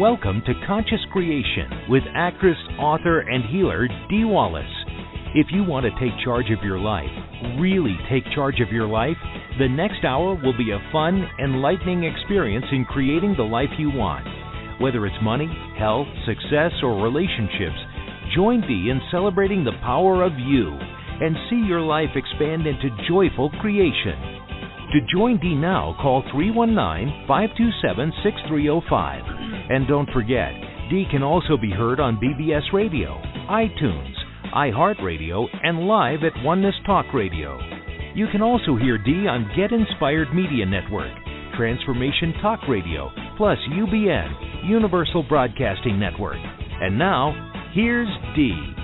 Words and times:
Welcome 0.00 0.40
to 0.46 0.54
Conscious 0.66 1.04
Creation 1.12 1.68
with 1.90 2.02
actress, 2.14 2.56
author, 2.78 3.20
and 3.20 3.44
healer 3.44 3.86
Dee 4.08 4.24
Wallace. 4.24 4.64
If 5.34 5.48
you 5.52 5.62
want 5.62 5.84
to 5.84 6.00
take 6.00 6.18
charge 6.24 6.46
of 6.48 6.64
your 6.64 6.78
life, 6.78 7.12
really 7.58 7.98
take 8.08 8.24
charge 8.34 8.62
of 8.62 8.72
your 8.72 8.86
life, 8.88 9.18
the 9.58 9.68
next 9.68 10.02
hour 10.02 10.40
will 10.42 10.56
be 10.56 10.70
a 10.70 10.80
fun, 10.90 11.28
enlightening 11.38 12.04
experience 12.04 12.64
in 12.72 12.86
creating 12.86 13.34
the 13.36 13.44
life 13.44 13.68
you 13.78 13.90
want. 13.90 14.24
Whether 14.80 15.04
it's 15.04 15.22
money, 15.22 15.52
health, 15.78 16.08
success, 16.24 16.72
or 16.82 17.04
relationships, 17.04 17.76
join 18.34 18.62
Dee 18.62 18.88
in 18.88 19.02
celebrating 19.10 19.64
the 19.64 19.76
power 19.84 20.24
of 20.24 20.32
you 20.38 20.78
and 21.20 21.36
see 21.50 21.60
your 21.68 21.82
life 21.82 22.16
expand 22.16 22.66
into 22.66 22.88
joyful 23.06 23.50
creation. 23.60 24.16
To 24.96 25.00
join 25.12 25.38
Dee 25.40 25.54
now, 25.54 25.94
call 26.00 26.24
319 26.32 27.28
527 27.28 28.12
6305. 28.24 29.49
And 29.70 29.86
don't 29.86 30.10
forget, 30.10 30.50
Dee 30.90 31.06
can 31.08 31.22
also 31.22 31.56
be 31.56 31.70
heard 31.70 32.00
on 32.00 32.18
BBS 32.18 32.72
Radio, 32.72 33.22
iTunes, 33.46 34.14
iHeartRadio, 34.52 35.46
and 35.62 35.86
live 35.86 36.24
at 36.24 36.34
Oneness 36.42 36.74
Talk 36.84 37.06
Radio. 37.14 37.56
You 38.12 38.26
can 38.32 38.42
also 38.42 38.74
hear 38.74 38.98
Dee 38.98 39.30
on 39.30 39.46
Get 39.54 39.70
Inspired 39.70 40.34
Media 40.34 40.66
Network, 40.66 41.14
Transformation 41.56 42.34
Talk 42.42 42.58
Radio, 42.68 43.10
plus 43.36 43.58
UBN, 43.70 44.66
Universal 44.68 45.22
Broadcasting 45.28 46.00
Network. 46.00 46.42
And 46.82 46.98
now, 46.98 47.30
here's 47.72 48.10
Dee. 48.34 48.74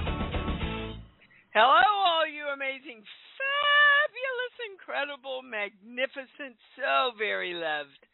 Hello, 1.51 1.83
all 1.83 2.31
you 2.31 2.47
amazing, 2.55 3.03
fabulous, 3.35 4.55
incredible, 4.71 5.43
magnificent, 5.43 6.55
so 6.79 7.11
very 7.19 7.55
loved, 7.55 8.07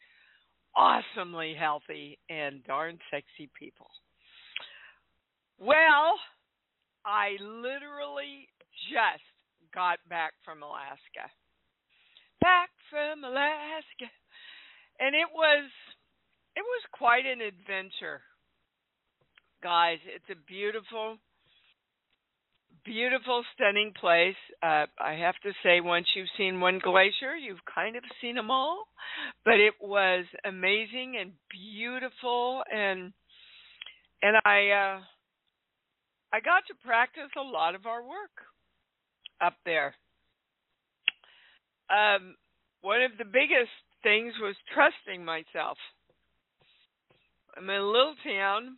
awesomely 0.75 1.55
healthy, 1.57 2.17
and 2.29 2.63
darn 2.63 2.97
sexy 3.11 3.49
people. 3.57 3.87
Well, 5.59 6.19
I 7.05 7.37
literally 7.41 8.47
just 8.91 9.23
got 9.73 9.99
back 10.09 10.33
from 10.43 10.63
Alaska. 10.63 11.29
Back 12.41 12.69
from 12.89 13.23
Alaska. 13.23 14.09
And 14.99 15.15
it 15.15 15.27
was 15.33 15.69
it 16.55 16.61
was 16.61 16.83
quite 16.91 17.25
an 17.25 17.41
adventure. 17.41 18.21
Guys, 19.61 19.99
it's 20.05 20.29
a 20.29 20.45
beautiful 20.47 21.17
beautiful 22.85 23.43
stunning 23.53 23.93
place. 23.99 24.35
Uh 24.61 24.85
I 24.99 25.13
have 25.13 25.35
to 25.43 25.51
say 25.63 25.81
once 25.81 26.07
you've 26.15 26.27
seen 26.37 26.59
one 26.59 26.79
glacier, 26.79 27.35
you've 27.35 27.63
kind 27.73 27.95
of 27.95 28.03
seen 28.21 28.35
them 28.35 28.51
all. 28.51 28.85
But 29.45 29.55
it 29.55 29.73
was 29.81 30.25
amazing 30.45 31.17
and 31.19 31.31
beautiful 31.49 32.63
and 32.71 33.13
and 34.21 34.37
I 34.45 34.69
uh 34.69 35.01
I 36.33 36.39
got 36.39 36.63
to 36.67 36.73
practice 36.83 37.29
a 37.37 37.41
lot 37.41 37.75
of 37.75 37.85
our 37.85 38.01
work 38.01 38.33
up 39.39 39.53
there. 39.65 39.93
Um, 41.91 42.35
one 42.81 43.03
of 43.03 43.11
the 43.19 43.25
biggest 43.25 43.69
things 44.01 44.33
was 44.41 44.55
trusting 44.73 45.23
myself. 45.23 45.77
I'm 47.55 47.69
in 47.69 47.75
a 47.75 47.85
little 47.85 48.15
town. 48.25 48.77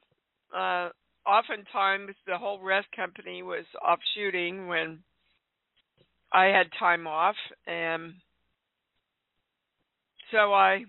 Uh, 0.53 0.89
oftentimes, 1.25 2.15
the 2.27 2.37
whole 2.37 2.61
rest 2.61 2.87
company 2.95 3.43
was 3.43 3.65
off 3.85 3.99
shooting 4.15 4.67
when 4.67 4.99
I 6.31 6.45
had 6.45 6.67
time 6.77 7.07
off, 7.07 7.35
and 7.67 8.13
so 10.31 10.53
I 10.53 10.85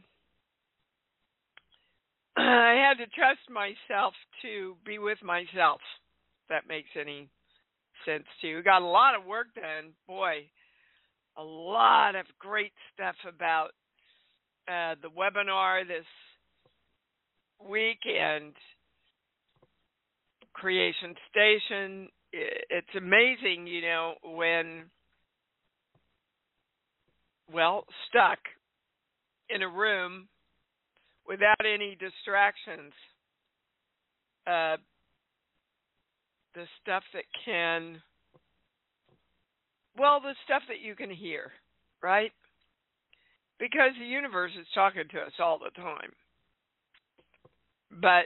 I 2.37 2.75
had 2.89 2.99
to 2.99 3.11
trust 3.11 3.41
myself 3.51 4.15
to 4.43 4.77
be 4.85 4.99
with 4.99 5.19
myself 5.23 5.81
that 6.49 6.69
makes 6.69 6.89
any 7.01 7.29
sense 8.05 8.25
to 8.41 8.47
you. 8.47 8.63
Got 8.63 8.83
a 8.83 8.87
lot 8.87 9.15
of 9.15 9.25
work 9.25 9.49
done. 9.55 9.93
Boy, 10.07 10.49
a 11.37 11.43
lot 11.43 12.15
of 12.15 12.27
great 12.39 12.73
stuff 12.95 13.17
about 13.29 13.71
uh, 14.69 14.95
the 15.03 15.09
webinar 15.09 15.87
this 15.87 16.05
week 17.69 17.99
and 18.05 18.53
Creation 20.57 21.15
Station. 21.31 22.09
It's 22.33 22.95
amazing, 22.97 23.67
you 23.67 23.83
know, 23.83 24.15
when, 24.25 24.85
well, 27.53 27.85
stuck 28.09 28.39
in 29.49 29.63
a 29.63 29.69
room 29.69 30.29
without 31.29 31.61
any 31.65 31.97
distractions. 32.01 32.93
Uh, 34.47 34.77
the 36.57 36.65
stuff 36.83 37.03
that 37.13 37.25
can 37.45 38.01
well 39.99 40.21
the 40.21 40.33
stuff 40.45 40.63
that 40.69 40.81
you 40.81 40.95
can 40.97 41.11
hear 41.11 41.53
right 42.03 42.33
because 43.59 43.93
the 43.99 44.07
universe 44.07 44.53
is 44.59 44.67
talking 44.75 45.05
to 45.11 45.19
us 45.19 45.33
all 45.39 45.59
the 45.59 45.71
time 45.81 46.13
but 48.01 48.25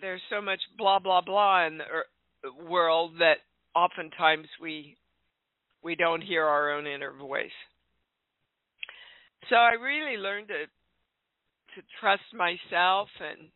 there's 0.00 0.20
so 0.30 0.40
much 0.40 0.60
blah 0.76 0.98
blah 0.98 1.20
blah 1.20 1.66
in 1.66 1.78
the 1.78 2.64
world 2.68 3.12
that 3.18 3.38
oftentimes 3.74 4.46
we 4.60 4.96
we 5.82 5.94
don't 5.94 6.22
hear 6.22 6.44
our 6.44 6.72
own 6.72 6.86
inner 6.86 7.12
voice 7.12 7.50
so 9.48 9.56
i 9.56 9.72
really 9.72 10.16
learned 10.16 10.48
to 10.48 10.66
to 11.76 11.82
trust 12.00 12.22
myself 12.34 13.08
and 13.20 13.48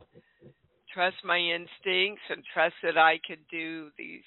trust 0.93 1.17
my 1.25 1.39
instincts 1.39 2.23
and 2.31 2.43
trust 2.55 2.75
that 2.83 2.97
I 2.97 3.19
could 3.27 3.41
do 3.50 3.91
these 3.99 4.23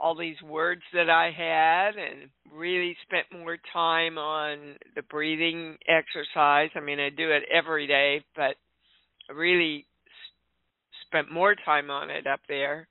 all 0.00 0.16
these 0.16 0.40
words 0.42 0.82
that 0.94 1.10
I 1.10 1.32
had 1.36 1.96
and 2.00 2.30
really 2.52 2.96
spent 3.02 3.42
more 3.42 3.58
time 3.72 4.16
on 4.16 4.76
the 4.94 5.02
breathing 5.02 5.76
exercise. 5.88 6.70
I 6.76 6.80
mean, 6.80 7.00
I 7.00 7.08
do 7.10 7.32
it 7.32 7.42
every 7.52 7.88
day, 7.88 8.22
but 8.36 8.54
really 9.34 9.86
spent 11.08 11.32
more 11.32 11.54
time 11.64 11.90
on 11.90 12.10
it 12.10 12.26
up 12.26 12.40
there. 12.48 12.86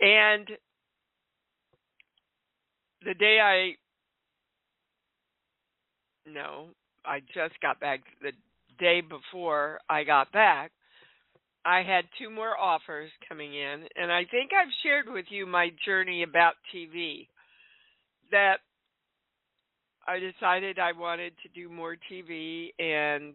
And 0.00 0.48
the 3.04 3.14
day 3.14 3.38
I 3.40 3.74
no, 6.26 6.68
I 7.04 7.20
just 7.20 7.60
got 7.60 7.80
back 7.80 8.00
the 8.22 8.32
day 8.78 9.02
before 9.02 9.78
I 9.88 10.04
got 10.04 10.32
back, 10.32 10.72
I 11.64 11.82
had 11.82 12.04
two 12.18 12.30
more 12.30 12.58
offers 12.58 13.10
coming 13.28 13.54
in, 13.54 13.84
and 13.96 14.10
I 14.10 14.24
think 14.30 14.50
I've 14.52 14.72
shared 14.82 15.06
with 15.08 15.26
you 15.28 15.46
my 15.46 15.70
journey 15.84 16.22
about 16.22 16.54
TV. 16.74 17.28
That 18.30 18.56
I 20.06 20.18
decided 20.18 20.78
I 20.78 20.92
wanted 20.92 21.34
to 21.42 21.48
do 21.54 21.68
more 21.68 21.96
TV 22.10 22.68
and 22.78 23.34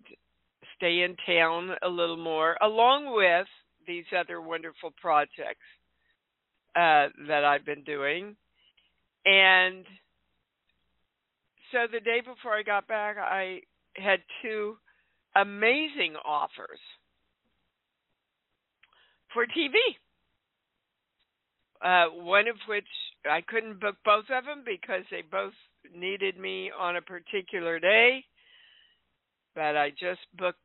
stay 0.76 1.02
in 1.02 1.16
town 1.26 1.72
a 1.84 1.90
little 1.90 2.18
more, 2.18 2.58
along 2.62 3.16
with 3.16 3.48
these 3.90 4.06
other 4.18 4.40
wonderful 4.40 4.94
projects 5.02 5.66
uh, 6.76 7.10
that 7.28 7.44
I've 7.44 7.66
been 7.66 7.84
doing. 7.84 8.36
And 9.26 9.84
so 11.72 11.80
the 11.92 12.00
day 12.00 12.22
before 12.22 12.54
I 12.54 12.62
got 12.62 12.88
back, 12.88 13.18
I 13.18 13.62
had 13.96 14.20
two 14.44 14.78
amazing 15.36 16.14
offers 16.24 16.80
for 19.34 19.46
TV. 19.46 19.74
Uh, 21.82 22.14
one 22.14 22.48
of 22.48 22.58
which 22.68 22.86
I 23.26 23.42
couldn't 23.42 23.80
book 23.80 23.96
both 24.06 24.26
of 24.32 24.46
them 24.46 24.64
because 24.64 25.04
they 25.10 25.24
both 25.32 25.54
needed 25.96 26.38
me 26.38 26.70
on 26.78 26.96
a 26.96 27.02
particular 27.02 27.80
day. 27.80 28.24
But 29.56 29.76
I 29.76 29.90
just 29.90 30.22
booked 30.38 30.60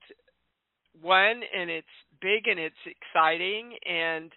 one, 1.01 1.41
and 1.57 1.71
it's 1.71 1.87
big 2.25 2.49
and 2.49 2.59
it's 2.59 2.75
exciting. 2.89 3.77
And 3.85 4.33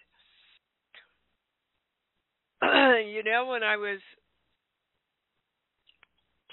you 3.08 3.22
know, 3.24 3.46
when 3.50 3.62
I 3.62 3.76
was 3.76 4.00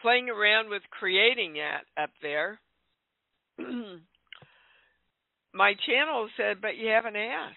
playing 0.06 0.30
around 0.30 0.70
with 0.70 0.84
creating 0.92 1.54
that 1.56 1.82
up 2.02 2.12
there. 2.22 2.60
my 5.54 5.74
channel 5.88 6.30
said, 6.38 6.62
but 6.62 6.78
you 6.78 6.90
haven't 6.90 7.16
asked. 7.16 7.56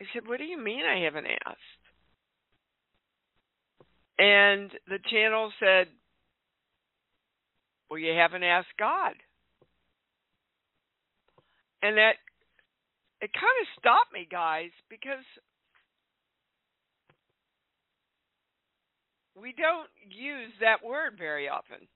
I 0.00 0.04
said, 0.14 0.26
what 0.26 0.38
do 0.38 0.44
you 0.44 0.58
mean 0.58 0.80
I 0.86 1.04
haven't 1.04 1.26
asked? 1.26 1.60
And 4.18 4.70
the 4.88 4.98
channel 5.10 5.52
said, 5.60 5.88
well, 7.90 7.98
you 7.98 8.14
haven't 8.14 8.44
asked 8.44 8.68
God. 8.78 9.12
And 11.82 11.98
that, 11.98 12.14
it 13.24 13.30
kind 13.32 13.56
of 13.62 13.80
stopped 13.80 14.12
me, 14.12 14.28
guys, 14.30 14.68
because 14.90 15.24
we 19.34 19.54
don't 19.56 19.88
use 20.10 20.52
that 20.60 20.84
word 20.84 21.14
very 21.16 21.48
often, 21.48 21.88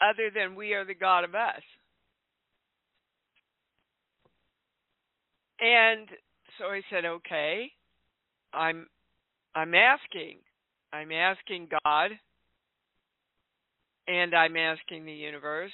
other 0.00 0.30
than 0.34 0.56
we 0.56 0.72
are 0.72 0.86
the 0.86 0.94
God 0.94 1.24
of 1.24 1.34
us. 1.34 1.60
And 5.60 6.08
so 6.58 6.64
I 6.66 6.80
said, 6.90 7.04
"Okay, 7.04 7.70
I'm 8.54 8.86
I'm 9.54 9.74
asking. 9.74 10.38
I'm 10.90 11.12
asking 11.12 11.68
God 11.84 12.12
and 14.08 14.34
I'm 14.34 14.56
asking 14.56 15.04
the 15.04 15.12
universe 15.12 15.72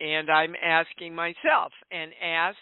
and 0.00 0.30
I'm 0.30 0.54
asking 0.62 1.14
myself. 1.14 1.72
And 1.90 2.12
ask, 2.22 2.56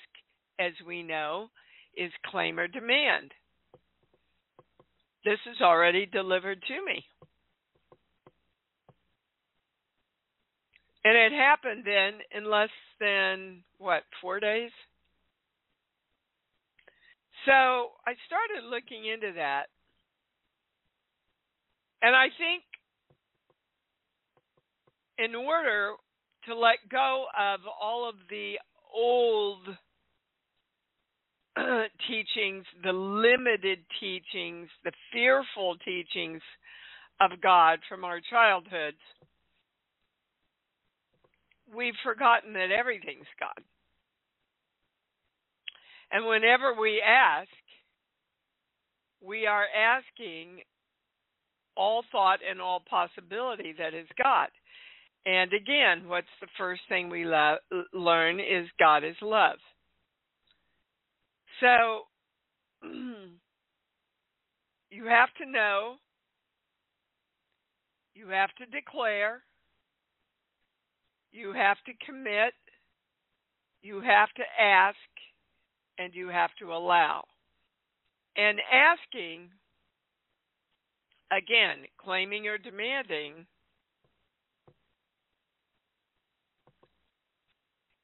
as 0.60 0.72
we 0.86 1.02
know, 1.02 1.48
is 1.96 2.12
claim 2.26 2.58
or 2.58 2.68
demand. 2.68 3.32
This 5.24 5.38
is 5.50 5.60
already 5.60 6.06
delivered 6.06 6.62
to 6.68 6.84
me. 6.84 7.04
And 11.04 11.16
it 11.16 11.32
happened 11.32 11.84
then 11.84 12.20
in 12.36 12.50
less 12.50 12.68
than, 13.00 13.62
what, 13.78 14.02
four 14.20 14.38
days? 14.38 14.70
So 17.46 17.52
I 17.52 18.12
started 18.26 18.68
looking 18.68 19.06
into 19.06 19.32
that. 19.36 19.64
And 22.02 22.14
I 22.14 22.26
think 22.38 22.62
in 25.18 25.34
order 25.34 25.92
to 26.46 26.54
let 26.54 26.76
go 26.90 27.26
of 27.38 27.60
all 27.80 28.08
of 28.08 28.14
the 28.28 28.54
old 28.94 29.68
teachings, 32.08 32.64
the 32.82 32.92
limited 32.92 33.80
teachings, 34.00 34.68
the 34.84 34.92
fearful 35.12 35.76
teachings 35.84 36.42
of 37.20 37.30
God 37.42 37.78
from 37.88 38.04
our 38.04 38.20
childhoods, 38.30 38.96
we've 41.74 41.94
forgotten 42.02 42.52
that 42.54 42.70
everything's 42.70 43.26
God. 43.38 43.64
And 46.12 46.26
whenever 46.26 46.74
we 46.80 47.02
ask, 47.06 47.48
we 49.22 49.46
are 49.46 49.66
asking 49.76 50.62
all 51.76 52.02
thought 52.10 52.40
and 52.48 52.60
all 52.60 52.82
possibility 52.88 53.74
that 53.78 53.94
is 53.94 54.06
God. 54.22 54.48
And 55.26 55.52
again, 55.52 56.08
what's 56.08 56.26
the 56.40 56.48
first 56.58 56.80
thing 56.88 57.10
we 57.10 57.24
lo- 57.24 57.58
learn 57.92 58.40
is 58.40 58.66
God 58.78 59.04
is 59.04 59.16
love. 59.22 59.58
So 61.60 62.06
you 64.90 65.04
have 65.06 65.28
to 65.38 65.50
know, 65.50 65.96
you 68.14 68.28
have 68.28 68.50
to 68.58 68.66
declare, 68.66 69.42
you 71.32 71.52
have 71.52 71.76
to 71.86 71.92
commit, 72.04 72.54
you 73.82 74.00
have 74.00 74.30
to 74.36 74.42
ask, 74.60 74.96
and 75.98 76.14
you 76.14 76.28
have 76.28 76.50
to 76.58 76.72
allow. 76.72 77.24
And 78.36 78.58
asking, 78.72 79.50
again, 81.30 81.84
claiming 82.02 82.46
or 82.46 82.56
demanding, 82.56 83.46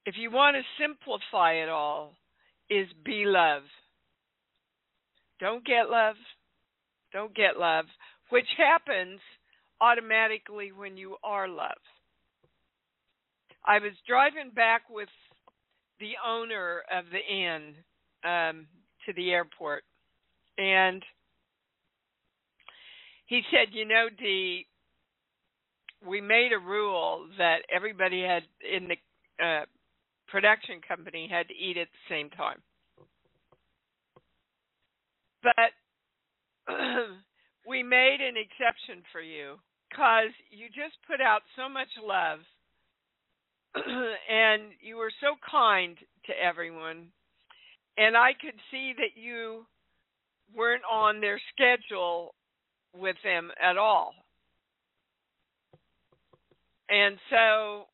if 0.05 0.17
you 0.19 0.31
want 0.31 0.57
to 0.57 0.63
simplify 0.83 1.55
it 1.55 1.69
all, 1.69 2.15
is 2.71 2.87
be 3.05 3.25
love. 3.25 3.63
Don't 5.41 5.65
get 5.65 5.91
love. 5.91 6.17
Don't 7.13 7.35
get 7.35 7.59
love, 7.59 7.87
which 8.31 8.47
happens 8.57 9.21
automatically 9.81 10.73
when 10.73 10.97
you 10.97 11.17
are 11.23 11.49
love. 11.49 11.79
I 13.65 13.79
was 13.79 13.93
driving 14.07 14.51
back 14.55 14.83
with 14.89 15.09
the 16.01 16.13
owner 16.27 16.83
of 16.93 17.05
the 17.11 17.35
inn 17.35 17.75
um, 18.25 18.67
to 19.05 19.13
the 19.15 19.31
airport, 19.31 19.85
and 20.59 21.03
he 23.27 23.43
said, 23.51 23.73
"You 23.73 23.87
know, 23.87 24.09
Dee, 24.19 24.67
we 26.07 26.21
made 26.21 26.53
a 26.53 26.59
rule 26.59 27.27
that 27.39 27.59
everybody 27.75 28.23
had 28.23 28.43
in 28.61 28.89
the 28.89 29.45
uh, 29.45 29.65
production 30.29 30.81
company 30.87 31.29
had 31.31 31.49
to 31.49 31.55
eat 31.55 31.77
at 31.77 31.89
the 31.89 32.15
same 32.15 32.31
time. 32.31 32.59
But 35.43 35.73
we 37.69 37.83
made 37.83 38.19
an 38.21 38.35
exception 38.37 39.03
for 39.13 39.21
you 39.21 39.57
because 39.89 40.31
you 40.51 40.67
just 40.69 40.97
put 41.07 41.21
out 41.21 41.43
so 41.57 41.69
much 41.69 41.89
love 42.03 42.41
and 43.77 44.73
you 44.81 44.97
were 44.97 45.13
so 45.21 45.37
kind 45.49 45.97
to 46.27 46.33
everyone. 46.43 47.09
And 47.99 48.17
I 48.17 48.33
could 48.33 48.59
see 48.71 48.93
that 48.97 49.21
you 49.21 49.67
weren't 50.55 50.83
on 50.91 51.21
their 51.21 51.41
schedule 51.53 52.35
with 52.95 53.17
them 53.25 53.51
at 53.63 53.77
all. 53.77 54.15
And 56.89 57.19
so 57.31 57.87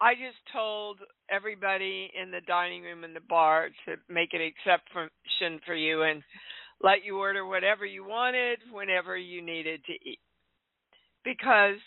I 0.00 0.14
just 0.14 0.38
told 0.52 0.98
everybody 1.30 2.10
in 2.20 2.30
the 2.30 2.40
dining 2.46 2.82
room 2.82 3.04
and 3.04 3.14
the 3.14 3.20
bar 3.20 3.68
to 3.86 3.94
make 4.08 4.34
an 4.34 4.40
exception 4.40 5.60
for 5.64 5.74
you 5.74 6.02
and 6.02 6.22
let 6.82 7.04
you 7.04 7.18
order 7.18 7.46
whatever 7.46 7.86
you 7.86 8.04
wanted 8.04 8.58
whenever 8.72 9.16
you 9.16 9.40
needed 9.40 9.84
to 9.86 9.92
eat. 9.92 10.18
Because 11.24 11.78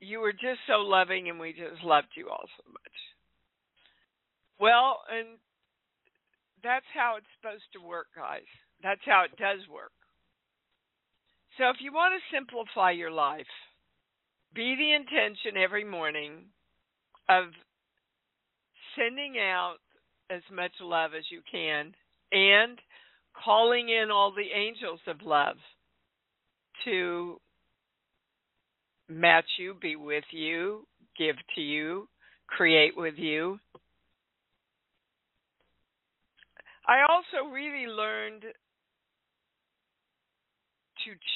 you 0.00 0.20
were 0.20 0.32
just 0.32 0.60
so 0.66 0.80
loving 0.80 1.28
and 1.28 1.40
we 1.40 1.52
just 1.52 1.82
loved 1.84 2.08
you 2.16 2.28
all 2.28 2.46
so 2.56 2.70
much. 2.70 2.96
Well, 4.58 5.00
and 5.10 5.38
that's 6.62 6.86
how 6.94 7.16
it's 7.18 7.26
supposed 7.40 7.66
to 7.72 7.86
work, 7.86 8.06
guys. 8.16 8.48
That's 8.82 9.04
how 9.04 9.24
it 9.24 9.36
does 9.36 9.60
work. 9.72 9.92
So 11.58 11.70
if 11.70 11.76
you 11.80 11.92
want 11.92 12.14
to 12.14 12.36
simplify 12.36 12.90
your 12.92 13.10
life, 13.10 13.46
be 14.54 14.74
the 14.76 14.94
intention 14.94 15.62
every 15.62 15.84
morning 15.84 16.44
of 17.28 17.44
sending 18.96 19.36
out 19.38 19.76
as 20.30 20.42
much 20.52 20.72
love 20.80 21.12
as 21.16 21.24
you 21.30 21.40
can 21.50 21.94
and 22.32 22.78
calling 23.44 23.88
in 23.88 24.10
all 24.10 24.32
the 24.32 24.58
angels 24.58 25.00
of 25.06 25.22
love 25.22 25.56
to 26.84 27.40
match 29.08 29.44
you, 29.58 29.74
be 29.80 29.96
with 29.96 30.24
you, 30.30 30.86
give 31.18 31.36
to 31.54 31.60
you, 31.60 32.08
create 32.48 32.96
with 32.96 33.14
you. 33.16 33.58
I 36.88 37.02
also 37.02 37.50
really 37.50 37.86
learned 37.86 38.42
to 38.42 38.48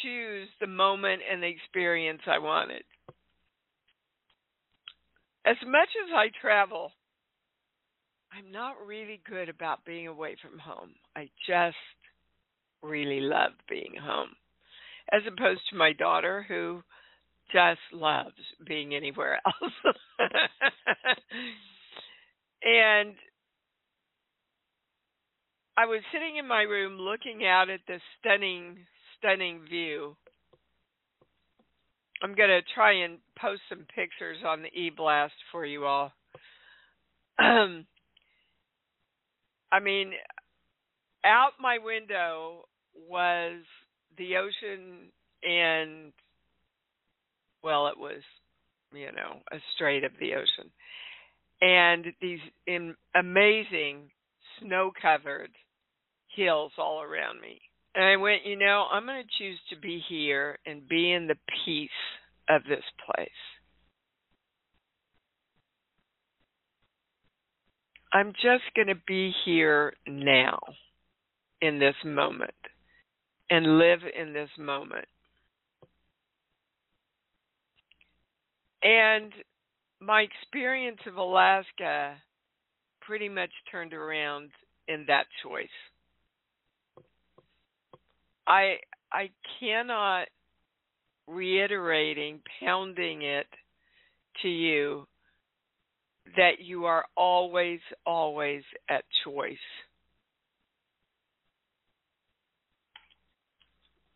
choose 0.02 0.48
the 0.60 0.66
moment 0.66 1.22
and 1.30 1.42
the 1.42 1.48
experience 1.48 2.22
I 2.26 2.38
wanted 2.38 2.82
as 5.46 5.56
much 5.66 5.88
as 6.04 6.10
I 6.14 6.28
travel, 6.40 6.92
I'm 8.32 8.52
not 8.52 8.74
really 8.86 9.20
good 9.28 9.48
about 9.48 9.84
being 9.84 10.06
away 10.06 10.36
from 10.40 10.58
home. 10.58 10.90
I 11.16 11.28
just 11.46 11.76
really 12.82 13.20
love 13.20 13.52
being 13.68 13.94
home, 14.00 14.30
as 15.12 15.22
opposed 15.26 15.62
to 15.70 15.76
my 15.76 15.92
daughter 15.92 16.44
who 16.46 16.82
just 17.52 17.80
loves 17.92 18.34
being 18.66 18.94
anywhere 18.94 19.40
else. 19.46 19.94
and 22.62 23.14
I 25.76 25.86
was 25.86 26.02
sitting 26.12 26.36
in 26.36 26.46
my 26.46 26.62
room 26.62 26.98
looking 26.98 27.46
out 27.46 27.70
at 27.70 27.80
this 27.88 28.02
stunning, 28.20 28.78
stunning 29.18 29.62
view 29.68 30.16
I'm 32.22 32.34
to 32.50 32.60
try 32.74 32.92
and 33.04 33.18
post 33.40 33.62
some 33.68 33.86
pictures 33.94 34.38
on 34.46 34.62
the 34.62 34.68
e-blast 34.68 35.32
for 35.50 35.64
you 35.64 35.86
all. 35.86 36.12
I 37.38 37.84
mean, 39.82 40.12
out 41.24 41.52
my 41.60 41.78
window 41.78 42.66
was 43.08 43.62
the 44.18 44.36
ocean 44.36 45.10
and 45.42 46.12
well, 47.62 47.88
it 47.88 47.98
was 47.98 48.22
you 48.92 49.12
know 49.12 49.40
a 49.52 49.56
strait 49.74 50.04
of 50.04 50.12
the 50.20 50.34
ocean, 50.34 50.70
and 51.60 52.06
these 52.20 52.40
in 52.66 52.94
amazing 53.14 54.10
snow-covered 54.60 55.50
hills 56.34 56.72
all 56.78 57.02
around 57.02 57.40
me. 57.40 57.60
And 57.94 58.04
I 58.04 58.16
went, 58.16 58.46
you 58.46 58.56
know, 58.56 58.86
I'm 58.90 59.04
going 59.04 59.22
to 59.22 59.38
choose 59.38 59.58
to 59.70 59.76
be 59.76 60.02
here 60.08 60.58
and 60.64 60.88
be 60.88 61.12
in 61.12 61.26
the 61.26 61.36
peace 61.64 61.90
of 62.48 62.62
this 62.64 62.84
place. 63.04 63.28
I'm 68.12 68.32
just 68.32 68.64
going 68.74 68.88
to 68.88 69.00
be 69.06 69.32
here 69.44 69.92
now 70.06 70.58
in 71.60 71.78
this 71.78 71.94
moment 72.04 72.54
and 73.50 73.78
live 73.78 74.00
in 74.18 74.32
this 74.32 74.48
moment. 74.58 75.06
And 78.82 79.32
my 80.00 80.22
experience 80.22 81.00
of 81.06 81.16
Alaska 81.16 82.14
pretty 83.02 83.28
much 83.28 83.50
turned 83.70 83.92
around 83.92 84.50
in 84.88 85.04
that 85.08 85.26
choice. 85.44 85.68
I 88.46 88.76
I 89.12 89.30
cannot 89.58 90.28
reiterating, 91.26 92.40
pounding 92.60 93.22
it 93.22 93.46
to 94.42 94.48
you 94.48 95.06
that 96.36 96.60
you 96.60 96.84
are 96.84 97.04
always, 97.16 97.80
always 98.06 98.62
at 98.88 99.04
choice. 99.24 99.56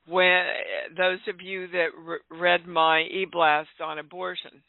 When 0.06 0.44
those 0.96 1.20
of 1.28 1.40
you 1.40 1.66
that 1.68 1.88
re- 1.98 2.18
read 2.30 2.66
my 2.66 3.02
e-blast 3.02 3.80
on 3.82 3.98
abortion, 3.98 4.62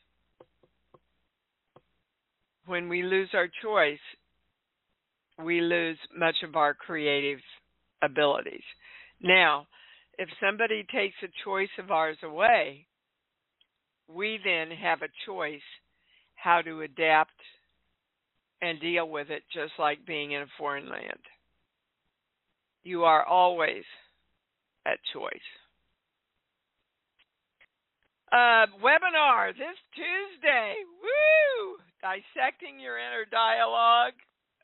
when 2.66 2.88
we 2.90 3.04
lose 3.04 3.30
our 3.34 3.50
choice, 3.62 4.00
we 5.44 5.60
lose 5.62 5.98
much 6.18 6.36
of 6.44 6.56
our 6.56 6.74
creative 6.74 7.40
abilities. 8.02 8.64
Now, 9.22 9.68
if 10.18 10.30
somebody 10.40 10.86
takes 10.92 11.16
a 11.24 11.44
choice 11.44 11.70
of 11.80 11.92
ours 11.92 12.18
away, 12.24 12.86
we 14.08 14.40
then 14.44 14.70
have 14.72 15.02
a 15.02 15.10
choice 15.26 15.62
how 16.36 16.62
to 16.62 16.82
adapt 16.82 17.32
and 18.62 18.80
deal 18.80 19.10
with 19.10 19.30
it, 19.30 19.44
just 19.54 19.74
like 19.80 20.06
being 20.06 20.32
in 20.32 20.44
a 20.44 20.58
foreign 20.58 20.90
land. 20.90 21.20
You 22.84 23.04
are 23.04 23.26
always 23.26 23.84
at 24.86 25.00
choice. 25.14 25.32
Uh, 28.32 28.68
webinar 28.84 29.54
this 29.54 29.78
Tuesday. 29.96 30.76
Woo! 31.02 31.78
Dissecting 32.02 32.80
your 32.80 32.98
inner 32.98 33.26
dialogue. 33.32 34.14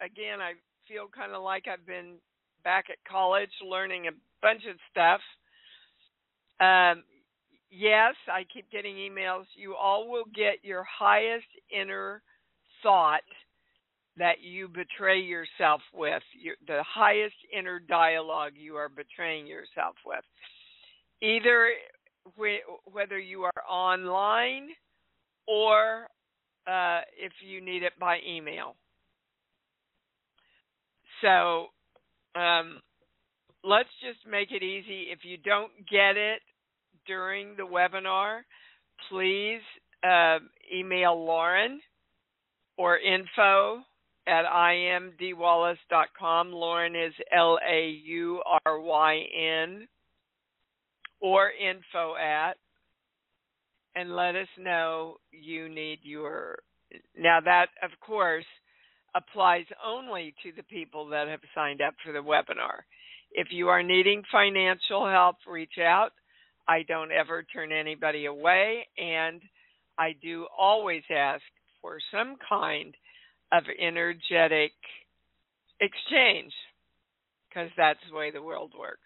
Again, 0.01 0.41
I 0.41 0.53
feel 0.87 1.07
kind 1.07 1.31
of 1.31 1.43
like 1.43 1.65
I've 1.67 1.85
been 1.85 2.15
back 2.63 2.85
at 2.89 2.97
college 3.09 3.49
learning 3.67 4.07
a 4.07 4.11
bunch 4.41 4.63
of 4.69 4.75
stuff. 4.89 5.21
Um, 6.59 7.03
yes, 7.69 8.15
I 8.27 8.45
keep 8.53 8.69
getting 8.71 8.95
emails. 8.95 9.45
You 9.55 9.75
all 9.75 10.09
will 10.09 10.25
get 10.35 10.63
your 10.63 10.83
highest 10.83 11.47
inner 11.71 12.21
thought 12.83 13.21
that 14.17 14.41
you 14.41 14.67
betray 14.67 15.19
yourself 15.19 15.81
with, 15.93 16.21
your, 16.39 16.55
the 16.67 16.83
highest 16.83 17.35
inner 17.57 17.79
dialogue 17.79 18.53
you 18.55 18.75
are 18.75 18.89
betraying 18.89 19.47
yourself 19.47 19.95
with. 20.05 20.23
Either 21.21 21.69
wh- 22.37 22.93
whether 22.93 23.17
you 23.17 23.43
are 23.43 23.63
online 23.69 24.69
or 25.47 26.07
uh, 26.67 27.01
if 27.17 27.31
you 27.41 27.61
need 27.61 27.83
it 27.83 27.93
by 27.99 28.19
email. 28.27 28.75
So 31.21 31.67
um, 32.39 32.79
let's 33.63 33.89
just 34.01 34.19
make 34.29 34.51
it 34.51 34.63
easy. 34.63 35.07
If 35.11 35.19
you 35.23 35.37
don't 35.37 35.71
get 35.89 36.17
it 36.17 36.41
during 37.07 37.55
the 37.57 37.63
webinar, 37.63 38.41
please 39.09 39.61
uh, 40.03 40.39
email 40.73 41.15
Lauryn 41.15 41.77
or 42.77 42.97
info 42.97 43.81
at 44.27 44.45
iamdeewallace.com. 44.45 46.51
Lauryn 46.51 47.07
is 47.07 47.13
L 47.35 47.57
A 47.67 47.89
U 48.05 48.41
R 48.65 48.79
Y 48.79 49.23
N 49.63 49.87
or 51.19 51.51
info 51.51 52.15
at 52.15 52.57
and 53.95 54.15
let 54.15 54.35
us 54.35 54.47
know 54.59 55.17
you 55.31 55.69
need 55.69 55.99
your 56.03 56.59
now 57.17 57.39
that 57.43 57.67
of 57.83 57.91
course 58.05 58.45
applies 59.15 59.65
only 59.85 60.33
to 60.43 60.51
the 60.55 60.63
people 60.63 61.07
that 61.09 61.27
have 61.27 61.41
signed 61.53 61.81
up 61.81 61.93
for 62.03 62.13
the 62.13 62.19
webinar. 62.19 62.81
If 63.33 63.47
you 63.51 63.69
are 63.69 63.83
needing 63.83 64.23
financial 64.31 65.09
help, 65.09 65.37
reach 65.47 65.77
out. 65.79 66.11
I 66.67 66.83
don't 66.83 67.11
ever 67.11 67.43
turn 67.43 67.71
anybody 67.71 68.25
away, 68.25 68.87
and 68.97 69.41
I 69.97 70.15
do 70.21 70.47
always 70.57 71.03
ask 71.09 71.41
for 71.81 71.97
some 72.11 72.35
kind 72.47 72.93
of 73.51 73.63
energetic 73.79 74.71
exchange 75.79 76.53
because 77.49 77.69
that's 77.75 77.99
the 78.09 78.15
way 78.15 78.31
the 78.31 78.41
world 78.41 78.71
works. 78.79 78.99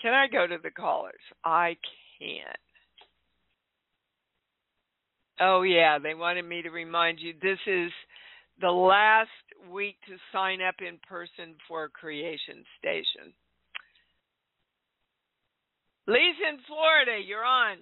Can 0.00 0.12
I 0.12 0.26
go 0.28 0.46
to 0.46 0.58
the 0.62 0.70
callers? 0.70 1.20
I 1.44 1.76
can't. 2.18 2.56
Oh, 5.40 5.62
yeah, 5.62 5.98
they 5.98 6.14
wanted 6.14 6.44
me 6.44 6.62
to 6.62 6.70
remind 6.70 7.18
you 7.18 7.32
this 7.40 7.58
is 7.66 7.90
the 8.60 8.70
last 8.70 9.28
week 9.70 9.96
to 10.08 10.16
sign 10.32 10.60
up 10.60 10.76
in 10.80 10.98
person 11.08 11.54
for 11.68 11.88
Creation 11.88 12.64
Station. 12.78 13.32
Lisa 16.06 16.48
in 16.52 16.58
Florida, 16.66 17.22
you're 17.24 17.44
on. 17.44 17.76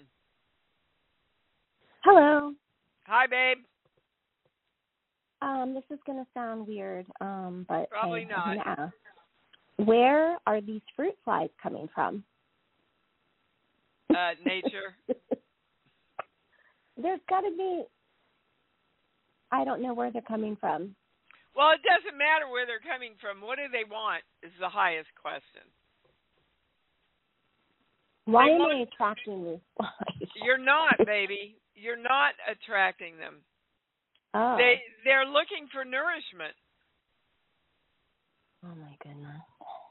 Hello. 2.05 2.53
Hi, 3.07 3.27
babe. 3.27 3.59
Um, 5.41 5.75
this 5.75 5.85
is 5.91 5.99
going 6.05 6.19
to 6.19 6.27
sound 6.35 6.67
weird, 6.67 7.07
um, 7.21 7.65
but 7.69 7.89
probably 7.91 8.23
hey, 8.23 8.29
not. 8.29 8.67
Ask. 8.67 8.93
Where 9.77 10.37
are 10.47 10.61
these 10.61 10.83
fruit 10.97 11.15
flies 11.25 11.51
coming 11.63 11.89
from? 11.95 12.25
Uh, 14.11 14.33
nature. 14.45 14.97
There's 17.01 17.21
got 17.29 17.41
to 17.43 17.51
be. 17.57 17.85
I 19.51 19.65
don't 19.65 19.83
know 19.83 19.95
where 19.95 20.11
they're 20.11 20.23
coming 20.23 20.57
from. 20.61 20.95
Well, 21.57 21.73
it 21.73 21.81
doesn't 21.83 22.17
matter 22.17 22.47
where 22.47 22.67
they're 22.67 22.85
coming 22.85 23.15
from. 23.21 23.41
What 23.41 23.57
do 23.57 23.67
they 23.73 23.89
want? 23.89 24.23
Is 24.43 24.53
the 24.61 24.69
highest 24.69 25.09
question. 25.21 25.67
Why 28.27 28.47
They 28.47 28.55
am 28.55 28.63
I 28.63 28.85
attracting 28.85 29.45
these? 29.45 29.65
You're 30.45 30.61
not, 30.61 30.95
baby. 31.07 31.57
You're 31.75 31.97
not 32.01 32.37
attracting 32.45 33.17
them. 33.17 33.41
Oh. 34.35 34.57
They 34.59 34.77
they're 35.05 35.25
looking 35.25 35.73
for 35.73 35.85
nourishment. 35.89 36.53
oh 38.65 38.77
my 38.77 38.93
goodness. 39.03 39.41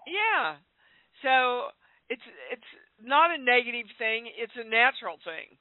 Yeah. 0.06 0.62
So 1.26 1.74
it's 2.10 2.22
it's 2.54 2.70
not 3.02 3.34
a 3.34 3.42
negative 3.42 3.90
thing. 3.98 4.30
It's 4.38 4.54
a 4.56 4.64
natural 4.70 5.18
thing. 5.26 5.57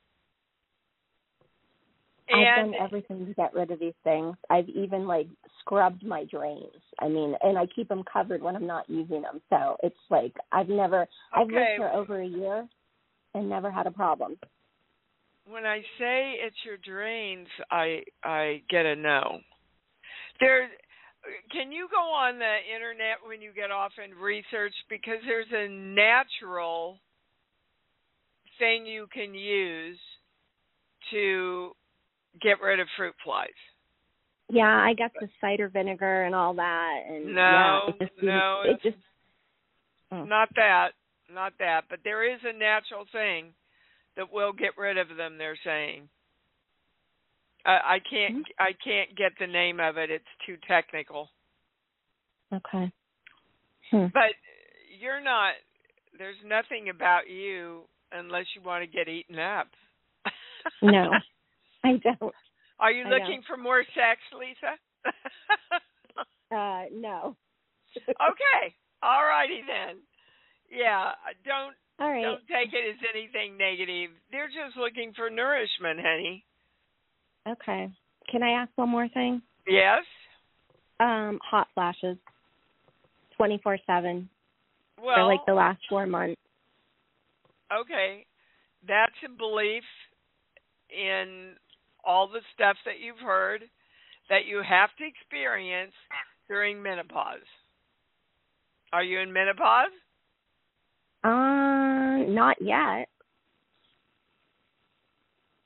I've 2.33 2.54
done 2.54 2.75
everything 2.80 3.26
to 3.26 3.35
get 3.35 3.54
rid 3.54 3.71
of 3.71 3.78
these 3.78 3.95
things. 4.04 4.37
I've 4.50 4.68
even 4.68 5.06
like 5.06 5.28
scrubbed 5.61 6.04
my 6.04 6.25
drains. 6.25 6.83
I 7.00 7.09
mean, 7.09 7.35
and 7.42 7.56
I 7.59 7.66
keep 7.66 7.88
them 7.88 8.02
covered 8.11 8.42
when 8.42 8.56
I'm 8.56 8.66
not 8.66 8.88
using 8.88 9.23
them. 9.23 9.40
So 9.50 9.76
it's 9.83 9.97
like 10.11 10.35
I've 10.52 10.68
never. 10.68 11.06
I've 11.33 11.47
lived 11.49 11.56
Okay. 11.56 11.75
here 11.76 11.90
over 11.95 12.21
a 12.21 12.26
year 12.26 12.66
and 13.35 13.49
never 13.49 13.71
had 13.71 13.87
a 13.87 13.90
problem. 13.90 14.37
when 15.49 15.64
I 15.64 15.80
say 15.99 16.35
it's 16.40 16.56
your 16.64 16.76
drains, 16.78 17.49
I 17.71 18.02
I 18.25 18.62
get 18.68 18.87
a 18.87 18.97
no. 18.97 19.40
There, 20.40 20.68
can 21.50 21.73
you 21.73 21.88
go 21.90 22.00
on 22.00 22.38
the 22.38 22.56
internet 22.75 23.16
when 23.26 23.40
you 23.40 23.52
get 23.52 23.71
off 23.71 23.92
and 24.02 24.14
research 24.14 24.75
because 24.88 25.18
there's 25.26 25.47
a 25.52 25.68
natural 25.68 27.00
thing 28.59 28.87
you 28.87 29.06
can 29.12 29.35
use 29.35 29.99
to 31.11 31.73
get 32.43 32.61
rid 32.61 32.81
of 32.81 32.88
fruit 32.97 33.14
flies. 33.25 33.49
Yeah, 34.49 34.64
I 34.64 34.95
got 34.95 35.11
the 35.21 35.28
cider 35.40 35.69
vinegar 35.69 36.23
and 36.23 36.35
all 36.35 36.55
that, 36.55 37.02
and 37.09 37.35
No, 37.35 37.40
yeah, 37.40 37.88
it 37.88 37.99
just 37.99 38.23
no, 38.23 38.62
it 38.64 38.83
just 38.83 38.97
Mm. 40.12 40.28
Not 40.28 40.49
that, 40.57 40.90
not 41.33 41.52
that, 41.59 41.83
but 41.90 42.00
there 42.05 42.33
is 42.33 42.40
a 42.45 42.57
natural 42.57 43.05
thing 43.12 43.52
that 44.16 44.33
will 44.33 44.52
get 44.52 44.78
rid 44.78 44.99
of 44.99 45.09
them. 45.16 45.37
They're 45.38 45.59
saying. 45.64 46.09
I, 47.64 47.71
I 47.71 47.99
can't. 48.09 48.47
I 48.59 48.71
can't 48.85 49.16
get 49.16 49.33
the 49.40 49.47
name 49.47 49.81
of 49.81 49.97
it. 49.97 50.11
It's 50.11 50.25
too 50.47 50.57
technical. 50.69 51.31
okay. 52.55 52.93
Hmm. 53.90 54.07
But 54.12 54.35
you're 55.00 55.23
not. 55.23 55.55
There's 56.16 56.37
nothing 56.47 56.88
about 56.88 57.28
you 57.28 57.83
unless 58.12 58.47
you 58.55 58.62
want 58.64 58.85
to 58.85 58.97
get 58.97 59.09
eaten 59.09 59.38
up. 59.38 59.69
No, 60.83 61.11
I 61.87 61.93
don't. 62.02 62.35
Are 62.81 62.90
you 62.90 63.05
I 63.07 63.09
looking 63.09 63.43
for 63.47 63.57
more 63.57 63.85
sex, 63.95 64.21
Lisa? 64.38 64.75
Uh, 66.49 66.85
no. 66.95 67.35
okay. 67.97 68.73
All 69.02 69.25
righty 69.25 69.62
then. 69.66 69.97
Yeah. 70.71 71.11
Don't 71.45 71.75
All 71.99 72.09
right. 72.09 72.23
don't 72.23 72.47
take 72.47 72.73
it 72.73 72.88
as 72.88 72.97
anything 73.12 73.59
negative. 73.59 74.11
They're 74.31 74.47
just 74.47 74.76
looking 74.76 75.12
for 75.16 75.28
nourishment, 75.28 75.99
honey. 76.00 76.45
Okay. 77.49 77.90
Can 78.31 78.45
I 78.45 78.50
ask 78.50 78.71
one 78.76 78.90
more 78.90 79.09
thing? 79.09 79.43
Yes. 79.66 80.05
Um, 81.00 81.40
hot 81.43 81.66
flashes, 81.75 82.16
twenty 83.37 83.59
four 83.61 83.76
seven 83.85 84.28
Well, 85.02 85.16
for 85.16 85.25
like 85.25 85.45
the 85.49 85.55
last 85.55 85.81
four 85.88 86.07
months. 86.07 86.40
okay. 87.76 88.25
That's 88.87 89.12
a 89.25 89.37
belief 89.37 89.83
in 90.90 91.55
all 92.06 92.28
the 92.28 92.40
stuff 92.54 92.76
that 92.84 93.00
you've 93.00 93.18
heard 93.18 93.62
that 94.30 94.46
you 94.46 94.62
have 94.66 94.90
to 94.98 95.04
experience 95.04 95.92
during 96.48 96.82
menopause. 96.82 97.46
Are 98.92 99.02
you 99.02 99.18
in 99.20 99.32
menopause? 99.32 99.90
Uh, 101.25 102.30
not 102.32 102.56
yet. 102.60 103.08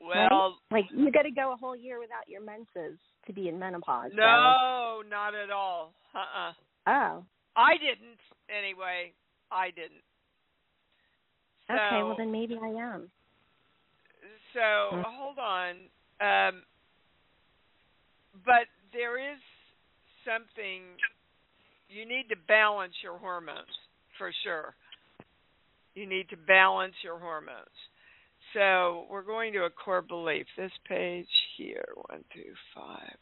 Well, 0.01 0.57
right? 0.73 0.83
like 0.83 0.85
you 0.91 1.13
got 1.13 1.23
to 1.23 1.31
go 1.31 1.53
a 1.53 1.57
whole 1.57 1.77
year 1.77 2.01
without 2.01 2.27
your 2.27 2.43
menses 2.43 2.99
to 3.27 3.33
be 3.33 3.49
in 3.49 3.59
menopause. 3.59 4.11
No, 4.15 5.01
so. 5.03 5.09
not 5.09 5.35
at 5.35 5.51
all. 5.51 5.93
Uh-uh. 6.15 6.53
Oh. 6.87 7.25
I 7.57 7.73
didn't 7.75 8.21
anyway. 8.49 9.13
I 9.53 9.71
didn't. 9.71 10.03
So, 11.69 11.75
okay, 11.75 12.03
well 12.03 12.15
then 12.17 12.33
maybe 12.33 12.59
I 12.61 12.69
am. 12.69 13.11
So 14.55 14.97
hmm. 14.97 15.03
hold 15.07 15.39
on. 15.39 15.77
Um, 16.21 16.63
but 18.45 18.69
there 18.93 19.19
is 19.19 19.39
something 20.25 20.83
you 21.89 22.07
need 22.07 22.29
to 22.29 22.37
balance 22.47 22.95
your 23.03 23.19
hormones 23.19 23.73
for 24.19 24.31
sure. 24.45 24.75
You 25.95 26.07
need 26.07 26.29
to 26.31 26.37
balance 26.37 26.95
your 27.03 27.19
hormones. 27.19 27.67
So 28.55 29.07
we're 29.11 29.23
going 29.23 29.53
to 29.55 29.61
a 29.65 29.71
core 29.71 30.03
belief. 30.03 30.47
This 30.57 30.73
page 30.89 31.27
here, 31.57 31.85
one, 32.09 32.25
two, 32.35 32.53
five. 32.75 33.17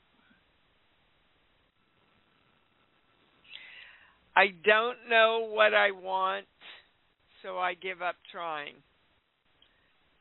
I 4.36 4.46
don't 4.64 4.98
know 5.10 5.48
what 5.50 5.74
I 5.74 5.90
want, 5.90 6.46
so 7.42 7.58
I 7.58 7.74
give 7.74 8.02
up 8.02 8.14
trying. 8.30 8.74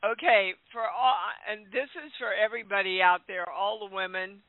Okay, 0.06 0.54
for 0.72 0.82
all, 0.82 1.16
and 1.50 1.66
this 1.74 1.90
is 2.06 2.12
for 2.20 2.30
everybody 2.34 3.02
out 3.02 3.22
there, 3.28 3.50
all 3.50 3.88
the 3.88 3.96
women 3.96 4.42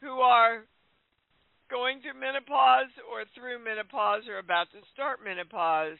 who 0.00 0.20
are 0.20 0.64
going 1.70 2.00
through 2.02 2.18
menopause 2.18 2.90
or 3.06 3.22
through 3.34 3.62
menopause 3.62 4.26
or 4.28 4.38
about 4.38 4.66
to 4.72 4.78
start 4.92 5.20
menopause 5.22 5.98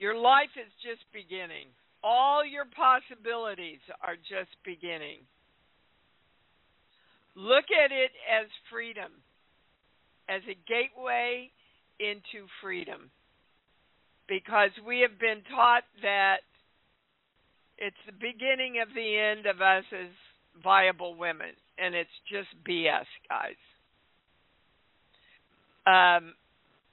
your 0.00 0.16
life 0.16 0.50
is 0.56 0.72
just 0.80 1.04
beginning. 1.12 1.68
All 2.02 2.40
your 2.42 2.64
possibilities 2.64 3.84
are 4.00 4.16
just 4.16 4.48
beginning. 4.64 5.20
Look 7.36 7.68
at 7.68 7.92
it 7.92 8.10
as 8.24 8.48
freedom, 8.72 9.12
as 10.26 10.40
a 10.48 10.56
gateway 10.64 11.52
into 12.00 12.48
freedom. 12.64 13.12
Because 14.30 14.70
we 14.86 15.00
have 15.00 15.18
been 15.18 15.42
taught 15.54 15.82
that 16.02 16.36
it's 17.76 17.96
the 18.06 18.12
beginning 18.12 18.80
of 18.80 18.88
the 18.94 19.18
end 19.18 19.44
of 19.46 19.60
us 19.60 19.84
as 19.92 20.08
viable 20.62 21.16
women, 21.16 21.50
and 21.78 21.94
it's 21.94 22.08
just 22.30 22.48
BS, 22.64 23.06
guys. 23.28 23.58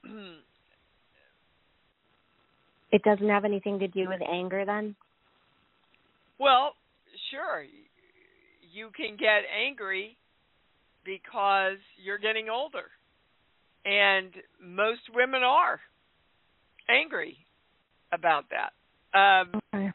Um, 0.04 0.34
It 2.92 3.04
doesn't 3.04 3.28
have 3.28 3.46
anything 3.46 3.80
to 3.80 3.88
do 3.88 4.08
with 4.08 4.22
anger 4.22 4.64
then? 4.66 4.96
Well, 6.40 6.74
sure. 7.32 7.66
You 8.74 8.90
can 8.96 9.18
get 9.18 9.44
angry 9.68 10.16
because 11.04 11.78
you're 12.02 12.18
getting 12.18 12.50
older. 12.50 12.86
And 13.86 14.32
most 14.62 15.02
women 15.14 15.44
are 15.44 15.80
angry 16.90 17.38
about 18.12 18.46
that. 18.50 18.74
Um, 19.18 19.62
okay. 19.74 19.92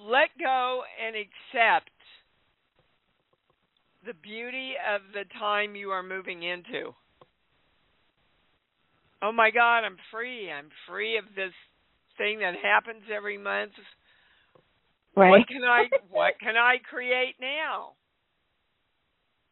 Let 0.00 0.28
go 0.38 0.82
and 1.04 1.16
accept 1.16 1.90
the 4.06 4.14
beauty 4.22 4.72
of 4.94 5.02
the 5.12 5.24
time 5.38 5.74
you 5.74 5.90
are 5.90 6.02
moving 6.02 6.42
into 6.42 6.94
oh 9.22 9.32
my 9.32 9.50
God, 9.50 9.80
I'm 9.80 9.96
free. 10.10 10.50
I'm 10.50 10.68
free 10.88 11.18
of 11.18 11.24
this 11.34 11.52
thing 12.16 12.40
that 12.40 12.54
happens 12.62 13.02
every 13.14 13.38
month. 13.38 13.72
Right. 15.16 15.30
What 15.30 15.48
can 15.48 15.64
I 15.64 15.84
what 16.10 16.34
can 16.40 16.56
I 16.56 16.76
create 16.88 17.34
now? 17.40 17.92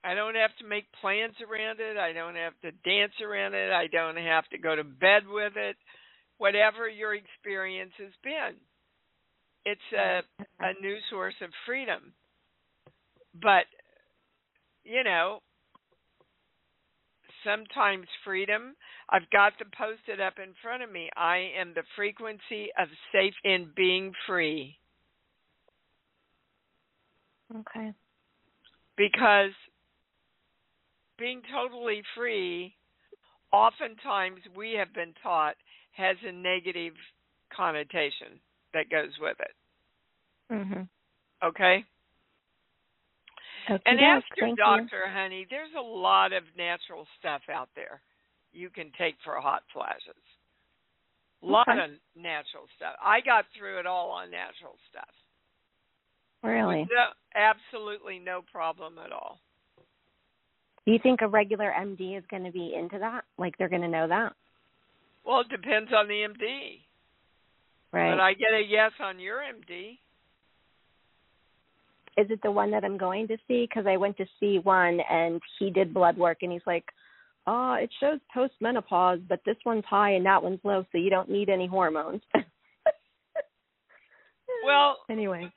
I 0.07 0.15
don't 0.15 0.37
have 0.37 0.55
to 0.61 0.67
make 0.69 0.85
plans 1.01 1.35
around 1.43 1.81
it. 1.81 1.97
I 1.97 2.13
don't 2.13 2.37
have 2.37 2.53
to 2.63 2.71
dance 2.89 3.15
around 3.21 3.55
it. 3.55 3.73
I 3.73 3.89
don't 3.89 4.17
have 4.17 4.47
to 4.51 4.59
go 4.59 4.77
to 4.77 4.85
bed 4.85 5.25
with 5.29 5.55
it. 5.57 5.75
Whatever 6.39 6.89
your 6.89 7.15
experience 7.15 7.91
has 7.99 8.13
been. 8.23 8.55
It's 9.65 9.81
a 9.93 10.21
a 10.61 10.81
new 10.81 10.97
source 11.11 11.35
of 11.43 11.51
freedom. 11.67 12.13
But 13.35 13.67
you 14.85 15.03
know, 15.03 15.41
sometimes 17.45 18.07
freedom. 18.25 18.77
I've 19.11 19.29
got 19.31 19.59
to 19.59 19.65
post 19.77 20.03
it 20.07 20.21
up 20.21 20.35
in 20.41 20.55
front 20.63 20.85
of 20.85 20.93
me. 20.93 21.11
I 21.17 21.51
am 21.59 21.73
the 21.75 21.83
frequency 21.97 22.69
of 22.79 22.87
safe 23.13 23.35
in 23.45 23.71
being 23.75 24.13
free. 24.27 24.77
Okay. 27.53 27.93
Because 28.97 29.53
being 31.19 31.43
totally 31.53 32.03
free, 32.15 32.75
oftentimes 33.53 34.41
we 34.57 34.73
have 34.73 34.93
been 34.95 35.15
taught, 35.23 35.57
has 35.93 36.17
a 36.27 36.33
negative 36.33 36.95
connotation 37.55 38.41
that 38.75 38.91
goes 38.91 39.13
with 39.21 39.39
it. 39.41 39.55
Mhm. 40.51 40.89
Okay? 41.43 41.85
Okay, 43.69 43.83
and 43.87 44.01
ask 44.01 44.25
your 44.37 44.55
doctor, 44.57 45.07
you. 45.07 45.13
honey. 45.13 45.45
There's 45.51 45.75
a 45.75 45.81
lot 45.81 46.33
of 46.33 46.45
natural 46.57 47.07
stuff 47.19 47.43
out 47.49 47.69
there 47.75 48.01
you 48.53 48.71
can 48.71 48.91
take 48.99 49.17
for 49.25 49.41
hot 49.41 49.63
flashes. 49.73 50.23
A 51.43 51.47
lot 51.47 51.69
okay. 51.69 51.79
of 51.79 51.91
natural 52.15 52.67
stuff. 52.77 52.95
I 53.03 53.21
got 53.21 53.45
through 53.57 53.79
it 53.79 53.87
all 53.87 54.11
on 54.11 54.31
natural 54.31 54.77
stuff. 54.89 55.13
Really? 56.43 56.89
No, 56.91 57.11
absolutely 57.35 58.19
no 58.19 58.43
problem 58.51 58.99
at 58.99 59.13
all. 59.13 59.41
Do 60.87 60.93
you 60.93 60.99
think 61.03 61.21
a 61.21 61.29
regular 61.29 61.73
MD 61.77 62.17
is 62.17 62.25
going 62.31 62.45
to 62.45 62.53
be 62.53 62.75
into 62.79 62.99
that? 62.99 63.25
Like 63.39 63.59
they're 63.59 63.69
going 63.69 63.83
to 63.83 63.89
know 63.89 64.09
that? 64.09 64.33
Well, 65.27 65.41
it 65.41 65.49
depends 65.49 65.91
on 65.93 66.07
the 66.07 66.15
MD. 66.15 66.81
Right. 67.93 68.13
But 68.13 68.21
I 68.21 68.35
get 68.35 68.55
a 68.55 68.63
yes 68.67 68.93
on 69.01 69.19
your 69.19 69.39
MD 69.39 69.99
is 72.17 72.27
it 72.31 72.41
the 72.43 72.51
one 72.51 72.71
that 72.71 72.85
I'm 72.85 72.97
going 72.97 73.29
to 73.29 73.37
see? 73.47 73.67
Because 73.69 73.87
I 73.87 73.97
went 73.97 74.17
to 74.17 74.27
see 74.41 74.59
one 74.59 75.01
and 75.11 75.41
he 75.59 75.71
did 75.71 75.93
blood 75.93 76.17
work 76.17 76.39
and 76.43 76.51
he's 76.51 76.63
like, 76.67 76.85
oh, 77.47 77.75
it 77.75 77.91
shows 78.01 78.19
postmenopause, 78.35 79.23
but 79.29 79.41
this 79.45 79.57
one's 79.65 79.85
high 79.85 80.13
and 80.13 80.27
that 80.27 80.43
one's 80.43 80.61
low, 80.65 80.85
so 80.91 80.99
you 80.99 81.11
don't 81.11 81.31
need 81.31 81.49
any 81.49 81.67
hormones. 81.67 82.23
well, 84.65 84.97
anyway. 85.11 85.53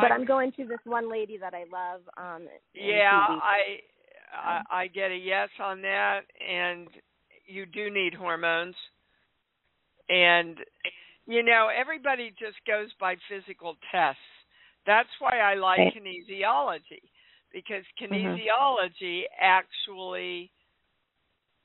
But 0.00 0.12
I'm 0.12 0.24
going 0.24 0.52
to 0.52 0.64
this 0.66 0.78
one 0.84 1.10
lady 1.10 1.38
that 1.38 1.54
I 1.54 1.64
love. 1.72 2.00
Um, 2.16 2.48
yeah, 2.74 3.26
I, 3.28 3.80
I 4.34 4.62
I 4.82 4.86
get 4.88 5.10
a 5.10 5.16
yes 5.16 5.48
on 5.62 5.82
that, 5.82 6.20
and 6.46 6.88
you 7.46 7.66
do 7.66 7.90
need 7.90 8.14
hormones, 8.14 8.74
and 10.08 10.56
you 11.26 11.42
know 11.42 11.68
everybody 11.76 12.30
just 12.38 12.56
goes 12.66 12.88
by 13.00 13.16
physical 13.28 13.76
tests 13.90 14.20
that's 14.86 15.08
why 15.18 15.38
I 15.40 15.54
like 15.54 15.78
right. 15.78 15.92
kinesiology 15.92 17.02
because 17.52 17.82
mm-hmm. 18.00 18.14
kinesiology 18.14 19.22
mm-hmm. 19.26 19.42
actually 19.42 20.50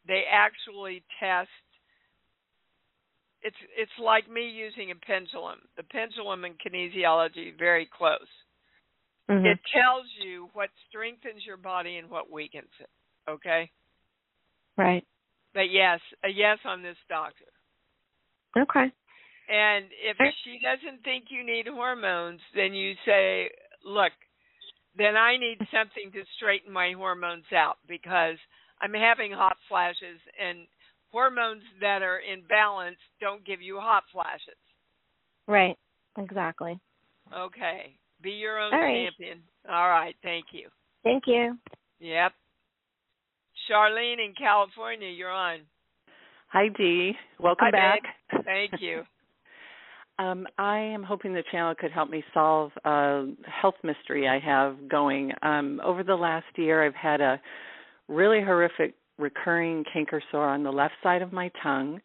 they 0.07 0.23
actually 0.31 1.03
test 1.19 1.49
it's 3.43 3.57
it's 3.77 3.91
like 4.01 4.29
me 4.29 4.49
using 4.49 4.91
a 4.91 4.95
pendulum. 4.95 5.59
The 5.77 5.83
pendulum 5.83 6.45
in 6.45 6.53
kinesiology 6.53 7.57
very 7.57 7.89
close. 7.97 8.19
Mm-hmm. 9.29 9.45
It 9.45 9.59
tells 9.73 10.05
you 10.23 10.49
what 10.53 10.69
strengthens 10.89 11.45
your 11.45 11.57
body 11.57 11.97
and 11.97 12.09
what 12.09 12.31
weakens 12.31 12.71
it. 12.79 12.89
Okay? 13.29 13.69
Right. 14.77 15.05
But 15.53 15.71
yes, 15.71 15.99
a 16.23 16.29
yes 16.29 16.57
on 16.65 16.81
this 16.81 16.97
doctor. 17.07 17.45
Okay. 18.57 18.91
And 19.49 19.85
if 20.03 20.17
she 20.43 20.59
doesn't 20.63 21.03
think 21.03 21.25
you 21.29 21.45
need 21.45 21.67
hormones, 21.67 22.39
then 22.55 22.73
you 22.73 22.93
say, 23.05 23.49
look, 23.85 24.11
then 24.97 25.15
I 25.15 25.37
need 25.37 25.57
something 25.71 26.11
to 26.13 26.23
straighten 26.35 26.71
my 26.71 26.93
hormones 26.95 27.45
out 27.55 27.77
because 27.87 28.37
I'm 28.81 28.93
having 28.93 29.31
hot 29.31 29.57
flashes 29.69 30.19
and 30.39 30.67
hormones 31.11 31.63
that 31.79 32.01
are 32.01 32.19
in 32.19 32.43
balance 32.47 32.97
don't 33.19 33.45
give 33.45 33.61
you 33.61 33.79
hot 33.79 34.03
flashes. 34.11 34.57
Right. 35.47 35.77
Exactly. 36.17 36.79
Okay. 37.35 37.95
Be 38.21 38.31
your 38.31 38.59
own 38.59 38.73
All 38.73 38.79
champion. 38.79 39.39
Right. 39.67 39.73
All 39.73 39.89
right. 39.89 40.15
Thank 40.23 40.45
you. 40.51 40.69
Thank 41.03 41.23
you. 41.27 41.57
Yep. 41.99 42.33
Charlene 43.69 44.25
in 44.25 44.33
California, 44.37 45.09
you're 45.09 45.31
on. 45.31 45.59
Hi, 46.49 46.67
Dee. 46.67 47.13
Welcome 47.39 47.67
Hi, 47.67 47.71
back. 47.71 48.01
Thank 48.45 48.81
you. 48.81 49.03
Um, 50.19 50.45
I 50.57 50.77
am 50.77 51.03
hoping 51.03 51.33
the 51.33 51.43
channel 51.51 51.73
could 51.73 51.91
help 51.91 52.09
me 52.09 52.23
solve 52.33 52.71
a 52.85 53.27
health 53.47 53.75
mystery 53.83 54.27
I 54.27 54.39
have 54.39 54.89
going. 54.89 55.31
Um, 55.41 55.81
over 55.83 56.03
the 56.03 56.15
last 56.15 56.45
year, 56.57 56.85
I've 56.85 56.93
had 56.93 57.21
a 57.21 57.39
really 58.07 58.41
horrific 58.41 58.93
recurring 59.17 59.83
canker 59.91 60.21
sore 60.31 60.47
on 60.47 60.63
the 60.63 60.71
left 60.71 60.93
side 61.03 61.21
of 61.21 61.31
my 61.31 61.51
tongue, 61.61 62.01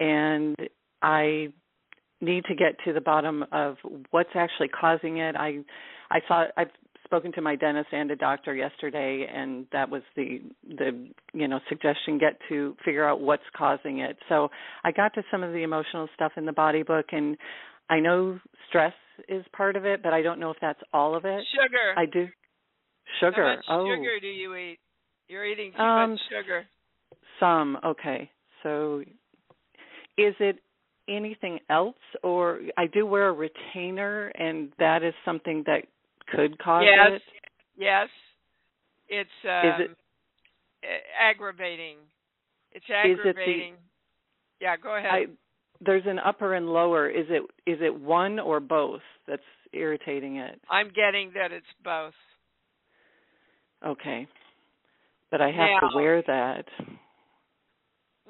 and 0.00 0.56
I 1.02 1.48
need 2.20 2.44
to 2.46 2.54
get 2.54 2.76
to 2.84 2.92
the 2.92 3.00
bottom 3.00 3.44
of 3.52 3.76
what's 4.10 4.30
actually 4.34 4.68
causing 4.68 5.18
it. 5.18 5.36
I 5.36 5.60
I 6.10 6.20
saw 6.26 6.44
I've 6.56 6.70
spoken 7.04 7.32
to 7.32 7.40
my 7.40 7.56
dentist 7.56 7.88
and 7.92 8.10
a 8.10 8.16
doctor 8.16 8.54
yesterday 8.54 9.26
and 9.32 9.66
that 9.72 9.88
was 9.88 10.02
the 10.14 10.40
the 10.68 11.08
you 11.32 11.48
know 11.48 11.58
suggestion 11.68 12.18
get 12.18 12.38
to 12.48 12.76
figure 12.84 13.08
out 13.08 13.20
what's 13.20 13.42
causing 13.56 14.00
it. 14.00 14.16
So 14.28 14.48
i 14.84 14.92
got 14.92 15.14
to 15.14 15.22
some 15.30 15.42
of 15.42 15.52
the 15.52 15.62
emotional 15.62 16.08
stuff 16.14 16.32
in 16.36 16.44
the 16.44 16.52
body 16.52 16.82
book 16.82 17.06
and 17.12 17.36
i 17.88 17.98
know 17.98 18.38
stress 18.68 18.92
is 19.28 19.44
part 19.56 19.74
of 19.76 19.86
it 19.86 20.02
but 20.02 20.12
i 20.12 20.20
don't 20.20 20.38
know 20.38 20.50
if 20.50 20.58
that's 20.60 20.80
all 20.92 21.16
of 21.16 21.24
it. 21.24 21.42
Sugar. 21.54 21.94
I 21.96 22.04
do. 22.04 22.26
Sugar. 23.20 23.62
How 23.66 23.78
much 23.78 23.88
oh. 23.88 23.96
sugar 23.96 24.20
do 24.20 24.26
you 24.26 24.54
eat 24.54 24.78
you're 25.28 25.44
eating 25.46 25.72
too 25.72 25.78
Um, 25.82 26.10
much 26.12 26.20
sugar. 26.30 26.66
some 27.40 27.78
okay. 27.84 28.30
So 28.62 29.02
is 30.16 30.34
it 30.40 30.58
anything 31.08 31.58
else 31.70 31.96
or 32.22 32.60
i 32.76 32.86
do 32.86 33.06
wear 33.06 33.28
a 33.28 33.32
retainer 33.32 34.26
and 34.34 34.70
that 34.78 35.02
is 35.02 35.14
something 35.24 35.62
that 35.66 35.84
could 36.34 36.58
cause 36.58 36.84
yes. 36.84 37.12
it? 37.12 37.22
Yes. 37.78 38.08
It's 39.08 39.30
um, 39.44 39.66
Is 39.68 39.90
it- 39.90 39.96
aggravating. 41.18 41.96
It's 42.72 42.84
it 42.88 43.16
the- 43.22 43.28
aggravating. 43.30 43.74
Yeah 44.60 44.76
go 44.76 44.96
ahead. 44.96 45.10
I 45.12 45.26
there's 45.80 46.02
an 46.06 46.18
upper 46.18 46.54
and 46.54 46.68
lower. 46.72 47.08
Is 47.08 47.26
it 47.30 47.42
is 47.70 47.78
it 47.80 47.94
one 47.98 48.38
or 48.40 48.58
both 48.60 49.00
that's 49.26 49.42
irritating 49.72 50.36
it? 50.36 50.60
i'm 50.70 50.88
getting 50.88 51.30
that 51.34 51.52
it's 51.52 51.66
both. 51.84 52.14
Okay. 53.86 54.26
But 55.30 55.40
I 55.40 55.50
have 55.50 55.82
Now- 55.82 55.88
to 55.90 55.96
wear 55.96 56.22
that. 56.22 56.66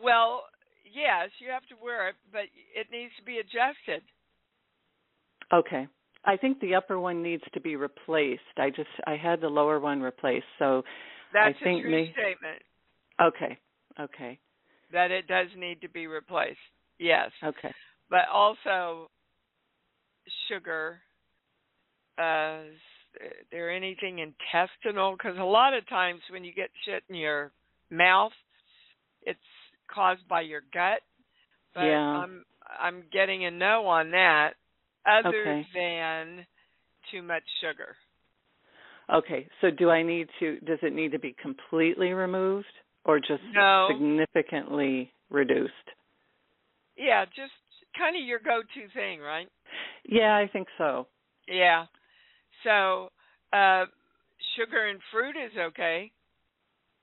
well 0.01 0.45
yes 0.85 1.31
you 1.41 1.49
have 1.51 1.67
to 1.67 1.75
wear 1.83 2.09
it 2.09 2.17
but 2.33 2.45
it 2.75 2.87
needs 2.91 3.13
to 3.17 3.23
be 3.23 3.39
adjusted 3.39 4.03
Okay. 5.53 5.87
I 6.25 6.37
think 6.37 6.61
the 6.61 6.75
upper 6.75 7.01
one 7.01 7.23
needs 7.23 7.43
to 7.55 7.61
be 7.61 7.77
replaced. 7.77 8.43
I 8.59 8.69
just 8.69 8.91
I 9.07 9.17
had 9.17 9.41
the 9.41 9.49
lower 9.49 9.81
one 9.81 10.03
replaced. 10.03 10.45
So 10.59 10.85
that's 11.33 11.59
think 11.63 11.79
a 11.81 11.83
true 11.83 11.91
may- 11.91 12.13
statement 12.13 12.63
okay. 13.21 13.59
Okay. 13.99 14.39
that 14.93 15.11
it 15.11 15.27
does 15.27 15.49
need 15.57 15.81
to 15.81 15.89
be 15.89 16.07
replaced 16.07 16.59
yes 16.99 17.31
Okay. 17.43 17.73
but 18.11 18.29
also 18.33 19.11
sugar 20.49 21.01
uh 22.19 22.61
there 23.51 23.71
anything 23.71 24.19
intestinal 24.19 25.13
because 25.13 25.37
a 25.39 25.43
lot 25.45 25.75
of 25.75 25.87
times 25.89 26.21
when 26.31 26.45
you 26.45 26.53
get 26.53 26.71
shit 26.85 27.03
in 27.09 27.15
your 27.15 27.53
mouth 27.91 28.33
it's 29.23 29.39
caused 29.93 30.27
by 30.29 30.41
your 30.41 30.63
gut 30.73 31.01
but 31.75 31.81
Yeah. 31.85 32.17
i'm 32.23 32.45
i'm 32.81 33.03
getting 33.13 33.45
a 33.47 33.51
no 33.51 33.87
on 33.87 34.11
that 34.11 34.53
other 35.07 35.29
Okay. 35.29 35.67
than 35.75 36.47
too 37.11 37.23
much 37.23 37.45
sugar 37.61 37.97
Okay. 39.13 39.49
So 39.61 39.71
do 39.71 39.89
I 39.91 40.03
need 40.03 40.29
to 40.39 40.59
does 40.61 40.79
it 40.83 40.93
need 40.95 41.13
to 41.13 41.19
be 41.19 41.35
completely 41.41 42.13
removed 42.13 42.67
or 43.05 43.19
just 43.19 43.43
No. 43.55 43.89
significantly 43.91 45.11
reduced? 45.31 45.73
yeah 46.97 47.25
just 47.25 47.53
kind 47.97 48.17
of 48.17 48.23
your 48.23 48.39
go 48.39 48.61
to 48.63 48.89
thing 48.95 49.21
right 49.21 49.49
Yeah, 50.05 50.37
I 50.37 50.49
think 50.53 50.69
so. 50.77 51.07
Yeah. 51.47 51.87
So, 52.65 53.11
uh 53.53 53.85
sugar 54.57 54.87
and 54.87 55.01
fruit 55.13 55.37
is 55.37 55.53
okay. 55.59 56.11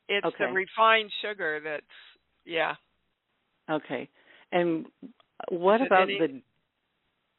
It's 0.08 0.28
the 0.38 0.46
refined 0.46 1.12
sugar 1.22 1.60
that's 1.64 1.86
yeah. 2.46 2.76
Okay. 3.70 4.08
And 4.52 4.86
what 5.50 5.82
Is 5.82 5.88
about 5.88 6.04
any- 6.04 6.20
the 6.20 6.42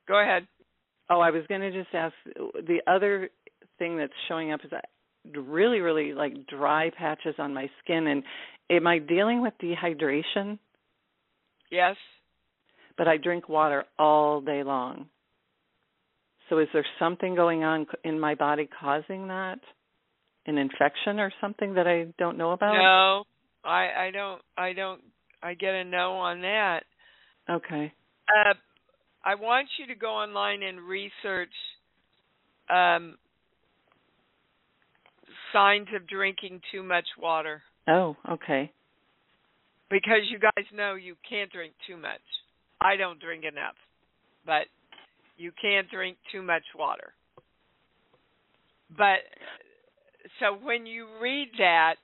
Go 0.07 0.21
ahead. 0.21 0.47
Oh, 1.11 1.21
I 1.21 1.31
was 1.31 1.45
going 1.49 1.61
to 1.61 1.73
just 1.73 1.95
ask 1.95 2.15
the 2.35 2.81
other 2.87 3.29
thing 3.79 3.97
that's 3.97 4.13
showing 4.29 4.53
up 4.53 4.61
is 4.65 4.71
really, 5.37 5.81
really 5.81 6.13
like 6.13 6.47
dry 6.47 6.91
patches 6.97 7.35
on 7.39 7.55
my 7.55 7.69
skin. 7.83 8.07
And 8.07 8.23
am 8.71 8.87
I 8.87 8.99
dealing 8.99 9.43
with 9.43 9.55
dehydration? 9.63 10.59
Yes. 11.71 11.97
But 12.97 13.09
I 13.09 13.17
drink 13.17 13.49
water 13.49 13.85
all 13.99 14.41
day 14.41 14.63
long. 14.63 15.07
So 16.49 16.59
is 16.59 16.69
there 16.73 16.87
something 16.99 17.35
going 17.35 17.65
on 17.65 17.87
in 18.05 18.21
my 18.21 18.35
body 18.35 18.69
causing 18.81 19.29
that? 19.29 19.59
An 20.47 20.59
infection 20.59 21.19
or 21.19 21.33
something 21.41 21.75
that 21.75 21.89
I 21.89 22.07
don't 22.19 22.39
know 22.39 22.53
about? 22.53 22.75
No. 22.75 23.25
I 23.69 24.07
I 24.07 24.11
don't 24.13 24.41
I 24.57 24.73
don't 24.73 25.01
I 25.43 25.55
get 25.55 25.75
a 25.75 25.85
no 25.85 26.13
on 26.13 26.41
that. 26.43 26.81
Okay. 27.51 27.93
Uh 28.29 28.55
I 29.25 29.35
want 29.35 29.67
you 29.79 29.87
to 29.89 29.95
go 29.97 30.11
online 30.11 30.63
and 30.63 30.81
research 30.81 31.53
um 32.71 33.19
signs 35.53 35.89
of 35.95 36.07
drinking 36.07 36.61
too 36.71 36.83
much 36.83 37.07
water 37.21 37.63
Oh, 37.89 38.17
okay. 38.29 38.71
because 39.91 40.23
you 40.31 40.39
guys 40.39 40.65
know 40.75 40.95
you 40.95 41.15
can't 41.29 41.51
drink 41.51 41.73
too 41.87 41.97
much. 41.97 42.21
I 42.81 42.97
don't 42.97 43.21
drink 43.21 43.45
enough, 43.45 43.77
but 44.45 44.67
you 45.37 45.53
can't 45.61 45.91
drink 45.91 46.17
too 46.33 46.43
much 46.43 46.63
water. 46.77 47.13
But 48.97 49.21
so 50.41 50.57
when 50.63 50.87
you 50.87 51.07
read 51.21 51.49
that, 51.59 51.97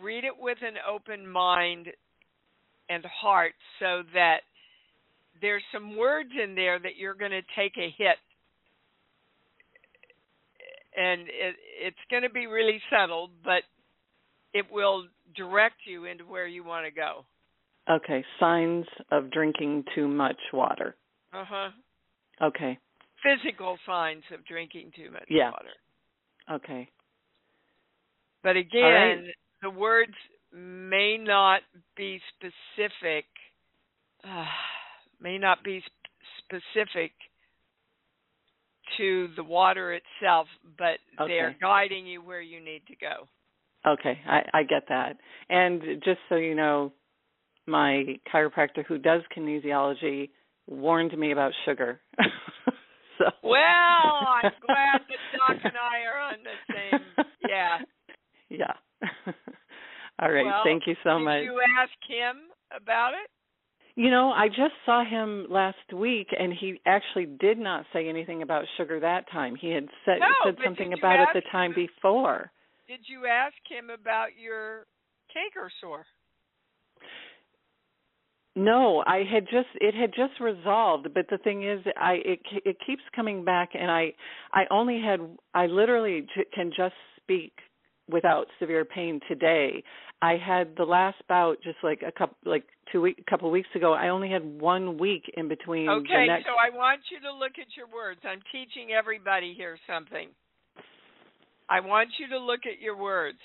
read 0.00 0.24
it 0.24 0.34
with 0.38 0.58
an 0.62 0.74
open 0.88 1.26
mind 1.26 1.88
and 2.88 3.04
heart 3.04 3.54
so 3.78 4.02
that 4.14 4.40
there's 5.40 5.62
some 5.72 5.96
words 5.96 6.30
in 6.42 6.54
there 6.54 6.78
that 6.78 6.96
you're 6.96 7.14
going 7.14 7.30
to 7.30 7.42
take 7.56 7.76
a 7.76 7.92
hit 7.96 8.16
and 10.94 11.22
it, 11.22 11.56
it's 11.80 11.96
going 12.10 12.22
to 12.22 12.30
be 12.30 12.46
really 12.46 12.80
settled 12.90 13.30
but 13.44 13.62
it 14.52 14.66
will 14.70 15.04
direct 15.34 15.76
you 15.86 16.04
into 16.04 16.24
where 16.24 16.46
you 16.46 16.62
want 16.62 16.84
to 16.84 16.92
go 16.92 17.24
Okay. 17.90 18.24
Signs 18.38 18.86
of 19.10 19.30
drinking 19.32 19.84
too 19.94 20.06
much 20.06 20.38
water. 20.52 20.94
uh-huh 21.32 21.70
Okay. 22.42 22.78
physical 23.22 23.78
signs 23.86 24.22
of 24.32 24.44
drinking 24.46 24.92
too 24.96 25.10
much 25.10 25.24
Yeah. 25.28 25.50
water 25.50 25.74
Okay. 26.50 26.88
but 28.42 28.56
again 28.56 29.24
right. 29.24 29.34
the 29.62 29.70
words 29.70 30.14
may 30.52 31.16
not 31.18 31.62
be 31.96 32.20
specific 32.36 33.26
uh, 34.24 34.44
may 35.20 35.38
not 35.38 35.62
be 35.62 35.80
sp- 35.80 36.10
specific 36.44 37.12
to 38.98 39.28
the 39.36 39.44
water 39.44 39.92
itself 39.94 40.48
but 40.76 40.98
they're 41.26 41.56
guiding 41.60 42.06
you 42.06 42.20
where 42.20 42.40
you 42.42 42.60
need 42.60 42.82
to 42.88 42.96
go 42.96 43.28
Okay, 43.86 44.20
I, 44.28 44.42
I 44.54 44.62
get 44.62 44.84
that. 44.88 45.16
And 45.48 45.82
just 46.04 46.20
so 46.28 46.36
you 46.36 46.54
know, 46.54 46.92
my 47.66 48.04
chiropractor 48.32 48.84
who 48.86 48.98
does 48.98 49.22
kinesiology 49.36 50.30
warned 50.68 51.16
me 51.18 51.32
about 51.32 51.52
sugar. 51.64 52.00
so 53.18 53.24
well 53.42 53.54
i'm 53.54 54.52
glad 54.66 55.00
that 55.08 55.38
doc 55.38 55.56
and 55.64 55.74
i 55.76 56.00
are 56.06 56.20
on 56.32 56.38
the 56.42 56.74
same 56.74 57.00
yeah 57.48 57.78
Yeah. 58.48 58.72
All 60.20 60.30
right. 60.30 60.44
Well, 60.44 60.62
Thank 60.64 60.86
you 60.86 60.94
so 61.02 61.18
much. 61.18 61.40
did 61.40 61.44
you 61.46 61.60
ask 61.80 61.92
him 62.08 62.36
about 62.76 63.12
it 63.14 63.28
You 63.96 64.10
know, 64.10 64.30
I 64.30 64.48
just 64.48 64.74
saw 64.86 65.04
him 65.04 65.46
last 65.50 65.92
week, 65.94 66.28
and 66.38 66.52
he 66.52 66.80
actually 66.86 67.26
did 67.40 67.58
not 67.58 67.84
say 67.92 68.08
anything 68.08 68.42
about 68.42 68.64
sugar 68.76 69.00
that 69.00 69.24
time. 69.32 69.56
He 69.56 69.70
had 69.70 69.88
said 70.04 70.18
No, 70.20 70.28
said 70.44 70.56
something 70.64 70.92
about 70.92 71.20
it 71.20 71.28
the 71.34 71.42
time 71.50 71.72
him? 71.72 71.86
before. 71.86 72.50
did 72.86 73.00
you 73.06 73.26
ask 73.26 73.56
him 73.68 73.90
about 73.90 74.28
your 74.38 74.86
canker 75.32 75.70
sore 75.80 76.04
No, 78.54 79.02
I 79.06 79.24
had 79.30 79.44
just 79.44 79.68
it 79.80 79.94
had 79.94 80.12
just 80.14 80.38
resolved, 80.38 81.08
but 81.14 81.26
the 81.30 81.38
thing 81.38 81.66
is, 81.66 81.80
I 81.96 82.18
it 82.24 82.40
it 82.66 82.76
keeps 82.86 83.02
coming 83.16 83.44
back, 83.44 83.70
and 83.74 83.90
I 83.90 84.12
I 84.52 84.64
only 84.70 85.00
had 85.00 85.20
I 85.54 85.66
literally 85.66 86.26
j- 86.34 86.44
can 86.52 86.70
just 86.76 86.94
speak 87.16 87.52
without 88.10 88.46
severe 88.58 88.84
pain 88.84 89.20
today. 89.26 89.82
I 90.20 90.36
had 90.36 90.76
the 90.76 90.84
last 90.84 91.16
bout 91.28 91.62
just 91.62 91.78
like 91.82 92.02
a 92.06 92.12
couple 92.12 92.36
like 92.44 92.64
two 92.92 93.00
week 93.00 93.24
couple 93.28 93.50
weeks 93.50 93.70
ago. 93.74 93.94
I 93.94 94.08
only 94.10 94.30
had 94.30 94.44
one 94.60 94.98
week 94.98 95.32
in 95.34 95.48
between 95.48 95.88
Okay, 95.88 96.26
next. 96.28 96.44
so 96.44 96.52
I 96.52 96.76
want 96.76 97.00
you 97.10 97.20
to 97.20 97.32
look 97.32 97.52
at 97.58 97.74
your 97.74 97.86
words. 97.88 98.20
I'm 98.24 98.42
teaching 98.52 98.92
everybody 98.92 99.54
here 99.54 99.78
something. 99.88 100.28
I 101.70 101.80
want 101.80 102.10
you 102.20 102.28
to 102.28 102.38
look 102.38 102.60
at 102.66 102.82
your 102.82 102.96
words. 102.98 103.38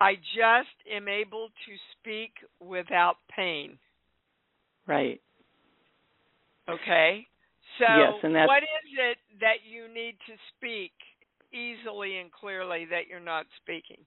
I 0.00 0.14
just 0.36 0.76
am 0.90 1.08
able 1.08 1.48
to 1.48 1.72
speak 1.98 2.32
without 2.60 3.16
pain. 3.34 3.78
Right. 4.86 5.20
Okay. 6.68 7.26
So 7.78 7.84
Yes, 7.84 8.14
and 8.22 8.34
that's- 8.34 8.46
what 8.48 8.62
is 8.62 8.98
it 8.98 9.18
that 9.40 9.62
you 9.62 9.88
need 9.88 10.18
to 10.26 10.36
speak 10.56 10.92
easily 11.52 12.18
and 12.18 12.30
clearly 12.32 12.84
that 12.86 13.06
you're 13.06 13.20
not 13.20 13.46
speaking? 13.56 14.04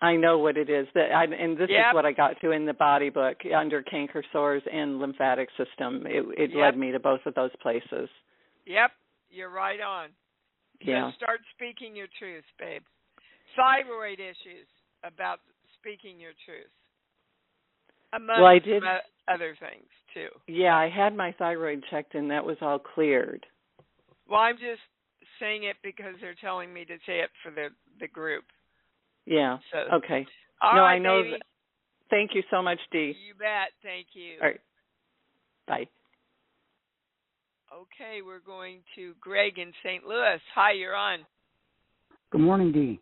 I 0.00 0.14
know 0.14 0.38
what 0.38 0.56
it 0.56 0.70
is 0.70 0.86
that 0.92 1.10
I 1.10 1.24
and 1.24 1.56
this 1.56 1.68
Yep. 1.70 1.88
is 1.88 1.94
what 1.94 2.06
I 2.06 2.12
got 2.12 2.40
to 2.40 2.52
in 2.52 2.66
the 2.66 2.74
body 2.74 3.08
book 3.10 3.44
under 3.46 3.82
canker 3.82 4.22
sores 4.30 4.62
and 4.70 5.00
lymphatic 5.00 5.50
system. 5.52 6.06
It 6.06 6.24
it 6.38 6.50
Yep. 6.50 6.60
led 6.60 6.76
me 6.76 6.92
to 6.92 7.00
both 7.00 7.24
of 7.26 7.34
those 7.34 7.54
places. 7.56 8.08
Yep, 8.66 8.92
you're 9.30 9.48
right 9.48 9.80
on. 9.80 10.14
Yeah. 10.80 11.10
So 11.10 11.16
start 11.16 11.44
speaking 11.50 11.96
your 11.96 12.06
truth, 12.06 12.44
babe. 12.58 12.84
Thyroid 13.56 14.20
issues 14.20 14.68
about 15.04 15.40
speaking 15.78 16.18
your 16.20 16.32
truth. 16.44 16.70
Among 18.12 18.38
Well, 18.40 18.46
I 18.46 18.58
did- 18.58 18.82
other 19.28 19.54
things 19.56 19.88
too. 20.14 20.28
Yeah, 20.46 20.76
I 20.76 20.88
had 20.88 21.14
my 21.14 21.32
thyroid 21.32 21.84
checked 21.90 22.14
and 22.14 22.30
that 22.30 22.44
was 22.44 22.56
all 22.62 22.78
cleared. 22.78 23.46
Well, 24.26 24.40
I'm 24.40 24.56
just 24.56 24.80
saying 25.38 25.64
it 25.64 25.76
because 25.82 26.14
they're 26.20 26.34
telling 26.34 26.72
me 26.72 26.84
to 26.86 26.98
say 27.06 27.20
it 27.20 27.30
for 27.42 27.50
the 27.50 27.68
the 28.00 28.08
group. 28.08 28.44
Yeah. 29.26 29.58
So 29.70 29.78
Okay. 29.92 30.26
all 30.62 30.74
no, 30.74 30.82
right, 30.82 30.94
I 30.94 30.98
know 30.98 31.22
baby. 31.22 31.32
that. 31.32 31.42
Thank 32.08 32.34
you 32.34 32.42
so 32.50 32.62
much, 32.62 32.80
Dee. 32.90 33.10
You 33.12 33.34
bet. 33.34 33.72
Thank 33.82 34.14
you. 34.14 34.38
All 34.40 34.48
right. 34.48 34.60
Bye. 35.66 35.88
Okay, 37.70 38.22
we're 38.22 38.38
going 38.38 38.82
to 38.94 39.14
Greg 39.20 39.58
in 39.58 39.74
St. 39.82 40.06
Louis. 40.06 40.40
Hi, 40.54 40.72
you're 40.72 40.96
on. 40.96 41.26
Good 42.30 42.40
morning, 42.40 42.72
Dee. 42.72 42.98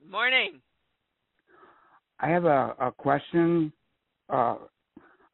Good 0.00 0.10
morning. 0.10 0.60
I 2.20 2.28
have 2.28 2.44
a, 2.44 2.74
a 2.80 2.92
question. 2.96 3.72
Uh, 4.28 4.56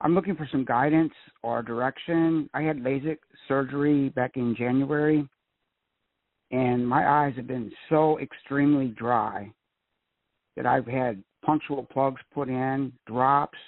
I'm 0.01 0.15
looking 0.15 0.37
for 0.37 0.49
some 0.51 0.65
guidance 0.65 1.13
or 1.43 1.63
direction. 1.63 2.49
I 2.53 2.63
had 2.63 2.79
LASIK 2.79 3.19
surgery 3.49 4.11
back 4.11 4.33
in 4.37 4.55
January, 4.57 5.27
and 6.51 6.87
my 6.87 7.09
eyes 7.09 7.35
have 7.37 7.47
been 7.47 7.73
so 7.89 8.19
extremely 8.19 8.89
dry 8.89 9.51
that 10.57 10.67
I've 10.67 10.87
had 10.87 11.23
punctal 11.47 11.89
plugs 11.89 12.21
put 12.33 12.49
in, 12.49 12.93
drops, 13.07 13.59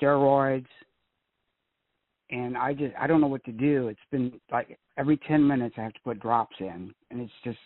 steroids, 0.00 0.66
and 2.30 2.56
I 2.56 2.74
just 2.74 2.94
I 2.98 3.06
don't 3.06 3.20
know 3.20 3.26
what 3.26 3.44
to 3.44 3.52
do. 3.52 3.88
It's 3.88 3.98
been 4.10 4.38
like 4.52 4.78
every 4.98 5.16
10 5.16 5.46
minutes 5.46 5.74
I 5.78 5.82
have 5.82 5.94
to 5.94 6.00
put 6.04 6.20
drops 6.20 6.56
in, 6.60 6.92
and 7.10 7.20
it's 7.20 7.32
just 7.44 7.58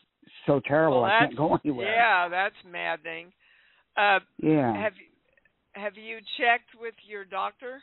so 0.47 0.61
terrible. 0.61 1.03
Well, 1.03 1.11
I 1.11 1.21
can't 1.21 1.37
go 1.37 1.59
anywhere. 1.65 1.93
Yeah, 1.93 2.29
that's 2.29 2.55
maddening. 2.71 3.33
Uh, 3.97 4.21
Yeah. 4.39 4.75
have 4.75 4.93
you 4.97 5.07
have 5.75 5.97
you 5.97 6.19
checked 6.39 6.71
with 6.81 6.95
your 7.07 7.25
doctor 7.25 7.83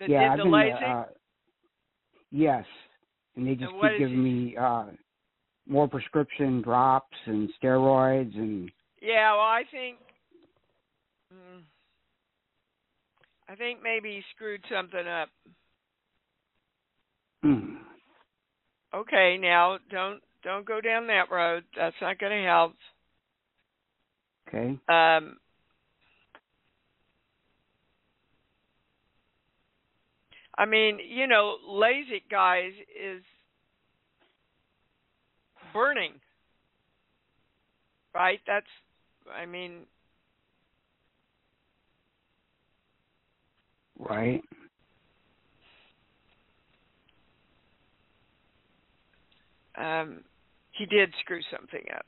that 0.00 0.08
yeah, 0.08 0.20
did 0.20 0.28
I've 0.30 0.38
the 0.38 0.44
been? 0.44 0.52
Uh, 0.84 1.04
yes, 2.30 2.64
and 3.36 3.46
they 3.46 3.54
just 3.54 3.72
And 3.72 3.80
keep 3.80 3.98
giving 3.98 4.22
me 4.22 4.56
uh, 4.56 4.86
more 5.68 5.88
prescription 5.88 6.60
drops 6.62 7.16
and 7.26 7.48
steroids 7.62 8.34
and 8.36 8.70
yeah, 9.00 9.32
well, 9.32 9.40
I 9.40 9.62
think 9.70 9.98
mm, 11.32 11.62
I 13.48 13.54
think 13.54 13.80
maybe 13.82 14.10
he 14.10 14.22
screwed 14.34 14.64
something 14.70 15.06
up. 15.06 15.28
mm, 17.44 17.76
Okay, 18.94 19.38
now 19.40 19.78
don't 19.90 20.20
don't 20.42 20.66
go 20.66 20.80
down 20.80 21.06
that 21.08 21.30
road. 21.30 21.64
That's 21.76 21.96
not 22.00 22.18
going 22.18 22.32
to 22.42 22.48
help. 22.48 22.74
Okay. 24.48 24.78
Um, 24.88 25.36
I 30.56 30.66
mean, 30.66 30.98
you 31.08 31.26
know, 31.26 31.56
LASIK 31.68 32.22
guys 32.30 32.72
is 33.00 33.22
burning, 35.72 36.12
right? 38.14 38.40
That's, 38.46 38.66
I 39.34 39.46
mean, 39.46 39.86
Right. 43.98 44.42
um, 49.76 50.24
he 50.72 50.84
did 50.84 51.12
screw 51.20 51.40
something 51.50 51.84
up. 51.96 52.04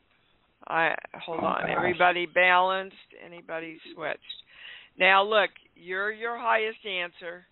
I 0.66 0.94
hold 1.24 1.40
Oh, 1.42 1.46
on. 1.46 1.70
Everybody 1.70 2.26
balanced. 2.26 2.96
Anybody 3.24 3.78
switched. 3.94 4.20
Now 4.98 5.22
look, 5.22 5.50
you're 5.74 6.10
your 6.12 6.38
highest 6.38 6.84
answer, 6.86 7.46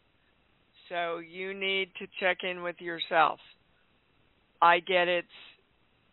so 0.88 1.18
you 1.18 1.54
need 1.54 1.90
to 1.98 2.06
check 2.20 2.38
in 2.42 2.62
with 2.62 2.80
yourself. 2.80 3.38
I 4.62 4.80
get 4.80 5.08
it's 5.08 5.28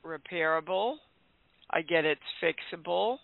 repairable. 0.06 0.96
I 1.70 1.82
get 1.82 2.06
it's 2.06 2.22
fixable. 2.44 3.18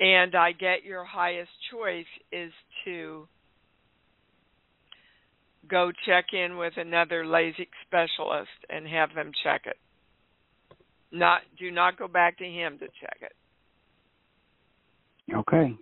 And 0.00 0.34
I 0.34 0.52
get 0.52 0.84
your 0.84 1.04
highest 1.04 1.50
choice 1.70 2.06
is 2.32 2.52
to 2.84 3.28
go 5.68 5.92
check 6.06 6.26
in 6.32 6.56
with 6.56 6.72
another 6.76 7.24
LASIK 7.24 7.68
specialist 7.86 8.50
and 8.68 8.86
have 8.88 9.14
them 9.14 9.30
check 9.44 9.62
it. 9.66 9.76
Not 11.12 11.42
do 11.58 11.70
not 11.70 11.98
go 11.98 12.08
back 12.08 12.38
to 12.38 12.44
him 12.44 12.78
to 12.78 12.86
check 12.86 13.18
it. 13.22 13.32
Okay. 15.32 15.74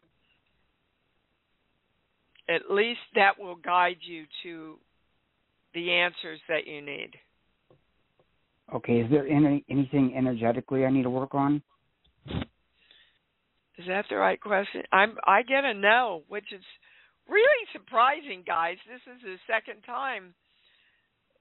At 2.48 2.70
least 2.70 3.00
that 3.14 3.38
will 3.38 3.56
guide 3.56 3.96
you 4.00 4.24
to 4.42 4.78
the 5.74 5.90
answers 5.90 6.40
that 6.48 6.66
you 6.66 6.82
need. 6.82 7.10
Okay. 8.74 9.00
Is 9.00 9.10
there 9.10 9.26
any 9.26 9.64
anything 9.70 10.14
energetically 10.16 10.84
I 10.84 10.90
need 10.90 11.04
to 11.04 11.10
work 11.10 11.34
on? 11.34 11.62
Is 13.78 13.86
that 13.88 14.04
the 14.10 14.16
right 14.16 14.40
question? 14.40 14.82
I'm 14.92 15.16
I 15.26 15.42
get 15.42 15.64
a 15.64 15.74
no, 15.74 16.22
which 16.28 16.52
is 16.52 16.62
really 17.28 17.66
surprising, 17.72 18.44
guys. 18.46 18.76
This 18.86 19.00
is 19.14 19.22
the 19.22 19.36
second 19.46 19.82
time. 19.82 20.34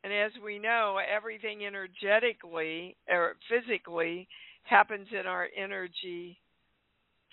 And 0.03 0.11
as 0.11 0.31
we 0.43 0.57
know, 0.57 0.97
everything 0.97 1.65
energetically 1.65 2.97
or 3.07 3.35
physically 3.49 4.27
happens 4.63 5.07
in 5.11 5.27
our 5.27 5.47
energy 5.55 6.39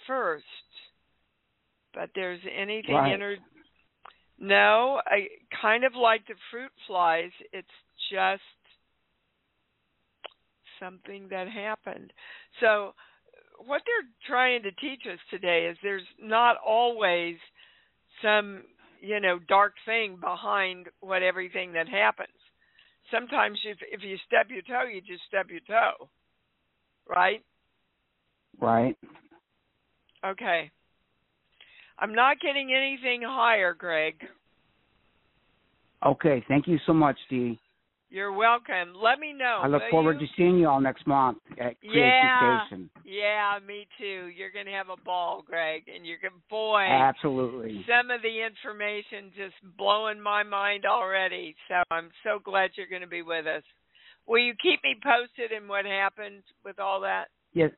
first. 0.07 0.45
But 1.95 2.11
there's 2.15 2.45
anything 2.47 2.95
Right. 2.95 3.19
ener- 3.19 3.43
No, 4.41 5.03
I 5.07 5.29
kind 5.51 5.83
of 5.85 5.95
like 5.97 6.25
the 6.27 6.37
fruit 6.51 6.73
flies. 6.87 7.33
It's 7.53 7.69
just 8.11 8.43
something 10.79 11.29
that 11.29 11.49
happened. 11.49 12.13
So 12.61 12.95
what 13.59 13.83
they're 13.85 14.09
trying 14.27 14.63
to 14.63 14.71
teach 14.73 15.07
us 15.07 15.19
today 15.31 15.67
is 15.67 15.77
there's 15.83 16.07
not 16.19 16.57
always 16.59 17.37
some 18.23 18.63
you 19.01 19.21
know 19.21 19.39
dark 19.49 19.75
thing 19.85 20.17
behind 20.17 20.89
what 21.01 21.23
everything 21.23 21.73
that 21.73 21.89
happens 21.89 22.29
sometimes 23.11 23.59
if 23.65 23.79
if 23.93 24.03
you 24.03 24.17
stub 24.27 24.51
your 24.51 24.63
toe 24.63 24.89
you 24.89 25.01
just 25.01 25.23
stub 25.29 25.51
your 25.51 25.61
toe 25.61 26.09
right 27.09 27.43
Right. 28.61 28.97
okay 30.27 30.71
i'm 31.99 32.15
not 32.15 32.41
getting 32.41 32.73
anything 32.73 33.23
higher 33.23 33.75
greg 33.75 34.15
Okay. 36.05 36.45
Thank 36.49 36.67
you 36.69 36.79
so 36.87 36.93
much, 36.93 37.17
Dee. 37.29 37.59
You're 38.11 38.33
welcome 38.33 38.95
let 39.01 39.19
me 39.19 39.33
know 39.33 39.61
I 39.63 39.67
look 39.69 39.83
will 39.83 39.91
forward 39.91 40.21
you? 40.21 40.27
to 40.27 40.33
seeing 40.37 40.59
you 40.59 40.69
all 40.69 40.81
next 40.81 41.07
month 41.07 41.39
at 41.61 41.79
Creation 41.81 42.01
Yeah. 42.03 42.67
Station. 42.67 42.91
yeah 43.05 43.59
me 43.67 43.87
too 43.99 44.31
you're 44.35 44.51
going 44.51 44.67
to 44.67 44.73
have 44.73 44.89
a 44.89 44.97
ball 45.05 45.43
greg 45.47 45.85
and 45.95 46.07
you're 46.07 46.19
going 46.19 46.33
boy 46.51 46.87
Absolutely. 46.89 47.85
some 47.89 48.11
of 48.11 48.23
the 48.23 48.45
information 48.45 49.31
just 49.37 49.55
blowing 49.77 50.21
my 50.21 50.43
mind 50.43 50.85
already. 50.87 51.55
So 51.69 51.83
I'm 51.91 52.11
so 52.25 52.39
glad 52.43 52.71
you're 52.77 52.87
going 52.89 53.03
to 53.03 53.09
be 53.09 53.23
with 53.23 53.47
us. 53.47 53.63
Will 54.27 54.39
you 54.39 54.55
keep 54.63 54.81
me 54.85 54.95
posted 55.03 55.53
in 55.57 55.69
what 55.69 55.85
happens 55.85 56.43
with 56.65 56.79
all 56.79 57.01
that? 57.03 57.27
Yes. 57.55 57.71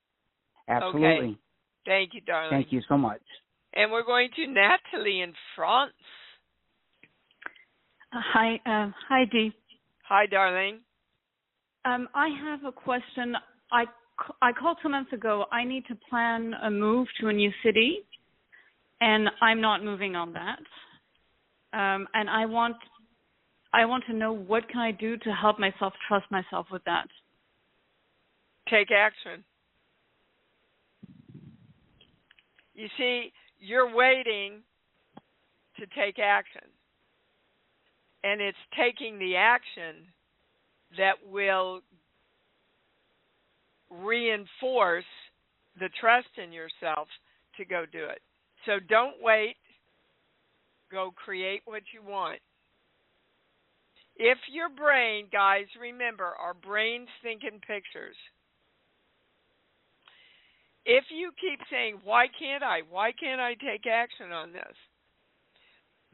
Absolutely. 0.68 1.08
Okay. 1.08 1.36
Thank 1.86 2.14
you, 2.14 2.20
darling. 2.22 2.50
Thank 2.50 2.72
you 2.72 2.82
so 2.88 2.96
much. 2.96 3.20
And 3.74 3.90
we're 3.90 4.04
going 4.04 4.30
to 4.36 4.46
Natalie 4.46 5.20
in 5.20 5.32
France. 5.56 5.92
Hi, 8.12 8.60
um, 8.66 8.94
hi, 9.08 9.24
Dee. 9.30 9.52
Hi, 10.10 10.26
darling. 10.26 10.80
Um, 11.84 12.08
I 12.16 12.30
have 12.42 12.64
a 12.64 12.72
question. 12.72 13.36
I, 13.70 13.84
I 14.42 14.50
called 14.52 14.78
two 14.82 14.88
months 14.88 15.12
ago. 15.12 15.44
I 15.52 15.62
need 15.62 15.86
to 15.86 15.94
plan 16.10 16.52
a 16.64 16.68
move 16.68 17.06
to 17.20 17.28
a 17.28 17.32
new 17.32 17.52
city, 17.64 17.98
and 19.00 19.28
I'm 19.40 19.60
not 19.60 19.84
moving 19.84 20.16
on 20.16 20.32
that. 20.32 20.58
Um, 21.78 22.08
and 22.12 22.28
I 22.28 22.44
want 22.46 22.74
I 23.72 23.84
want 23.84 24.02
to 24.08 24.12
know 24.12 24.32
what 24.32 24.68
can 24.68 24.80
I 24.80 24.90
do 24.90 25.16
to 25.18 25.30
help 25.30 25.60
myself 25.60 25.92
trust 26.08 26.28
myself 26.28 26.66
with 26.72 26.82
that. 26.86 27.06
Take 28.68 28.88
action. 28.90 29.44
You 32.74 32.88
see, 32.98 33.32
you're 33.60 33.94
waiting 33.94 34.62
to 35.78 35.86
take 35.94 36.18
action. 36.18 36.62
And 38.22 38.40
it's 38.40 38.58
taking 38.76 39.18
the 39.18 39.36
action 39.36 40.06
that 40.98 41.14
will 41.30 41.80
reinforce 43.90 45.04
the 45.78 45.88
trust 46.00 46.28
in 46.42 46.52
yourself 46.52 47.08
to 47.56 47.64
go 47.64 47.84
do 47.90 48.04
it. 48.04 48.20
So 48.66 48.72
don't 48.88 49.16
wait. 49.22 49.56
Go 50.90 51.12
create 51.16 51.62
what 51.64 51.82
you 51.94 52.02
want. 52.08 52.40
If 54.16 54.38
your 54.52 54.68
brain, 54.68 55.26
guys, 55.32 55.66
remember, 55.80 56.24
our 56.24 56.54
brains 56.54 57.08
think 57.22 57.42
in 57.42 57.58
pictures. 57.60 58.16
If 60.84 61.04
you 61.10 61.30
keep 61.40 61.60
saying, 61.70 62.00
Why 62.04 62.26
can't 62.38 62.62
I? 62.62 62.80
Why 62.90 63.12
can't 63.12 63.40
I 63.40 63.54
take 63.54 63.86
action 63.86 64.32
on 64.32 64.52
this? 64.52 64.76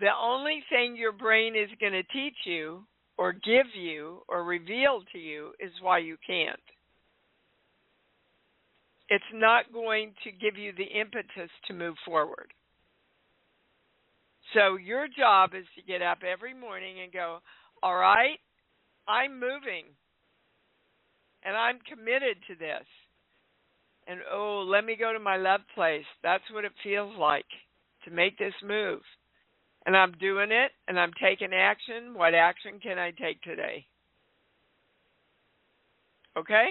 The 0.00 0.10
only 0.20 0.62
thing 0.68 0.96
your 0.96 1.12
brain 1.12 1.54
is 1.56 1.70
going 1.80 1.92
to 1.92 2.02
teach 2.04 2.36
you, 2.44 2.84
or 3.18 3.32
give 3.32 3.66
you, 3.74 4.22
or 4.28 4.44
reveal 4.44 5.02
to 5.12 5.18
you 5.18 5.52
is 5.58 5.72
why 5.80 5.98
you 5.98 6.16
can't 6.26 6.60
it's 9.08 9.24
not 9.32 9.72
going 9.72 10.12
to 10.24 10.32
give 10.32 10.58
you 10.58 10.72
the 10.72 10.98
impetus 10.98 11.50
to 11.68 11.74
move 11.74 11.94
forward. 12.04 12.52
So 14.54 14.76
your 14.76 15.06
job 15.06 15.50
is 15.54 15.66
to 15.76 15.82
get 15.82 16.02
up 16.02 16.18
every 16.26 16.54
morning 16.54 17.00
and 17.02 17.12
go, 17.12 17.38
All 17.82 17.96
right, 17.96 18.38
I'm 19.06 19.34
moving. 19.34 19.84
And 21.44 21.56
I'm 21.56 21.78
committed 21.88 22.38
to 22.48 22.54
this. 22.56 22.86
And 24.08 24.20
oh, 24.32 24.64
let 24.66 24.84
me 24.84 24.96
go 24.98 25.12
to 25.12 25.20
my 25.20 25.36
love 25.36 25.60
place. 25.74 26.04
That's 26.22 26.42
what 26.52 26.64
it 26.64 26.72
feels 26.82 27.12
like 27.18 27.46
to 28.04 28.10
make 28.10 28.38
this 28.38 28.54
move. 28.64 29.00
And 29.86 29.96
I'm 29.96 30.12
doing 30.20 30.50
it 30.50 30.72
and 30.88 30.98
I'm 30.98 31.12
taking 31.22 31.52
action. 31.54 32.14
What 32.14 32.34
action 32.34 32.80
can 32.82 32.98
I 32.98 33.12
take 33.12 33.40
today? 33.42 33.86
Okay? 36.36 36.70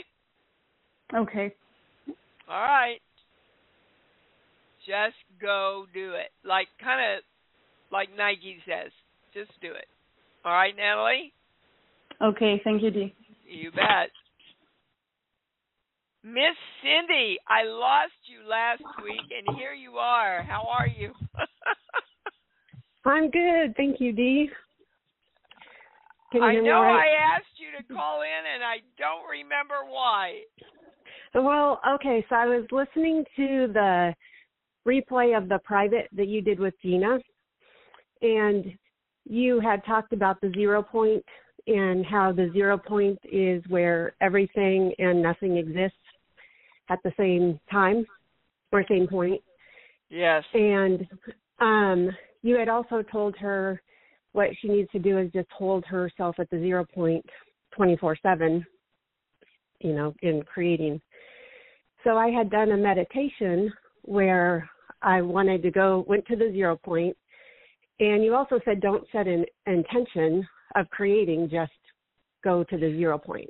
Okay. 1.15 1.54
All 2.49 2.62
right. 2.62 2.99
Just 4.86 5.15
go 5.41 5.86
do 5.93 6.12
it. 6.12 6.32
Like 6.43 6.67
kind 6.84 7.17
of 7.17 7.23
like 7.91 8.10
Nike 8.15 8.58
says, 8.65 8.91
just 9.34 9.49
do 9.62 9.71
it. 9.71 9.88
All 10.43 10.51
right, 10.51 10.75
Natalie? 10.75 11.34
Okay, 12.21 12.62
thank 12.63 12.84
you, 12.84 12.91
Dee. 12.91 13.15
You 13.47 13.71
bet. 13.71 14.12
Miss 16.23 16.58
Cindy, 16.82 17.38
I 17.47 17.63
lost 17.63 18.13
you 18.25 18.47
last 18.49 18.84
week 19.04 19.32
and 19.32 19.58
here 19.58 19.73
you 19.73 19.93
are. 19.93 20.43
How 20.43 20.67
are 20.67 20.88
you? 20.88 21.13
I'm 23.06 23.30
good, 23.30 23.76
thank 23.78 24.00
you, 24.00 24.12
Dee. 24.12 24.50
I 26.34 26.56
know 26.56 26.82
right? 26.82 27.08
I 27.08 27.36
asked 27.36 27.46
you 27.58 27.68
to 27.78 27.94
call 27.94 28.22
in 28.22 28.54
and 28.54 28.63
I 28.63 28.78
don't 28.98 29.30
remember 29.30 29.76
why. 29.89 30.41
Well, 31.34 31.80
okay, 31.96 32.26
so 32.30 32.36
I 32.36 32.46
was 32.46 32.65
listening 32.72 33.24
to 33.36 33.68
the 33.72 34.13
replay 34.88 35.38
of 35.38 35.50
the 35.50 35.60
private 35.63 36.08
that 36.15 36.28
you 36.28 36.41
did 36.41 36.60
with 36.60 36.74
Gina, 36.82 37.20
and 38.22 38.65
you 39.26 39.60
had 39.60 39.84
talked 39.86 40.13
about 40.13 40.39
the 40.41 40.52
zero 40.56 40.82
point 40.82 41.24
and 41.68 42.06
how 42.06 42.32
the 42.32 42.50
zero 42.54 42.78
point 42.78 43.20
is 43.24 43.63
where 43.68 44.13
everything 44.22 44.94
and 45.00 45.22
nothing 45.22 45.58
exists 45.58 45.98
at 46.89 47.00
the 47.04 47.12
same 47.18 47.60
time 47.72 48.06
or 48.72 48.84
same 48.88 49.08
point. 49.08 49.41
Yes. 50.10 50.44
And 50.54 51.08
um 51.60 52.10
you 52.46 52.58
had 52.58 52.70
also 52.70 53.02
told 53.02 53.36
her 53.38 53.82
what 54.34 54.50
she 54.62 54.68
needs 54.68 54.90
to 54.92 55.00
do 55.00 55.18
is 55.18 55.32
just 55.32 55.50
hold 55.52 55.86
herself 55.86 56.36
at 56.40 56.50
the 56.50 56.60
zero 56.60 56.86
point 56.94 57.26
24 57.76 58.18
7 58.22 58.66
you 59.82 59.94
know 59.94 60.14
in 60.22 60.42
creating 60.44 61.02
so 62.06 62.18
I 62.18 62.30
had 62.30 62.52
done 62.52 62.72
a 62.72 62.78
meditation 62.78 63.74
where 64.04 64.70
I 65.02 65.22
wanted 65.22 65.64
to 65.64 65.72
go, 65.72 66.06
went 66.08 66.26
to 66.28 66.36
the 66.36 66.52
zero 66.52 66.78
point, 66.78 67.18
and 68.00 68.24
you 68.24 68.36
also 68.36 68.60
said 68.64 68.80
don't 68.80 69.06
set 69.12 69.28
an 69.28 69.46
intention 69.66 70.48
of 70.76 70.90
creating, 70.92 71.50
just 71.50 71.72
go 72.44 72.64
to 72.64 72.78
the 72.78 72.92
zero 72.96 73.18
point. 73.18 73.50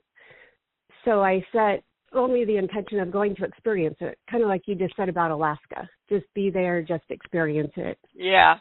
So 1.04 1.22
I 1.22 1.46
set 1.52 1.84
only 2.16 2.46
the 2.46 2.58
intention 2.58 3.00
of 3.00 3.12
going 3.12 3.36
to 3.36 3.46
experience 3.46 3.98
it, 4.00 4.18
kind 4.30 4.44
of 4.44 4.50
like 4.50 4.64
you 4.66 4.76
just 4.76 4.96
said 4.96 5.10
about 5.10 5.32
Alaska. 5.32 5.90
Just 6.10 6.26
be 6.34 6.50
there, 6.50 6.82
just 6.82 7.04
experience 7.10 7.72
it. 7.76 7.98
Yeah. 8.14 8.56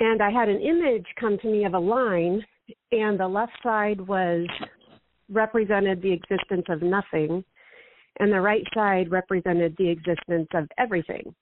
And 0.00 0.22
I 0.22 0.30
had 0.30 0.48
an 0.48 0.60
image 0.60 1.06
come 1.18 1.38
to 1.42 1.48
me 1.48 1.64
of 1.64 1.74
a 1.74 1.78
line, 1.78 2.44
and 2.92 3.18
the 3.18 3.26
left 3.26 3.52
side 3.62 4.00
was 4.00 4.46
represented 5.30 6.00
the 6.00 6.12
existence 6.12 6.66
of 6.68 6.82
nothing, 6.82 7.44
and 8.20 8.32
the 8.32 8.40
right 8.40 8.64
side 8.74 9.10
represented 9.10 9.74
the 9.78 9.88
existence 9.88 10.48
of 10.54 10.68
everything. 10.78 11.34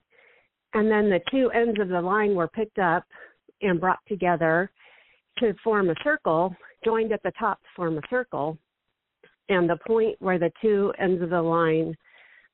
And 0.74 0.90
then 0.90 1.08
the 1.08 1.20
two 1.30 1.50
ends 1.50 1.78
of 1.80 1.88
the 1.88 2.00
line 2.00 2.34
were 2.34 2.48
picked 2.48 2.78
up 2.78 3.04
and 3.62 3.80
brought 3.80 4.00
together 4.08 4.70
to 5.38 5.54
form 5.62 5.90
a 5.90 5.94
circle, 6.02 6.54
joined 6.84 7.12
at 7.12 7.22
the 7.22 7.32
top 7.38 7.60
to 7.62 7.68
form 7.76 7.98
a 7.98 8.02
circle. 8.10 8.58
And 9.48 9.68
the 9.68 9.78
point 9.86 10.16
where 10.20 10.38
the 10.38 10.50
two 10.60 10.92
ends 10.98 11.22
of 11.22 11.30
the 11.30 11.42
line 11.42 11.94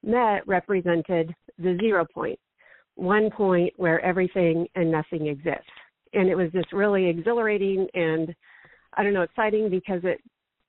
met 0.03 0.47
represented 0.47 1.35
the 1.59 1.77
zero 1.81 2.07
point, 2.13 2.39
one 2.97 3.31
point 3.31 3.73
where 3.77 4.01
everything 4.01 4.67
and 4.75 4.91
nothing 4.91 5.27
exists. 5.27 5.71
And 6.13 6.29
it 6.29 6.35
was 6.35 6.51
just 6.53 6.73
really 6.73 7.09
exhilarating 7.09 7.87
and 7.95 8.35
I 8.95 9.03
don't 9.03 9.15
know, 9.15 9.23
exciting 9.23 9.71
because 9.71 10.01
it 10.05 10.21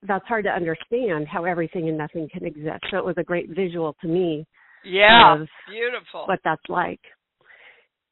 that's 0.05 0.25
hard 0.27 0.43
to 0.45 0.51
understand 0.51 1.27
how 1.27 1.45
everything 1.45 1.87
and 1.87 1.97
nothing 1.97 2.27
can 2.31 2.45
exist. 2.45 2.83
So 2.91 2.97
it 2.97 3.05
was 3.05 3.15
a 3.17 3.23
great 3.23 3.49
visual 3.49 3.95
to 4.01 4.07
me. 4.07 4.45
Yeah, 4.85 5.37
beautiful. 5.69 6.25
What 6.25 6.39
that's 6.43 6.61
like. 6.67 6.99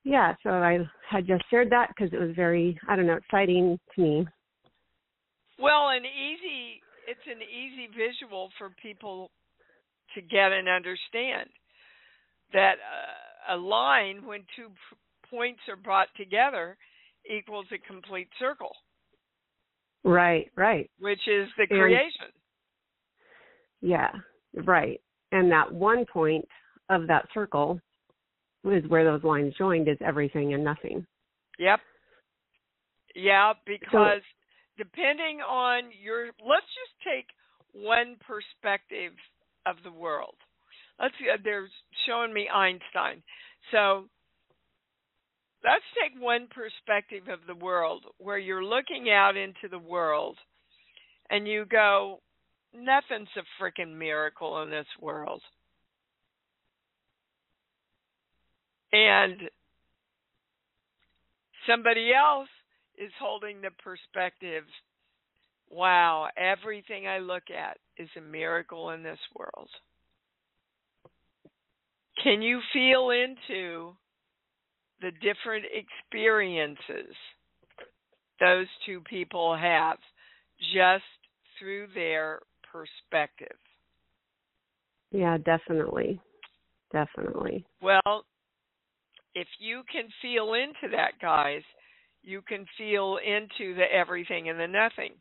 Yeah, 0.03 0.33
so 0.41 0.49
I 0.49 0.79
had 1.09 1.27
just 1.27 1.43
shared 1.49 1.69
that 1.71 1.89
because 1.89 2.13
it 2.13 2.19
was 2.19 2.35
very, 2.35 2.79
I 2.87 2.95
don't 2.95 3.07
know, 3.07 3.17
exciting 3.17 3.77
to 3.95 4.01
me. 4.01 4.27
Well, 5.59 5.89
an 5.89 6.03
easy, 6.05 6.81
it's 7.11 7.27
an 7.27 7.41
easy 7.43 7.87
visual 7.91 8.49
for 8.57 8.69
people 8.81 9.29
to 10.15 10.21
get 10.21 10.51
and 10.53 10.69
understand 10.69 11.49
that 12.53 12.75
uh, 12.75 13.55
a 13.55 13.57
line, 13.57 14.25
when 14.25 14.41
two 14.55 14.67
points 15.29 15.59
are 15.69 15.75
brought 15.75 16.07
together, 16.15 16.77
equals 17.29 17.65
a 17.73 17.77
complete 17.91 18.29
circle. 18.39 18.71
Right, 20.03 20.49
right. 20.55 20.89
Which 20.99 21.27
is 21.27 21.47
the 21.57 21.67
creation. 21.67 22.31
And, 23.81 23.89
yeah, 23.91 24.11
right. 24.63 24.99
And 25.31 25.51
that 25.51 25.71
one 25.71 26.05
point 26.05 26.45
of 26.89 27.07
that 27.07 27.25
circle 27.33 27.79
is 28.63 28.83
where 28.87 29.03
those 29.03 29.23
lines 29.23 29.53
joined 29.57 29.87
is 29.87 29.97
everything 30.05 30.53
and 30.53 30.63
nothing. 30.63 31.05
Yep. 31.59 31.79
Yeah, 33.15 33.53
because 33.65 34.21
depending 34.81 35.41
on 35.47 35.83
your 36.03 36.25
let's 36.41 36.65
just 36.73 36.95
take 37.05 37.27
one 37.71 38.15
perspective 38.25 39.13
of 39.67 39.75
the 39.83 39.91
world. 39.91 40.33
Let's 40.99 41.13
see, 41.19 41.29
uh, 41.31 41.37
they're 41.43 41.69
showing 42.07 42.33
me 42.33 42.49
Einstein. 42.49 43.21
So 43.71 44.05
let's 45.63 45.85
take 46.01 46.19
one 46.19 46.47
perspective 46.49 47.31
of 47.31 47.45
the 47.45 47.63
world 47.63 48.05
where 48.17 48.39
you're 48.39 48.63
looking 48.63 49.11
out 49.11 49.37
into 49.37 49.69
the 49.69 49.77
world 49.77 50.37
and 51.29 51.47
you 51.47 51.65
go, 51.65 52.19
nothing's 52.73 53.29
a 53.37 53.63
freaking 53.63 53.95
miracle 53.97 54.63
in 54.63 54.71
this 54.71 54.87
world. 54.99 55.41
And 58.91 59.37
somebody 61.67 62.11
else 62.13 62.49
is 63.01 63.11
holding 63.19 63.61
the 63.61 63.71
perspective 63.83 64.63
wow, 65.73 66.27
everything 66.35 67.07
I 67.07 67.19
look 67.19 67.43
at 67.49 67.77
is 67.97 68.09
a 68.17 68.21
miracle 68.21 68.89
in 68.89 69.03
this 69.03 69.19
world. 69.33 69.69
Can 72.21 72.41
you 72.41 72.59
feel 72.73 73.11
into 73.11 73.93
the 75.01 75.11
different 75.21 75.65
experiences 75.73 77.15
those 78.41 78.67
two 78.85 79.01
people 79.01 79.55
have 79.55 79.97
just 80.73 81.03
through 81.59 81.87
their 81.93 82.41
perspective. 82.71 83.57
Yeah, 85.11 85.37
definitely. 85.37 86.19
Definitely. 86.91 87.65
Well, 87.81 88.25
if 89.35 89.47
you 89.59 89.83
can 89.91 90.09
feel 90.21 90.53
into 90.53 90.95
that, 90.95 91.13
guys, 91.21 91.61
you 92.23 92.41
can 92.41 92.65
feel 92.77 93.17
into 93.17 93.75
the 93.75 93.85
everything 93.91 94.49
and 94.49 94.59
the 94.59 94.67
nothing. 94.67 95.13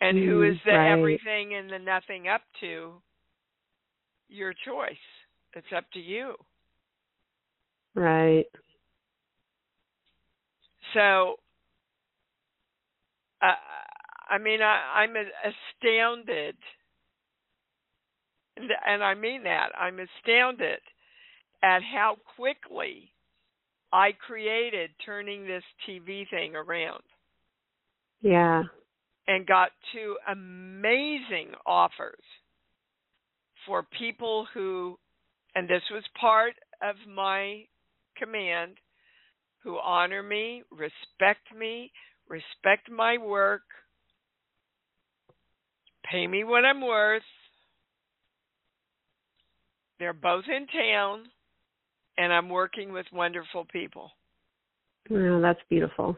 And 0.00 0.16
mm, 0.16 0.26
who 0.26 0.42
is 0.42 0.56
the 0.64 0.72
right. 0.72 0.92
everything 0.92 1.54
and 1.54 1.70
the 1.70 1.78
nothing 1.78 2.28
up 2.28 2.42
to? 2.60 2.92
Your 4.28 4.52
choice. 4.52 4.92
It's 5.54 5.66
up 5.76 5.84
to 5.92 6.00
you. 6.00 6.34
Right. 7.94 8.46
So 10.94 11.36
uh, 13.42 13.54
I 14.28 14.38
mean, 14.38 14.60
I, 14.62 15.02
I'm 15.02 15.14
astounded, 15.16 16.56
and, 18.56 18.70
and 18.86 19.02
I 19.02 19.14
mean 19.14 19.42
that. 19.44 19.70
I'm 19.78 19.98
astounded 19.98 20.80
at 21.62 21.80
how 21.82 22.16
quickly 22.36 23.12
I 23.92 24.12
created 24.12 24.90
turning 25.04 25.46
this 25.46 25.64
TV 25.88 26.28
thing 26.30 26.54
around. 26.54 27.02
Yeah. 28.20 28.62
And 29.26 29.46
got 29.46 29.70
two 29.92 30.16
amazing 30.30 31.52
offers 31.66 32.22
for 33.66 33.84
people 33.98 34.46
who, 34.54 34.98
and 35.54 35.68
this 35.68 35.82
was 35.90 36.04
part 36.20 36.54
of 36.82 36.96
my 37.08 37.64
command, 38.16 38.76
who 39.62 39.78
honor 39.78 40.22
me, 40.22 40.62
respect 40.70 41.46
me, 41.56 41.92
respect 42.28 42.90
my 42.90 43.18
work, 43.18 43.62
pay 46.10 46.26
me 46.26 46.44
what 46.44 46.64
I'm 46.64 46.80
worth. 46.80 47.22
They're 49.98 50.12
both 50.12 50.44
in 50.48 50.66
town, 50.66 51.24
and 52.20 52.34
I'm 52.34 52.50
working 52.50 52.92
with 52.92 53.06
wonderful 53.12 53.66
people. 53.72 54.10
Oh, 55.10 55.40
that's 55.40 55.60
beautiful. 55.70 56.16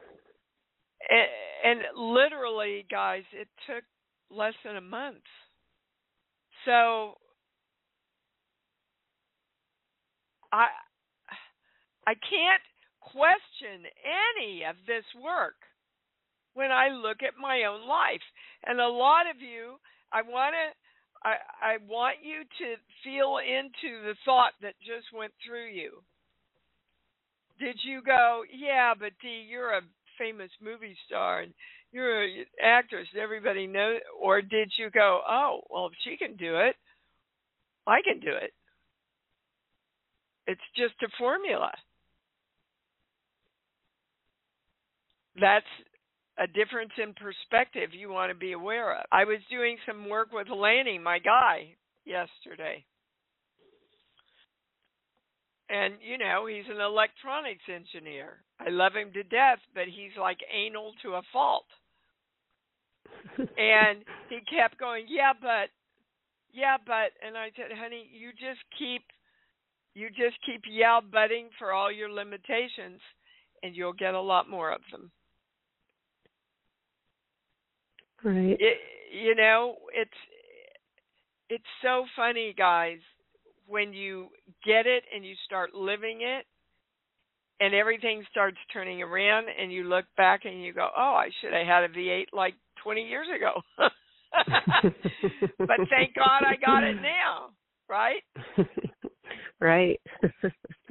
And, 1.08 1.80
and 1.80 1.80
literally, 1.96 2.84
guys, 2.90 3.22
it 3.32 3.46
took 3.68 3.84
less 4.36 4.54
than 4.64 4.76
a 4.76 4.80
month. 4.80 5.22
So 6.64 7.14
I 10.52 10.66
I 12.06 12.14
can't 12.14 12.62
question 13.00 13.86
any 14.36 14.64
of 14.68 14.74
this 14.86 15.04
work 15.22 15.54
when 16.54 16.72
I 16.72 16.88
look 16.88 17.18
at 17.22 17.40
my 17.40 17.62
own 17.64 17.88
life. 17.88 18.22
And 18.66 18.80
a 18.80 18.88
lot 18.88 19.30
of 19.30 19.40
you, 19.40 19.76
I 20.12 20.22
want 20.22 20.54
to 20.54 20.81
I 21.24 21.34
I 21.62 21.76
want 21.88 22.16
you 22.22 22.42
to 22.42 22.76
feel 23.04 23.38
into 23.38 24.02
the 24.02 24.14
thought 24.24 24.52
that 24.62 24.74
just 24.80 25.12
went 25.14 25.32
through 25.46 25.68
you. 25.68 26.02
Did 27.58 27.76
you 27.84 28.02
go, 28.02 28.42
yeah, 28.52 28.94
but 28.98 29.12
Dee, 29.22 29.46
you're 29.48 29.72
a 29.76 29.82
famous 30.18 30.50
movie 30.62 30.96
star 31.06 31.40
and 31.40 31.52
you're 31.92 32.22
an 32.24 32.44
actress, 32.62 33.06
everybody 33.20 33.66
knows, 33.66 34.00
or 34.20 34.42
did 34.42 34.72
you 34.78 34.90
go, 34.90 35.20
oh, 35.28 35.60
well, 35.70 35.86
if 35.86 35.92
she 36.04 36.16
can 36.16 36.36
do 36.36 36.56
it, 36.56 36.74
I 37.86 38.00
can 38.02 38.20
do 38.20 38.30
it. 38.30 38.52
It's 40.46 40.60
just 40.76 40.94
a 41.02 41.08
formula. 41.18 41.70
That's 45.40 45.66
a 46.38 46.46
difference 46.46 46.92
in 47.02 47.14
perspective 47.14 47.90
you 47.92 48.10
want 48.10 48.30
to 48.30 48.38
be 48.38 48.52
aware 48.52 48.96
of. 48.96 49.04
I 49.12 49.24
was 49.24 49.38
doing 49.50 49.76
some 49.86 50.08
work 50.08 50.28
with 50.32 50.48
Lanny, 50.48 50.98
my 50.98 51.18
guy, 51.18 51.74
yesterday. 52.04 52.84
And, 55.68 55.94
you 56.02 56.18
know, 56.18 56.46
he's 56.46 56.68
an 56.68 56.80
electronics 56.80 57.64
engineer. 57.68 58.44
I 58.60 58.68
love 58.68 58.92
him 58.92 59.12
to 59.14 59.22
death, 59.22 59.58
but 59.74 59.84
he's 59.86 60.12
like 60.18 60.38
anal 60.52 60.92
to 61.02 61.14
a 61.14 61.22
fault. 61.32 61.66
and 63.38 64.04
he 64.28 64.40
kept 64.48 64.78
going, 64.78 65.06
Yeah, 65.08 65.32
but, 65.40 65.70
yeah, 66.52 66.76
but. 66.84 67.16
And 67.24 67.36
I 67.36 67.50
said, 67.56 67.76
Honey, 67.76 68.08
you 68.12 68.32
just 68.32 68.60
keep 68.78 69.02
you 69.94 70.08
just 70.08 70.36
keep 70.46 70.62
yeah 70.70 71.00
butting 71.00 71.48
for 71.58 71.72
all 71.72 71.92
your 71.92 72.10
limitations 72.10 73.00
and 73.62 73.76
you'll 73.76 73.92
get 73.92 74.14
a 74.14 74.20
lot 74.20 74.48
more 74.48 74.72
of 74.72 74.80
them. 74.90 75.10
Right. 78.24 78.56
It, 78.58 78.78
you 79.12 79.34
know, 79.34 79.76
it's 79.94 80.10
it's 81.48 81.64
so 81.82 82.04
funny, 82.16 82.54
guys, 82.56 82.98
when 83.66 83.92
you 83.92 84.28
get 84.64 84.86
it 84.86 85.04
and 85.14 85.24
you 85.24 85.34
start 85.44 85.74
living 85.74 86.20
it 86.22 86.46
and 87.60 87.74
everything 87.74 88.24
starts 88.30 88.56
turning 88.72 89.02
around 89.02 89.46
and 89.60 89.72
you 89.72 89.84
look 89.84 90.04
back 90.16 90.44
and 90.44 90.62
you 90.62 90.72
go, 90.72 90.88
"Oh, 90.96 91.14
I 91.14 91.30
should 91.40 91.52
have 91.52 91.66
had 91.66 91.84
a 91.84 91.88
V8 91.88 92.26
like 92.32 92.54
20 92.82 93.02
years 93.02 93.26
ago." 93.34 93.60
but 95.58 95.76
thank 95.90 96.14
God 96.14 96.42
I 96.46 96.56
got 96.56 96.84
it 96.84 96.96
now, 96.96 97.50
right? 97.88 98.22
right. 99.60 100.00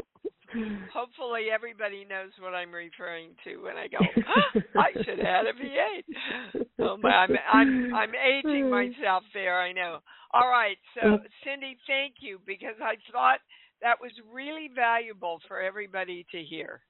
Hopefully, 0.93 1.47
everybody 1.54 2.06
knows 2.06 2.32
what 2.39 2.54
I'm 2.54 2.72
referring 2.72 3.32
to 3.43 3.58
when 3.58 3.78
I 3.78 3.88
go. 3.88 3.97
Ah, 4.28 4.82
I 4.82 4.91
should 5.04 5.20
have 5.20 5.28
had 5.28 5.45
a 5.45 5.54
V8. 5.54 6.66
Oh, 6.80 6.97
but 7.02 7.10
I'm 7.10 7.32
I'm 7.52 7.93
I'm 7.93 8.12
aging 8.16 8.70
myself 8.70 9.24
there. 9.34 9.60
I 9.60 9.72
know. 9.72 9.99
All 10.34 10.49
right, 10.49 10.78
so 10.95 11.02
oh. 11.08 11.18
Cindy, 11.43 11.78
thank 11.88 12.16
you 12.20 12.39
because 12.45 12.76
I 12.82 12.95
thought 13.12 13.39
that 13.82 13.99
was 13.99 14.12
really 14.32 14.70
valuable 14.74 15.39
for 15.47 15.60
everybody 15.60 16.26
to 16.32 16.41
hear. 16.41 16.82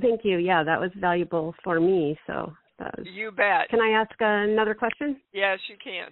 Thank 0.00 0.20
you. 0.24 0.38
Yeah, 0.38 0.62
that 0.62 0.80
was 0.80 0.90
valuable 0.96 1.54
for 1.64 1.80
me. 1.80 2.18
So 2.26 2.52
that 2.78 2.96
was... 2.96 3.06
you 3.12 3.30
bet. 3.32 3.68
Can 3.70 3.80
I 3.80 3.90
ask 3.90 4.10
another 4.20 4.74
question? 4.74 5.20
Yes, 5.32 5.58
you 5.68 5.76
can. 5.82 6.10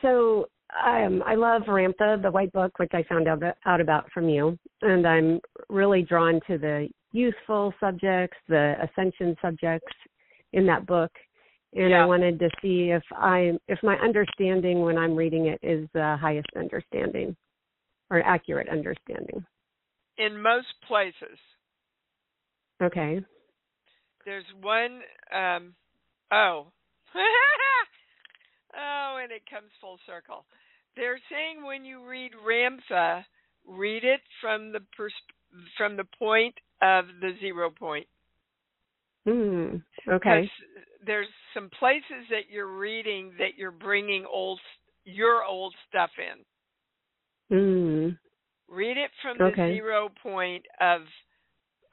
So 0.00 0.48
um, 0.86 1.22
I 1.26 1.34
love 1.34 1.62
Ramtha, 1.62 2.22
the 2.22 2.30
White 2.30 2.52
Book, 2.52 2.78
which 2.78 2.92
I 2.94 3.02
found 3.04 3.28
out, 3.28 3.42
out 3.66 3.80
about 3.80 4.10
from 4.12 4.28
you, 4.28 4.58
and 4.80 5.06
I'm 5.06 5.40
really 5.68 6.02
drawn 6.02 6.40
to 6.46 6.58
the 6.58 6.88
youthful 7.12 7.74
subjects, 7.78 8.36
the 8.48 8.74
ascension 8.82 9.36
subjects 9.42 9.92
in 10.52 10.66
that 10.66 10.86
book, 10.86 11.10
and 11.74 11.90
yeah. 11.90 12.02
I 12.02 12.06
wanted 12.06 12.38
to 12.38 12.48
see 12.60 12.90
if 12.90 13.02
I 13.12 13.52
if 13.68 13.78
my 13.82 13.96
understanding 13.96 14.82
when 14.82 14.98
I'm 14.98 15.14
reading 15.14 15.46
it 15.46 15.58
is 15.62 15.88
the 15.94 16.16
highest 16.20 16.48
understanding 16.56 17.36
or 18.10 18.22
accurate 18.22 18.68
understanding. 18.68 19.44
In 20.18 20.40
most 20.40 20.66
places. 20.86 21.38
Okay. 22.82 23.20
There's 24.24 24.44
one. 24.60 25.00
Um, 25.34 25.74
oh. 26.30 26.66
oh, 28.76 29.20
and 29.22 29.32
it 29.32 29.42
comes 29.50 29.70
full 29.80 29.98
circle 30.06 30.44
they're 30.96 31.20
saying 31.30 31.64
when 31.64 31.84
you 31.84 32.06
read 32.06 32.32
Ramtha, 32.46 33.24
read 33.66 34.04
it 34.04 34.20
from 34.40 34.72
the 34.72 34.80
pers- 34.96 35.12
from 35.76 35.96
the 35.96 36.06
point 36.18 36.54
of 36.80 37.06
the 37.20 37.32
zero 37.40 37.70
point. 37.70 38.06
Hmm. 39.26 39.76
Okay. 40.08 40.50
There's 41.04 41.28
some 41.54 41.70
places 41.78 42.26
that 42.30 42.50
you're 42.50 42.78
reading 42.78 43.32
that 43.38 43.56
you're 43.56 43.70
bringing 43.70 44.24
old 44.30 44.60
your 45.04 45.44
old 45.44 45.74
stuff 45.88 46.10
in. 46.18 47.56
Hmm. 47.56 48.08
Read 48.68 48.96
it 48.96 49.10
from 49.20 49.38
the 49.38 49.44
okay. 49.44 49.74
zero 49.74 50.10
point 50.22 50.64
of 50.80 51.02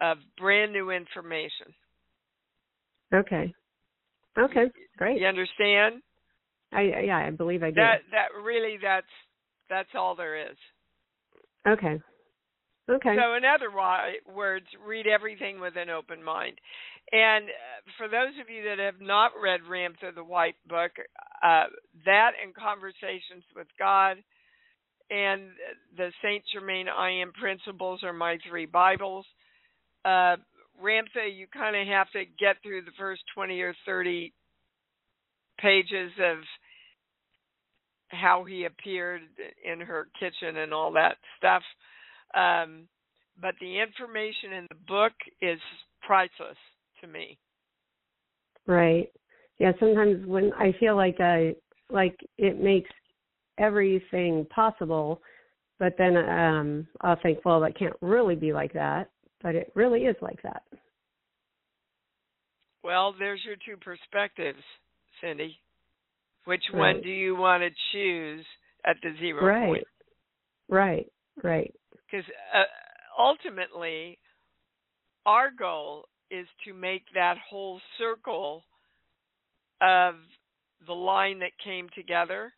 of 0.01 0.17
brand 0.37 0.71
new 0.71 0.91
information. 0.91 1.73
Okay. 3.13 3.53
Okay. 4.37 4.65
Great. 4.97 5.19
You 5.19 5.27
understand? 5.27 6.01
I 6.71 6.81
yeah, 7.05 7.17
I 7.17 7.29
believe 7.31 7.63
I 7.63 7.69
do. 7.69 7.75
That 7.75 8.01
that 8.11 8.41
really 8.43 8.77
that's 8.81 9.07
that's 9.69 9.89
all 9.95 10.15
there 10.15 10.49
is. 10.49 10.57
Okay. 11.67 11.99
Okay. 12.89 13.15
So 13.15 13.35
in 13.35 13.43
other 13.45 13.69
words, 14.33 14.65
read 14.85 15.05
everything 15.05 15.59
with 15.59 15.75
an 15.75 15.89
open 15.89 16.23
mind. 16.23 16.57
And 17.11 17.45
uh, 17.45 17.91
for 17.97 18.07
those 18.07 18.33
of 18.41 18.49
you 18.49 18.63
that 18.63 18.79
have 18.79 19.01
not 19.01 19.31
read 19.41 19.61
Ramtha 19.69 20.13
the 20.13 20.23
White 20.23 20.55
Book, 20.67 20.91
uh, 21.43 21.65
that 22.05 22.31
and 22.43 22.53
Conversations 22.55 23.43
with 23.55 23.67
God 23.77 24.17
and 25.09 25.49
the 25.97 26.11
Saint 26.23 26.43
Germain 26.53 26.87
I 26.87 27.11
Am 27.11 27.31
Principles 27.33 28.03
are 28.03 28.13
my 28.13 28.37
three 28.47 28.65
Bibles. 28.65 29.25
Uh, 30.05 30.37
Ramtha, 30.81 31.25
you 31.35 31.47
kind 31.51 31.75
of 31.75 31.87
have 31.87 32.09
to 32.11 32.25
get 32.39 32.57
through 32.63 32.83
the 32.83 32.91
first 32.97 33.21
20 33.35 33.59
or 33.61 33.75
30 33.85 34.31
pages 35.61 36.11
of 36.23 36.37
how 38.09 38.43
he 38.43 38.65
appeared 38.65 39.21
in 39.63 39.79
her 39.79 40.07
kitchen 40.19 40.57
and 40.57 40.73
all 40.73 40.91
that 40.93 41.17
stuff. 41.37 41.63
Um, 42.33 42.87
but 43.41 43.55
the 43.61 43.79
information 43.79 44.53
in 44.53 44.67
the 44.69 44.75
book 44.87 45.13
is 45.41 45.59
priceless 46.01 46.57
to 47.01 47.07
me. 47.07 47.37
Right. 48.67 49.09
Yeah. 49.57 49.71
Sometimes 49.79 50.25
when 50.25 50.51
I 50.53 50.73
feel 50.79 50.95
like 50.95 51.19
I 51.19 51.55
like 51.89 52.17
it 52.37 52.61
makes 52.61 52.89
everything 53.57 54.45
possible, 54.53 55.21
but 55.79 55.95
then 55.97 56.17
um 56.17 56.87
I'll 57.01 57.19
think, 57.21 57.39
well, 57.45 57.59
that 57.61 57.77
can't 57.77 57.95
really 58.01 58.35
be 58.35 58.53
like 58.53 58.73
that, 58.73 59.09
but 59.41 59.55
it 59.55 59.71
really 59.75 60.01
is 60.01 60.15
like 60.21 60.41
that. 60.43 60.63
Well, 62.83 63.13
there's 63.17 63.41
your 63.43 63.55
two 63.55 63.77
perspectives, 63.77 64.63
Cindy. 65.21 65.57
Which 66.45 66.63
right. 66.73 66.93
one 66.93 67.01
do 67.01 67.09
you 67.09 67.35
want 67.35 67.63
to 67.63 67.69
choose 67.91 68.45
at 68.85 68.95
the 69.03 69.13
zero 69.19 69.45
right. 69.45 69.67
point? 69.67 69.83
Right, 70.67 71.11
right. 71.43 71.73
Because 71.91 72.25
uh, 72.55 73.21
ultimately, 73.21 74.17
our 75.25 75.49
goal 75.57 76.05
is 76.31 76.47
to 76.65 76.73
make 76.73 77.03
that 77.13 77.35
whole 77.49 77.79
circle 77.97 78.63
of 79.81 80.15
the 80.87 80.93
line 80.93 81.39
that 81.39 81.51
came 81.63 81.87
together. 81.95 82.51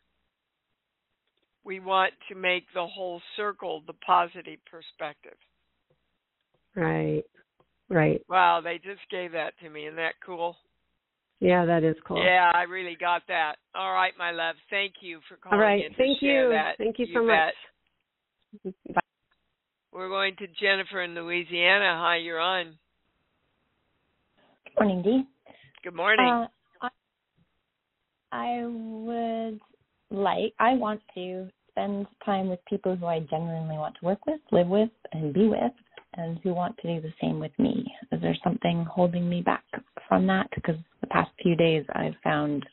We 1.64 1.80
want 1.80 2.12
to 2.28 2.34
make 2.34 2.64
the 2.74 2.86
whole 2.86 3.20
circle 3.36 3.82
the 3.86 3.92
positive 3.94 4.58
perspective. 4.70 5.38
Right. 6.74 7.22
Right. 7.88 8.22
Wow, 8.28 8.62
they 8.64 8.76
just 8.76 9.02
gave 9.10 9.32
that 9.32 9.52
to 9.62 9.68
me. 9.68 9.86
Isn't 9.86 9.96
that 9.96 10.14
cool? 10.24 10.56
Yeah, 11.42 11.64
that 11.64 11.82
is 11.82 11.96
cool. 12.06 12.22
Yeah, 12.22 12.52
I 12.54 12.62
really 12.62 12.96
got 12.98 13.22
that. 13.26 13.56
All 13.74 13.92
right, 13.92 14.12
my 14.16 14.30
love. 14.30 14.54
Thank 14.70 14.94
you 15.00 15.18
for 15.28 15.36
calling 15.36 15.58
All 15.58 15.60
right. 15.60 15.84
in 15.84 15.90
to 15.90 15.96
Thank 15.96 16.20
share 16.20 16.44
you. 16.44 16.50
that. 16.50 16.78
Thank 16.78 17.00
you, 17.00 17.06
you 17.06 17.14
so 17.14 17.26
bet. 17.26 17.52
much. 18.64 18.74
Bye. 18.94 19.00
We're 19.92 20.08
going 20.08 20.36
to 20.36 20.46
Jennifer 20.60 21.02
in 21.02 21.16
Louisiana. 21.16 21.98
Hi, 22.00 22.18
you're 22.18 22.38
on. 22.38 22.78
Good 24.66 24.74
morning, 24.78 25.02
Dee. 25.02 25.24
Good 25.82 25.96
morning. 25.96 26.28
Uh, 26.28 26.46
I, 26.80 26.88
I 28.30 28.62
would 28.64 29.58
like, 30.12 30.54
I 30.60 30.74
want 30.74 31.00
to 31.16 31.48
spend 31.72 32.06
time 32.24 32.50
with 32.50 32.60
people 32.66 32.94
who 32.94 33.06
I 33.06 33.18
genuinely 33.18 33.78
want 33.78 33.96
to 33.98 34.06
work 34.06 34.26
with, 34.26 34.38
live 34.52 34.68
with, 34.68 34.90
and 35.12 35.34
be 35.34 35.48
with, 35.48 35.72
and 36.14 36.38
who 36.42 36.54
want 36.54 36.76
to 36.78 36.94
do 36.94 37.00
the 37.00 37.12
same 37.20 37.40
with 37.40 37.56
me. 37.58 37.84
Is 38.10 38.20
there 38.20 38.36
something 38.44 38.84
holding 38.84 39.28
me 39.28 39.40
back 39.40 39.64
from 40.08 40.26
that? 40.26 40.48
Because 40.54 40.76
the 41.00 41.06
past 41.06 41.30
few 41.42 41.56
days 41.56 41.84
I've 41.94 42.16
found 42.22 42.66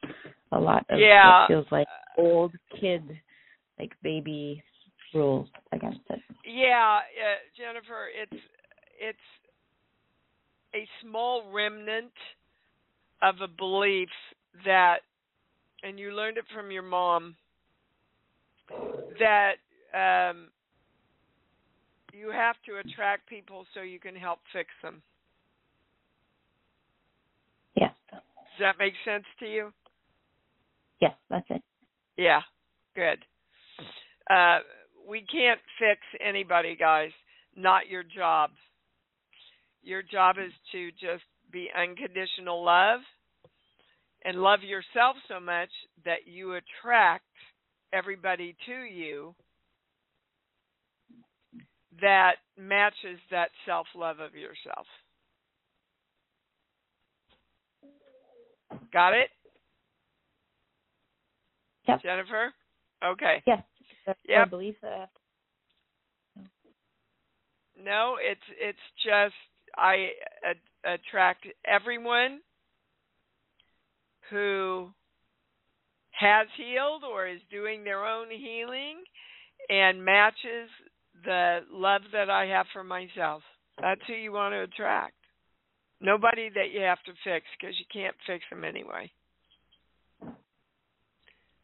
a 0.51 0.59
lot 0.59 0.85
of 0.89 0.99
Yeah. 0.99 1.39
what 1.39 1.47
feels 1.47 1.71
like 1.71 1.87
old 2.17 2.53
kid, 2.79 3.19
like 3.77 3.93
baby 4.01 4.63
rules 5.13 5.49
against 5.71 6.01
it. 6.09 6.21
Yeah, 6.43 6.99
uh, 6.99 7.35
Jennifer, 7.55 8.09
it's 8.13 8.41
it's 8.99 9.19
a 10.75 10.87
small 11.01 11.49
remnant 11.51 12.11
of 13.21 13.41
a 13.41 13.47
belief 13.47 14.09
that, 14.65 14.99
and 15.83 15.99
you 15.99 16.11
learned 16.11 16.37
it 16.37 16.45
from 16.53 16.71
your 16.71 16.83
mom, 16.83 17.35
that 19.19 19.55
um, 19.93 20.49
you 22.13 22.31
have 22.31 22.55
to 22.65 22.77
attract 22.77 23.27
people 23.27 23.65
so 23.73 23.81
you 23.81 23.99
can 23.99 24.15
help 24.15 24.39
fix 24.53 24.69
them. 24.81 25.01
Yes. 27.75 27.91
Does 28.11 28.21
that 28.59 28.75
make 28.77 28.93
sense 29.05 29.25
to 29.39 29.45
you? 29.45 29.71
Yes, 30.99 31.13
that's 31.29 31.45
it. 31.49 31.61
Yeah, 32.17 32.41
good. 32.95 33.19
Uh, 34.29 34.59
we 35.07 35.25
can't 35.31 35.59
fix 35.79 36.01
anybody, 36.25 36.75
guys. 36.75 37.11
Not 37.55 37.87
your 37.87 38.03
job. 38.03 38.51
Your 39.81 40.03
job 40.03 40.35
is 40.37 40.51
to 40.73 40.91
just 40.91 41.23
be 41.51 41.69
unconditional 41.75 42.63
love 42.63 42.99
and 44.25 44.37
love 44.37 44.59
yourself 44.61 45.15
so 45.27 45.39
much 45.39 45.69
that 46.05 46.27
you 46.27 46.55
attract 46.55 47.23
everybody 47.93 48.55
to 48.65 48.83
you 48.83 49.33
that 52.01 52.35
matches 52.57 53.19
that 53.31 53.49
self 53.65 53.87
love 53.95 54.19
of 54.19 54.33
yourself. 54.35 54.85
Got 58.93 59.13
it? 59.13 59.29
Yep. 61.87 62.01
Jennifer? 62.03 62.53
Okay. 63.03 63.41
Yes. 63.47 63.63
Yep. 64.27 64.47
a 64.47 64.49
belief 64.49 64.75
that 64.81 65.09
No, 67.81 68.17
it's 68.19 68.41
it's 68.59 68.77
just 69.05 69.33
I 69.77 70.09
a- 70.45 70.93
attract 70.93 71.45
everyone 71.65 72.39
who 74.29 74.89
has 76.11 76.47
healed 76.57 77.03
or 77.03 77.27
is 77.27 77.39
doing 77.49 77.83
their 77.83 78.05
own 78.05 78.27
healing 78.29 78.97
and 79.69 80.03
matches 80.03 80.69
the 81.23 81.59
love 81.71 82.01
that 82.13 82.29
I 82.29 82.45
have 82.47 82.65
for 82.73 82.83
myself. 82.83 83.41
That's 83.81 84.01
who 84.07 84.13
you 84.13 84.31
want 84.31 84.53
to 84.53 84.61
attract. 84.61 85.13
Nobody 86.01 86.49
that 86.49 86.71
you 86.73 86.81
have 86.81 87.01
to 87.05 87.11
fix 87.23 87.45
because 87.59 87.75
you 87.77 87.85
can't 87.91 88.15
fix 88.25 88.43
them 88.49 88.63
anyway. 88.63 89.11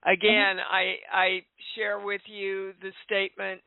Again, 0.06 0.58
I 0.72 0.96
I 1.12 1.40
share 1.76 2.00
with 2.00 2.22
you 2.28 2.74
the 2.82 2.92
statement 3.06 3.62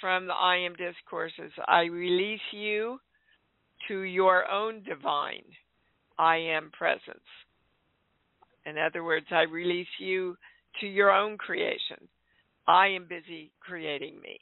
from 0.00 0.26
the 0.26 0.32
I 0.32 0.56
am 0.56 0.74
discourses. 0.74 1.52
I 1.68 1.82
release 1.82 2.40
you 2.52 2.98
to 3.88 4.00
your 4.00 4.50
own 4.50 4.82
divine 4.82 5.44
I 6.18 6.36
am 6.36 6.70
presence. 6.76 7.20
In 8.66 8.76
other 8.78 9.02
words, 9.02 9.26
I 9.30 9.42
release 9.42 9.88
you 9.98 10.36
to 10.80 10.86
your 10.86 11.10
own 11.10 11.36
creation. 11.36 12.08
I 12.66 12.88
am 12.88 13.06
busy 13.08 13.50
creating 13.60 14.20
me. 14.22 14.38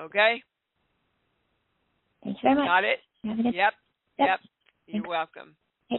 Okay? 0.00 0.42
Thank 2.24 2.36
you 2.36 2.40
very 2.42 2.54
much. 2.54 2.66
Got 2.66 2.84
it? 2.84 2.98
Good 3.24 3.54
Yep. 3.54 3.54
Yep. 3.54 3.74
Yep. 4.18 4.40
You're 4.86 5.08
welcome. 5.08 5.54
Hey. 5.88 5.98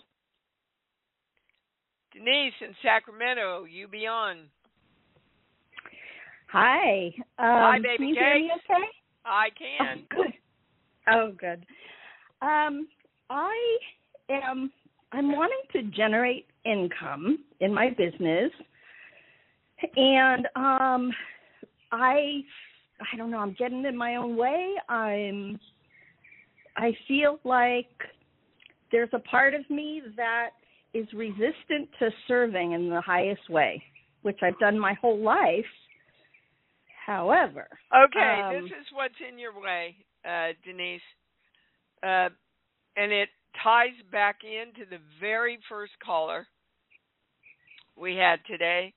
Denise 2.13 2.53
in 2.61 2.75
Sacramento, 2.83 3.65
you 3.65 3.87
be 3.87 4.07
on. 4.07 4.49
Hi. 6.51 7.11
Um, 7.17 7.23
Hi, 7.39 7.79
baby 7.79 7.97
Can 7.97 8.07
you 8.09 8.15
hear 8.15 8.35
me 8.35 8.51
okay? 8.69 8.83
I 9.25 9.49
can. 9.57 10.03
Oh, 10.11 10.15
good. 10.15 10.33
Oh, 11.07 11.31
good. 11.39 11.65
Um, 12.41 12.87
I 13.29 13.77
am. 14.29 14.71
I'm 15.11 15.31
wanting 15.31 15.61
to 15.73 15.83
generate 15.95 16.47
income 16.65 17.39
in 17.59 17.73
my 17.73 17.89
business, 17.89 18.51
and 19.95 20.47
um, 20.55 21.11
I, 21.91 22.41
I 22.99 23.17
don't 23.17 23.31
know. 23.31 23.39
I'm 23.39 23.55
getting 23.57 23.85
in 23.85 23.97
my 23.97 24.15
own 24.15 24.35
way. 24.37 24.75
I'm. 24.89 25.59
I 26.75 26.91
feel 27.07 27.39
like 27.43 27.89
there's 28.91 29.09
a 29.13 29.19
part 29.19 29.53
of 29.53 29.69
me 29.69 30.01
that 30.15 30.49
is 30.93 31.07
resistant 31.13 31.89
to 31.99 32.09
serving 32.27 32.71
in 32.73 32.89
the 32.89 33.01
highest 33.01 33.49
way, 33.49 33.81
which 34.21 34.39
I've 34.41 34.57
done 34.59 34.77
my 34.77 34.93
whole 34.93 35.19
life. 35.19 35.65
However, 37.05 37.67
Okay, 37.93 38.41
Um, 38.41 38.63
this 38.63 38.71
is 38.71 38.87
what's 38.93 39.19
in 39.27 39.37
your 39.37 39.59
way, 39.59 39.97
uh, 40.23 40.53
Denise. 40.63 41.01
Uh, 42.01 42.29
and 42.95 43.11
it 43.11 43.29
ties 43.61 43.99
back 44.11 44.37
into 44.43 44.89
the 44.89 44.99
very 45.19 45.59
first 45.67 45.91
caller 46.03 46.47
we 47.95 48.15
had 48.15 48.39
today 48.45 48.93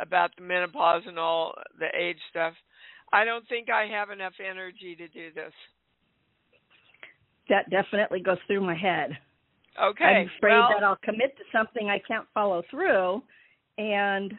about 0.00 0.34
the 0.36 0.42
menopause 0.42 1.02
and 1.06 1.18
all 1.18 1.54
the 1.78 1.88
age 1.94 2.18
stuff. 2.30 2.54
I 3.12 3.24
don't 3.24 3.46
think 3.48 3.68
I 3.70 3.86
have 3.86 4.10
enough 4.10 4.34
energy 4.40 4.96
to 4.96 5.08
do 5.08 5.32
this. 5.34 5.52
that 7.48 7.68
definitely 7.70 8.20
goes 8.20 8.38
through 8.46 8.62
my 8.62 8.74
head. 8.74 9.18
Okay. 9.82 10.04
I'm 10.04 10.30
afraid 10.38 10.52
well, 10.52 10.68
that 10.74 10.84
I'll 10.84 10.98
commit 11.02 11.36
to 11.36 11.44
something 11.52 11.88
I 11.88 11.98
can't 12.06 12.26
follow 12.34 12.62
through, 12.70 13.22
and 13.78 14.32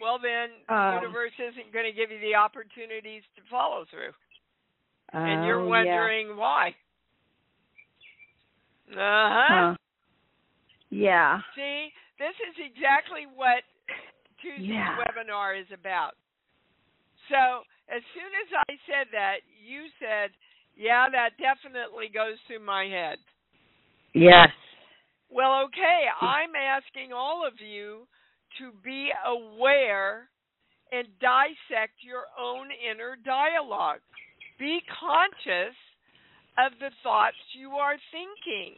well 0.00 0.18
then 0.22 0.50
um, 0.68 0.94
the 0.94 1.00
universe 1.02 1.32
isn't 1.38 1.72
going 1.72 1.84
to 1.84 1.92
give 1.92 2.10
you 2.10 2.20
the 2.20 2.34
opportunities 2.34 3.22
to 3.36 3.42
follow 3.50 3.84
through. 3.90 4.12
and 5.12 5.44
you're 5.44 5.60
oh, 5.60 5.68
wondering 5.68 6.36
why. 6.36 6.74
Uh 8.92 8.96
yeah. 8.96 9.28
huh. 9.30 9.46
Huh. 9.48 9.74
Yeah. 10.90 11.38
See, 11.54 11.88
this 12.18 12.34
is 12.50 12.70
exactly 12.74 13.26
what 13.34 13.62
Tuesday's 14.42 14.68
Yeah. 14.68 14.96
webinar 14.98 15.60
is 15.60 15.66
about. 15.72 16.14
So, 17.30 17.62
as 17.88 18.02
soon 18.14 18.30
as 18.42 18.50
I 18.68 18.72
said 18.86 19.06
that, 19.12 19.46
you 19.62 19.86
said, 19.98 20.30
Yeah, 20.76 21.06
that 21.10 21.38
definitely 21.38 22.10
goes 22.12 22.36
through 22.46 22.64
my 22.64 22.84
head. 22.84 23.18
Yes. 24.14 24.50
Well, 25.30 25.62
okay, 25.66 26.10
I'm 26.20 26.50
asking 26.58 27.12
all 27.14 27.46
of 27.46 27.54
you 27.62 28.08
to 28.58 28.72
be 28.82 29.10
aware 29.24 30.28
and 30.90 31.06
dissect 31.20 32.02
your 32.02 32.26
own 32.34 32.66
inner 32.74 33.16
dialogue. 33.24 34.02
Be 34.58 34.80
conscious 34.98 35.76
of 36.58 36.72
the 36.80 36.90
thoughts 37.02 37.38
you 37.58 37.70
are 37.72 37.96
thinking. 38.10 38.74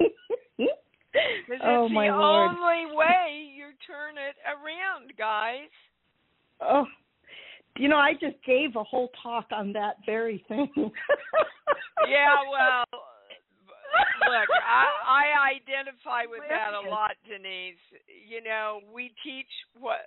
Because 1.12 1.60
oh 1.62 1.84
it's 1.84 1.94
my 1.94 2.08
the 2.08 2.16
lord. 2.16 2.52
only 2.56 2.96
way 2.96 3.52
you 3.54 3.66
turn 3.86 4.16
it 4.16 4.36
around, 4.48 5.12
guys. 5.18 5.68
Oh. 6.62 6.86
You 7.78 7.88
know, 7.88 7.96
I 7.96 8.12
just 8.12 8.36
gave 8.44 8.76
a 8.76 8.84
whole 8.84 9.10
talk 9.22 9.46
on 9.50 9.72
that 9.72 9.96
very 10.06 10.44
thing. 10.48 10.70
Yeah, 12.08 12.34
well, 12.50 12.84
look, 14.28 14.48
I, 14.66 14.84
I 15.06 15.54
identify 15.54 16.26
with 16.28 16.42
that 16.48 16.72
a 16.74 16.88
lot, 16.90 17.12
Denise. 17.28 17.76
You 18.28 18.42
know, 18.42 18.80
we 18.92 19.12
teach 19.22 19.46
what 19.78 19.98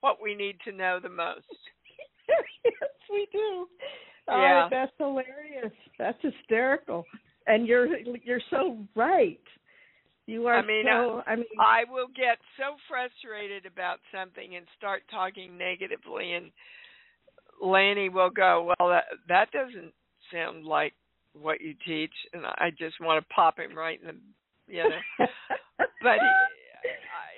what 0.00 0.18
we 0.22 0.34
need 0.34 0.56
to 0.64 0.72
know 0.72 1.00
the 1.02 1.08
most. 1.08 1.46
yes, 2.64 2.90
we 3.10 3.26
do. 3.32 3.66
Oh, 4.28 4.40
yeah. 4.40 4.64
Oh, 4.64 4.68
that's 4.70 4.92
hilarious. 4.98 5.72
That's 5.98 6.18
hysterical. 6.22 7.04
And 7.46 7.66
you're 7.66 7.98
you're 7.98 8.40
so 8.50 8.78
right. 8.94 9.40
You 10.26 10.46
are 10.46 10.58
I 10.58 10.66
mean, 10.66 10.84
so. 10.86 11.22
I 11.26 11.36
mean, 11.36 11.44
I 11.60 11.84
will 11.90 12.08
get 12.08 12.38
so 12.56 12.76
frustrated 12.88 13.66
about 13.66 13.98
something 14.12 14.56
and 14.56 14.66
start 14.76 15.02
talking 15.10 15.58
negatively, 15.58 16.32
and 16.32 16.50
Lanny 17.60 18.08
will 18.08 18.30
go, 18.30 18.72
"Well, 18.78 18.88
that 18.88 19.04
that 19.28 19.50
doesn't 19.50 19.92
sound 20.32 20.64
like 20.64 20.94
what 21.34 21.60
you 21.60 21.74
teach," 21.86 22.14
and 22.32 22.46
I 22.46 22.70
just 22.78 23.00
want 23.00 23.22
to 23.22 23.34
pop 23.34 23.58
him 23.58 23.76
right 23.76 24.00
in 24.00 24.06
the, 24.06 24.16
you 24.66 24.88
know. 24.88 25.00
but 25.78 26.18
he, 26.18 26.90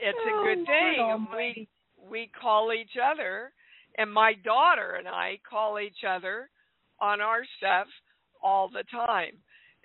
it's 0.02 0.18
a 0.18 0.32
oh, 0.32 0.44
good 0.44 0.58
Oh, 0.58 0.64
thing. 0.66 0.98
Lord 0.98 1.20
We 1.34 1.68
we 2.08 2.30
call 2.40 2.72
each 2.72 2.96
other, 3.02 3.52
and 3.98 4.12
my 4.12 4.34
daughter 4.44 4.94
and 4.96 5.08
I 5.08 5.40
call 5.48 5.80
each 5.80 6.04
other 6.08 6.50
on 7.00 7.20
our 7.20 7.42
stuff 7.58 7.88
all 8.42 8.68
the 8.68 8.84
time. 8.92 9.32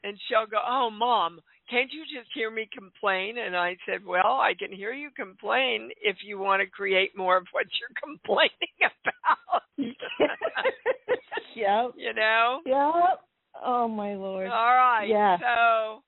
And 0.04 0.20
she'll 0.28 0.46
go, 0.46 0.60
"Oh, 0.66 0.90
mom, 0.92 1.42
can't 1.72 1.92
you 1.92 2.04
just 2.04 2.30
hear 2.34 2.52
me 2.52 2.70
complain?" 2.72 3.38
And 3.38 3.56
I 3.56 3.78
said, 3.86 4.06
"Well, 4.06 4.40
I 4.40 4.54
can 4.54 4.72
hear 4.72 4.92
you 4.92 5.10
complain 5.12 5.90
if 6.02 6.18
you 6.24 6.38
want 6.38 6.62
to 6.62 6.68
create 6.68 7.16
more 7.16 7.38
of 7.38 7.48
what 7.52 7.66
you're 7.80 7.90
complaining 8.04 8.52
about." 8.82 9.64
yep. 11.56 11.92
you 11.98 12.14
know? 12.14 12.60
Yep. 12.66 13.22
Oh 13.64 13.88
my 13.88 14.16
lord. 14.16 14.48
All 14.48 14.76
right. 14.76 15.08
Yeah. 15.08 15.38
So 15.40 16.04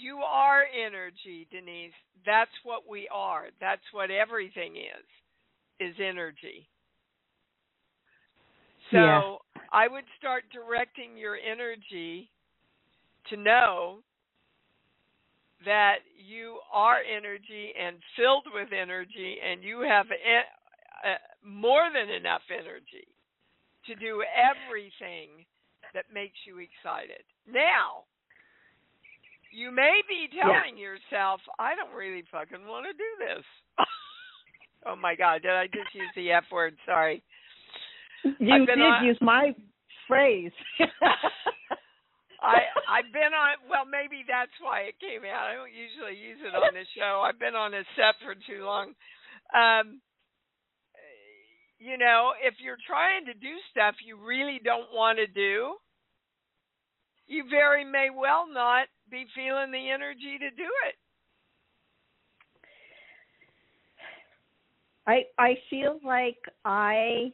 you 0.00 0.18
are 0.18 0.64
energy, 0.74 1.46
Denise. 1.50 1.92
That's 2.24 2.50
what 2.64 2.82
we 2.88 3.08
are. 3.12 3.46
That's 3.60 3.82
what 3.92 4.10
everything 4.10 4.76
is. 4.76 5.06
Is 5.80 5.96
energy. 5.98 6.68
So 8.90 8.98
Yeah. 8.98 9.32
I 9.72 9.88
would 9.88 10.04
start 10.18 10.44
directing 10.52 11.16
your 11.16 11.36
energy 11.36 12.30
to 13.30 13.36
know 13.36 14.02
that 15.64 15.96
you 16.16 16.58
are 16.72 16.98
energy 17.00 17.72
and 17.78 17.96
filled 18.16 18.46
with 18.52 18.68
energy 18.72 19.36
and 19.42 19.62
you 19.62 19.80
have 19.80 20.06
e- 20.06 20.50
uh, 21.04 21.18
more 21.44 21.88
than 21.92 22.08
enough 22.14 22.42
energy 22.50 23.06
to 23.86 23.94
do 23.96 24.22
everything 24.32 25.44
that 25.94 26.04
makes 26.12 26.38
you 26.46 26.58
excited. 26.58 27.22
Now, 27.46 28.04
you 29.52 29.70
may 29.70 30.00
be 30.08 30.28
telling 30.40 30.78
yourself, 30.78 31.40
I 31.58 31.74
don't 31.74 31.94
really 31.94 32.24
fucking 32.30 32.66
want 32.66 32.86
to 32.86 32.92
do 32.92 33.10
this. 33.20 33.44
oh 34.86 34.96
my 34.96 35.14
God, 35.14 35.42
did 35.42 35.50
I 35.50 35.66
just 35.66 35.94
use 35.94 36.10
the 36.16 36.32
F 36.32 36.44
word? 36.50 36.76
Sorry. 36.86 37.22
You 38.24 38.66
did 38.66 38.80
on- 38.80 39.04
use 39.04 39.18
my 39.20 39.54
phrase. 40.08 40.52
I 42.42 42.66
I've 42.90 43.12
been 43.14 43.30
on 43.32 43.62
well 43.70 43.86
maybe 43.86 44.26
that's 44.26 44.52
why 44.60 44.90
it 44.90 44.98
came 44.98 45.22
out. 45.22 45.46
I 45.46 45.54
don't 45.54 45.70
usually 45.70 46.18
use 46.18 46.42
it 46.42 46.54
on 46.54 46.74
the 46.74 46.86
show. 46.98 47.22
I've 47.22 47.38
been 47.38 47.54
on 47.54 47.72
a 47.72 47.86
set 47.94 48.18
for 48.18 48.34
too 48.34 48.66
long. 48.66 48.98
Um 49.54 50.02
you 51.78 51.98
know, 51.98 52.32
if 52.42 52.54
you're 52.62 52.78
trying 52.86 53.26
to 53.26 53.34
do 53.34 53.54
stuff 53.70 53.94
you 54.04 54.18
really 54.18 54.60
don't 54.62 54.90
want 54.94 55.18
to 55.18 55.26
do, 55.26 55.74
you 57.26 57.44
very 57.50 57.84
may 57.84 58.08
well 58.14 58.46
not 58.50 58.86
be 59.10 59.26
feeling 59.34 59.70
the 59.70 59.90
energy 59.90 60.38
to 60.38 60.50
do 60.50 60.68
it. 60.86 60.96
I 65.06 65.24
I 65.38 65.54
feel 65.70 65.98
like 66.04 66.38
I 66.64 67.32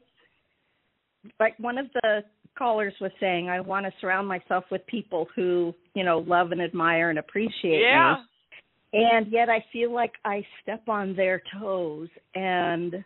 like 1.41 1.59
one 1.59 1.79
of 1.79 1.87
the 2.03 2.25
callers 2.59 2.95
was 3.01 3.13
saying 3.21 3.49
I 3.49 3.61
want 3.61 3.87
to 3.87 3.93
surround 4.01 4.27
myself 4.27 4.65
with 4.71 4.85
people 4.87 5.29
who, 5.37 5.75
you 5.95 6.05
know, 6.05 6.19
love 6.27 6.53
and 6.53 6.61
admire 6.61 7.11
and 7.11 7.19
appreciate 7.19 7.81
yeah. 7.81 8.17
me. 8.17 9.01
And 9.01 9.31
yet 9.31 9.49
I 9.49 9.65
feel 9.73 9.93
like 9.93 10.13
I 10.25 10.45
step 10.63 10.89
on 10.89 11.15
their 11.15 11.43
toes 11.61 12.09
and 12.35 13.05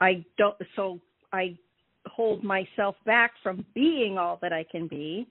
I 0.00 0.24
don't 0.38 0.56
so 0.74 0.98
I 1.32 1.56
hold 2.06 2.42
myself 2.42 2.96
back 3.04 3.32
from 3.42 3.64
being 3.74 4.18
all 4.18 4.38
that 4.42 4.52
I 4.52 4.64
can 4.70 4.88
be. 4.88 5.26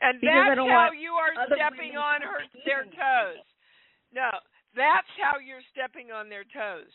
And 0.00 0.18
that's 0.20 0.58
how 0.58 0.90
you 0.92 1.12
are 1.12 1.46
stepping 1.46 1.96
on 1.96 2.22
her 2.22 2.42
their 2.66 2.82
toes. 2.84 3.44
No, 4.12 4.30
that's 4.76 5.06
how 5.22 5.38
you're 5.38 5.64
stepping 5.72 6.10
on 6.10 6.28
their 6.28 6.44
toes. 6.44 6.90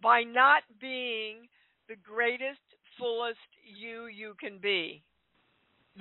By 0.00 0.22
not 0.22 0.62
being 0.80 1.48
the 1.88 1.96
greatest, 1.96 2.62
fullest 2.98 3.38
you 3.64 4.06
you 4.06 4.34
can 4.40 4.58
be. 4.58 5.02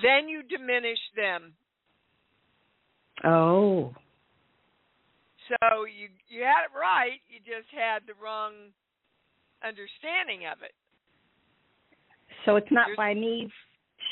Then 0.01 0.27
you 0.27 0.43
diminish 0.43 0.99
them. 1.15 1.53
Oh. 3.23 3.95
So 5.47 5.85
you 5.85 6.09
you 6.27 6.43
had 6.43 6.65
it 6.65 6.77
right, 6.77 7.19
you 7.29 7.39
just 7.39 7.69
had 7.73 8.03
the 8.05 8.13
wrong 8.21 8.53
understanding 9.63 10.47
of 10.51 10.61
it. 10.61 10.73
So 12.45 12.55
it's 12.57 12.71
not 12.71 12.87
You're- 12.87 12.97
by 12.97 13.13
me 13.13 13.51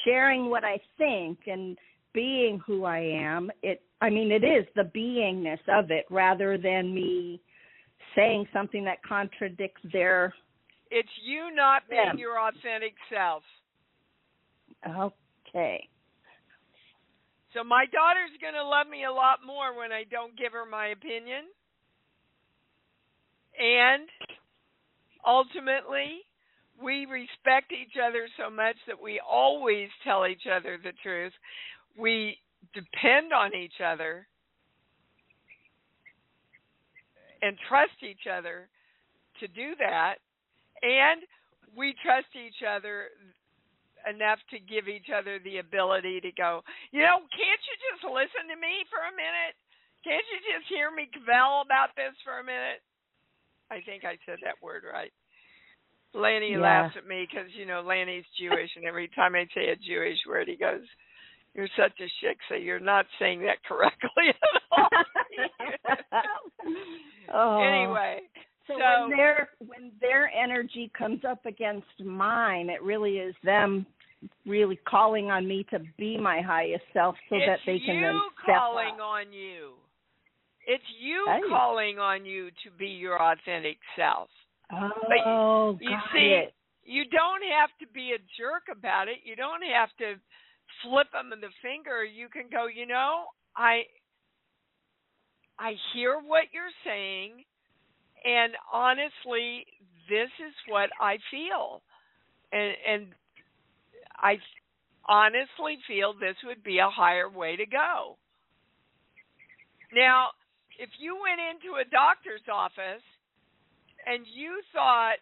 sharing 0.04 0.50
what 0.50 0.64
I 0.64 0.80
think 0.98 1.40
and 1.48 1.78
being 2.14 2.60
who 2.60 2.86
I 2.86 3.00
am. 3.00 3.52
It 3.62 3.82
I 4.02 4.10
mean 4.10 4.32
it 4.32 4.44
is 4.44 4.66
the 4.76 4.90
beingness 4.96 5.60
of 5.68 5.92
it 5.92 6.06
rather 6.10 6.58
than 6.58 6.94
me 6.94 7.42
saying 8.16 8.48
something 8.54 8.84
that 8.86 9.04
contradicts 9.04 9.82
their 9.92 10.34
It's 10.92 11.10
you 11.24 11.54
not 11.54 11.84
being 11.90 12.06
Them. 12.06 12.18
your 12.18 12.40
authentic 12.40 12.94
self. 13.12 13.44
okay. 14.88 15.90
So 17.54 17.64
my 17.64 17.86
daughter's 17.86 18.36
going 18.42 18.54
to 18.54 18.64
love 18.64 18.88
me 18.88 19.06
a 19.06 19.12
lot 19.12 19.40
more 19.46 19.78
when 19.78 19.92
I 19.92 20.04
don't 20.12 20.38
give 20.38 20.52
her 20.52 20.66
my 20.66 20.88
opinion. 20.88 21.46
And 23.58 24.08
ultimately, 25.26 26.28
we 26.82 27.06
respect 27.06 27.72
each 27.72 27.96
other 27.96 28.28
so 28.38 28.50
much 28.50 28.76
that 28.88 29.02
we 29.02 29.22
always 29.26 29.88
tell 30.04 30.28
each 30.28 30.44
other 30.52 30.78
the 30.84 30.92
truth. 31.02 31.32
We 31.98 32.38
depend 32.74 33.32
on 33.32 33.56
each 33.56 33.80
other 33.80 34.28
and 37.42 37.58
trust 37.70 38.04
each 38.04 38.28
other 38.32 38.68
to 39.40 39.48
do 39.48 39.76
that. 39.80 40.16
And 40.84 41.24
we 41.76 41.96
trust 42.04 42.32
each 42.36 42.64
other 42.64 43.12
enough 44.08 44.40
to 44.52 44.60
give 44.60 44.88
each 44.88 45.10
other 45.10 45.40
the 45.42 45.58
ability 45.58 46.22
to 46.22 46.32
go, 46.34 46.62
you 46.92 47.02
know, 47.02 47.26
can't 47.34 47.64
you 47.66 47.76
just 47.92 48.04
listen 48.06 48.48
to 48.50 48.58
me 48.58 48.86
for 48.90 49.02
a 49.02 49.14
minute? 49.16 49.58
Can't 50.06 50.24
you 50.30 50.38
just 50.46 50.70
hear 50.70 50.94
me 50.94 51.10
cavell 51.10 51.66
about 51.66 51.96
this 51.98 52.14
for 52.24 52.38
a 52.38 52.46
minute? 52.46 52.86
I 53.74 53.82
think 53.82 54.06
I 54.06 54.18
said 54.26 54.38
that 54.46 54.62
word 54.62 54.84
right. 54.86 55.12
Lanny 56.14 56.52
Yeah. 56.54 56.60
laughs 56.62 56.96
at 56.96 57.08
me 57.08 57.28
because 57.30 57.52
you 57.54 57.66
know 57.66 57.82
Lanny's 57.82 58.26
Jewish, 58.40 58.70
and 58.76 58.86
every 58.86 59.08
time 59.10 59.36
I 59.36 59.48
say 59.54 59.70
a 59.70 59.76
Jewish 59.76 60.20
word, 60.28 60.48
he 60.48 60.56
goes, 60.56 60.86
"You're 61.54 61.68
such 61.76 62.00
a 62.00 62.08
shiksa. 62.22 62.64
You're 62.64 62.80
not 62.80 63.06
saying 63.20 63.42
that 63.42 63.64
correctly 63.64 64.30
at 64.30 64.62
all." 64.72 64.90
oh. 67.34 67.62
anyway, 67.62 68.22
So, 68.68 68.78
So- 68.80 69.08
when 69.08 69.18
their 69.18 69.50
when 69.68 69.92
their 70.00 70.32
energy 70.34 70.90
comes 70.98 71.24
up 71.24 71.46
against 71.46 72.00
mine, 72.00 72.70
it 72.70 72.82
really 72.82 73.20
is 73.20 73.36
them 73.44 73.86
really 74.46 74.78
calling 74.88 75.30
on 75.30 75.48
me 75.48 75.64
to 75.66 75.80
be 75.98 76.18
my 76.18 76.42
highest 76.42 76.84
self 76.94 77.16
so 77.30 77.36
it's 77.36 77.46
that 77.46 77.60
they 77.66 77.80
can 77.80 78.02
then 78.02 78.20
step 78.44 78.56
calling 78.56 78.96
up. 78.96 79.02
on 79.02 79.32
you. 79.34 79.76
It's 80.66 80.84
you 81.00 81.26
Hey. 81.28 81.42
calling 81.48 82.00
on 82.00 82.26
you 82.26 82.50
to 82.64 82.72
be 82.72 82.88
your 82.88 83.22
authentic 83.22 83.78
self. 83.96 84.32
Oh, 84.72 85.78
you 85.80 85.90
got 85.92 86.12
see, 86.12 86.34
it. 86.34 86.56
You 86.84 87.06
don't 87.06 87.44
have 87.44 87.70
to 87.80 87.88
be 87.88 88.14
a 88.14 88.20
jerk 88.36 88.64
about 88.72 89.08
it. 89.08 89.20
You 89.24 89.36
don't 89.36 89.62
have 89.62 89.96
to 89.98 90.20
flip 90.82 91.12
them 91.12 91.34
in 91.34 91.40
the 91.42 91.52
finger. 91.62 92.04
You 92.04 92.30
can 92.30 92.50
go, 92.50 92.66
you 92.66 92.88
know, 92.88 93.28
I 93.56 93.86
I 95.60 95.74
hear 95.94 96.20
what 96.20 96.52
you're 96.52 96.74
saying 96.84 97.46
and 98.26 98.54
honestly, 98.74 99.66
this 100.10 100.30
is 100.42 100.54
what 100.68 100.90
I 101.00 101.18
feel. 101.30 101.82
And 102.52 102.74
and 102.88 103.08
I 104.18 104.38
honestly 105.08 105.78
feel 105.88 106.14
this 106.14 106.38
would 106.44 106.64
be 106.64 106.80
a 106.80 106.90
higher 106.90 107.30
way 107.30 107.56
to 107.56 107.66
go. 107.66 108.18
Now, 109.94 110.30
if 110.80 110.90
you 111.00 111.16
went 111.16 111.40
into 111.40 111.78
a 111.78 111.86
doctor's 111.86 112.44
office 112.52 113.06
and 114.06 114.26
you 114.26 114.62
thought 114.74 115.22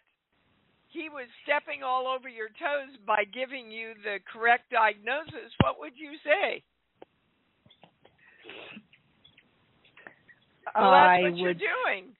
he 0.88 1.08
was 1.08 1.26
stepping 1.44 1.82
all 1.82 2.06
over 2.06 2.28
your 2.28 2.48
toes 2.48 2.96
by 3.06 3.24
giving 3.32 3.70
you 3.70 3.92
the 4.02 4.18
correct 4.30 4.70
diagnosis, 4.70 5.52
what 5.60 5.78
would 5.78 5.94
you 5.96 6.16
say? 6.24 6.62
Well, 10.74 10.90
that's 10.90 11.18
I 11.18 11.22
what 11.22 11.36
you're 11.36 11.48
would, 11.50 11.58
doing. 11.60 12.16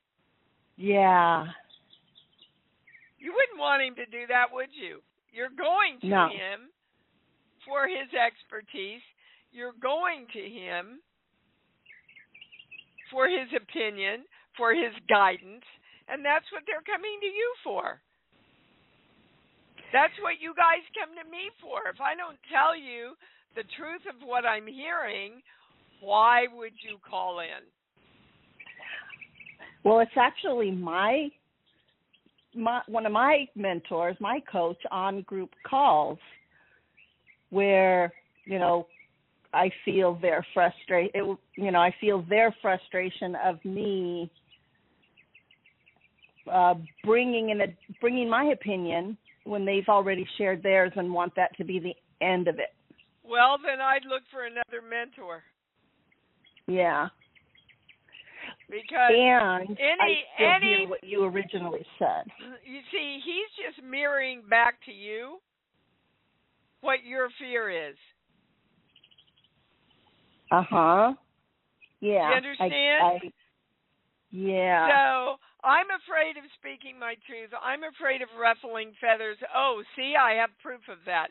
Yeah. 0.77 1.47
You 3.19 3.33
wouldn't 3.33 3.59
want 3.59 3.83
him 3.83 3.95
to 3.97 4.07
do 4.07 4.27
that, 4.29 4.53
would 4.53 4.69
you? 4.73 5.01
You're 5.33 5.55
going 5.57 5.99
to 6.01 6.07
No. 6.07 6.29
him 6.29 6.71
for 7.67 7.89
his 7.89 8.13
expertise. 8.13 9.01
You're 9.51 9.73
going 9.81 10.27
to 10.33 10.43
him 10.49 11.01
for 13.11 13.29
his 13.29 13.49
opinion, 13.57 14.25
for 14.57 14.75
his 14.75 14.93
guidance, 15.09 15.65
and 16.09 16.25
that's 16.25 16.51
what 16.53 16.63
they're 16.67 16.83
coming 16.83 17.19
to 17.21 17.27
you 17.27 17.55
for. 17.63 18.01
That's 19.93 20.15
what 20.21 20.41
you 20.41 20.55
guys 20.59 20.83
come 20.99 21.15
to 21.15 21.31
me 21.31 21.51
for. 21.63 21.89
If 21.89 22.01
I 22.01 22.15
don't 22.15 22.39
tell 22.51 22.77
you 22.77 23.15
the 23.55 23.63
truth 23.79 24.03
of 24.11 24.27
what 24.27 24.45
I'm 24.45 24.67
hearing, 24.67 25.41
why 26.01 26.47
would 26.53 26.75
you 26.83 26.99
call 27.09 27.39
in? 27.41 27.63
Well, 29.85 30.01
it's 30.01 30.11
actually 30.17 30.71
my 30.71 31.29
my 32.55 32.81
one 32.87 33.07
of 33.07 33.13
my 33.13 33.47
mentors, 33.55 34.17
my 34.21 34.41
coach 34.51 34.79
on 34.91 35.23
group 35.23 35.51
calls 35.67 36.19
where, 37.51 38.13
you 38.45 38.59
know, 38.59 38.87
I 39.53 39.71
feel 39.85 40.19
their 40.21 40.45
frustration. 40.55 41.37
You 41.57 41.71
know, 41.71 41.79
I 41.79 41.95
feel 42.01 42.25
their 42.29 42.55
frustration 42.61 43.37
of 43.45 43.65
me 43.65 44.31
uh, 46.51 46.75
bringing 47.05 47.51
in 47.51 47.61
a 47.61 47.67
bringing 48.01 48.29
my 48.29 48.45
opinion 48.47 49.17
when 49.45 49.65
they've 49.65 49.89
already 49.89 50.27
shared 50.39 50.63
theirs 50.63 50.93
and 50.97 51.13
want 51.13 51.35
that 51.37 51.57
to 51.59 51.65
be 51.65 51.79
the 51.79 51.95
end 52.25 52.49
of 52.49 52.57
it. 52.59 52.75
Well, 53.23 53.59
then 53.65 53.81
I'd 53.81 54.07
look 54.09 54.23
for 54.31 54.45
another 54.45 54.83
mentor. 54.89 55.43
Yeah. 56.67 57.09
Because 58.71 59.13
and 59.13 59.77
any 59.79 60.25
I 60.39 60.57
any 60.57 60.67
hear 60.67 60.89
what 60.89 61.05
you 61.05 61.25
originally 61.25 61.85
said. 61.99 62.25
You 62.65 62.81
see, 62.91 63.21
he's 63.25 63.53
just 63.65 63.87
mirroring 63.87 64.43
back 64.49 64.77
to 64.87 64.93
you 64.93 65.39
what 66.81 67.05
your 67.05 67.29
fear 67.39 67.89
is. 67.91 67.97
Uh 70.51 70.63
huh. 70.69 71.13
Yeah. 72.01 72.31
You 72.31 72.37
understand? 72.37 73.03
I, 73.03 73.07
I, 73.07 73.19
yeah. 74.31 74.89
So 74.89 75.37
I'm 75.65 75.87
afraid 76.05 76.37
of 76.37 76.45
speaking 76.61 76.99
my 76.99 77.15
truth. 77.27 77.51
I'm 77.57 77.81
afraid 77.85 78.21
of 78.21 78.29
ruffling 78.39 78.93
feathers. 79.01 79.39
Oh, 79.55 79.83
see, 79.97 80.15
I 80.21 80.35
have 80.35 80.51
proof 80.63 80.81
of 80.91 80.99
that. 81.07 81.29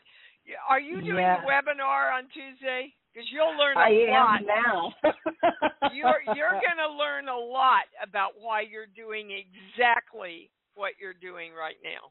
Are 0.68 0.80
you 0.80 1.00
doing 1.00 1.22
yeah. 1.22 1.42
a 1.42 1.46
webinar 1.46 2.12
on 2.12 2.24
Tuesday? 2.34 2.92
Because 3.14 3.28
you'll 3.32 3.56
learn 3.56 3.76
a 3.76 3.80
I 3.80 4.10
lot 4.10 4.40
now. 4.42 4.92
you're 5.94 6.34
you're 6.34 6.58
going 6.58 6.82
to 6.82 6.90
learn 6.98 7.28
a 7.28 7.36
lot 7.36 7.86
about 8.02 8.32
why 8.40 8.62
you're 8.62 8.90
doing 8.96 9.30
exactly 9.30 10.50
what 10.74 10.92
you're 11.00 11.14
doing 11.14 11.52
right 11.52 11.76
now. 11.84 12.10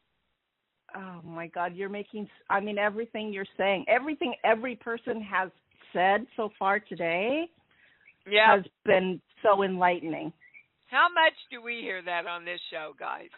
Oh 0.96 1.28
my 1.28 1.48
God, 1.48 1.76
you're 1.76 1.90
making. 1.90 2.30
I 2.50 2.62
mean, 2.62 2.78
everything 2.78 3.34
you're 3.34 3.46
saying, 3.58 3.84
everything 3.90 4.34
every 4.46 4.76
person 4.78 5.22
has 5.22 5.50
said 5.92 6.26
so 6.38 6.50
far 6.58 6.80
today, 6.80 7.50
yeah. 8.26 8.56
has 8.56 8.66
been 8.86 9.20
so 9.42 9.64
enlightening. 9.64 10.32
How 10.88 11.08
much 11.14 11.34
do 11.52 11.62
we 11.62 11.82
hear 11.82 12.02
that 12.04 12.28
on 12.28 12.46
this 12.46 12.62
show, 12.72 12.94
guys? 12.98 13.30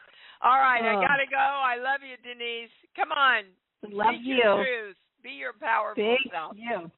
All 0.43 0.59
right, 0.59 0.81
oh. 0.83 0.87
I 0.87 0.93
gotta 0.95 1.25
go. 1.31 1.37
I 1.37 1.77
love 1.77 2.01
you, 2.03 2.17
Denise. 2.21 2.69
Come 2.95 3.11
on. 3.11 3.43
Love 3.89 4.13
Speak 4.15 4.27
you. 4.27 4.35
Your 4.35 4.55
truth. 4.57 4.95
Be 5.23 5.29
your 5.31 5.53
powerful 5.59 6.03
Thank 6.03 6.31
self. 6.31 6.53
you. 6.55 6.91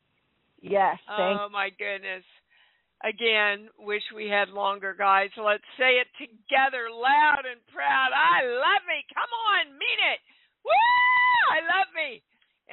Yes. 0.62 0.98
Oh, 1.10 1.18
thank 1.18 1.40
oh 1.40 1.50
my 1.52 1.70
goodness. 1.78 2.24
Again, 3.06 3.70
wish 3.78 4.02
we 4.16 4.26
had 4.26 4.50
longer, 4.50 4.96
guys. 4.98 5.30
Let's 5.38 5.68
say 5.78 6.02
it 6.02 6.10
together, 6.18 6.90
loud 6.90 7.46
and 7.46 7.62
proud. 7.70 8.10
I 8.10 8.42
love 8.42 8.84
me. 8.90 9.06
Come 9.14 9.30
on, 9.54 9.78
mean 9.78 10.02
it. 10.14 10.20
Woo! 10.66 10.74
I 11.54 11.62
love 11.62 11.94
me. 11.94 12.24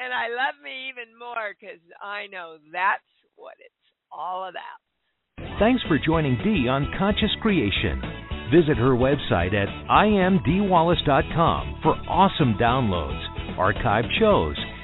And 0.01 0.13
I 0.13 0.33
love 0.33 0.57
me 0.65 0.89
even 0.89 1.13
more 1.19 1.53
because 1.55 1.79
I 2.03 2.27
know 2.33 2.57
that's 2.73 3.05
what 3.37 3.55
it's 3.61 3.75
all 4.11 4.49
about. 4.49 4.81
Thanks 5.61 5.83
for 5.87 5.99
joining 5.99 6.37
Dee 6.43 6.67
on 6.69 6.91
Conscious 6.99 7.31
Creation. 7.41 8.01
Visit 8.51 8.77
her 8.77 8.97
website 8.97 9.55
at 9.55 9.69
iamdeewallace.com 9.89 11.81
for 11.83 11.95
awesome 12.09 12.55
downloads, 12.61 13.23
archived 13.57 14.11
shows, 14.19 14.57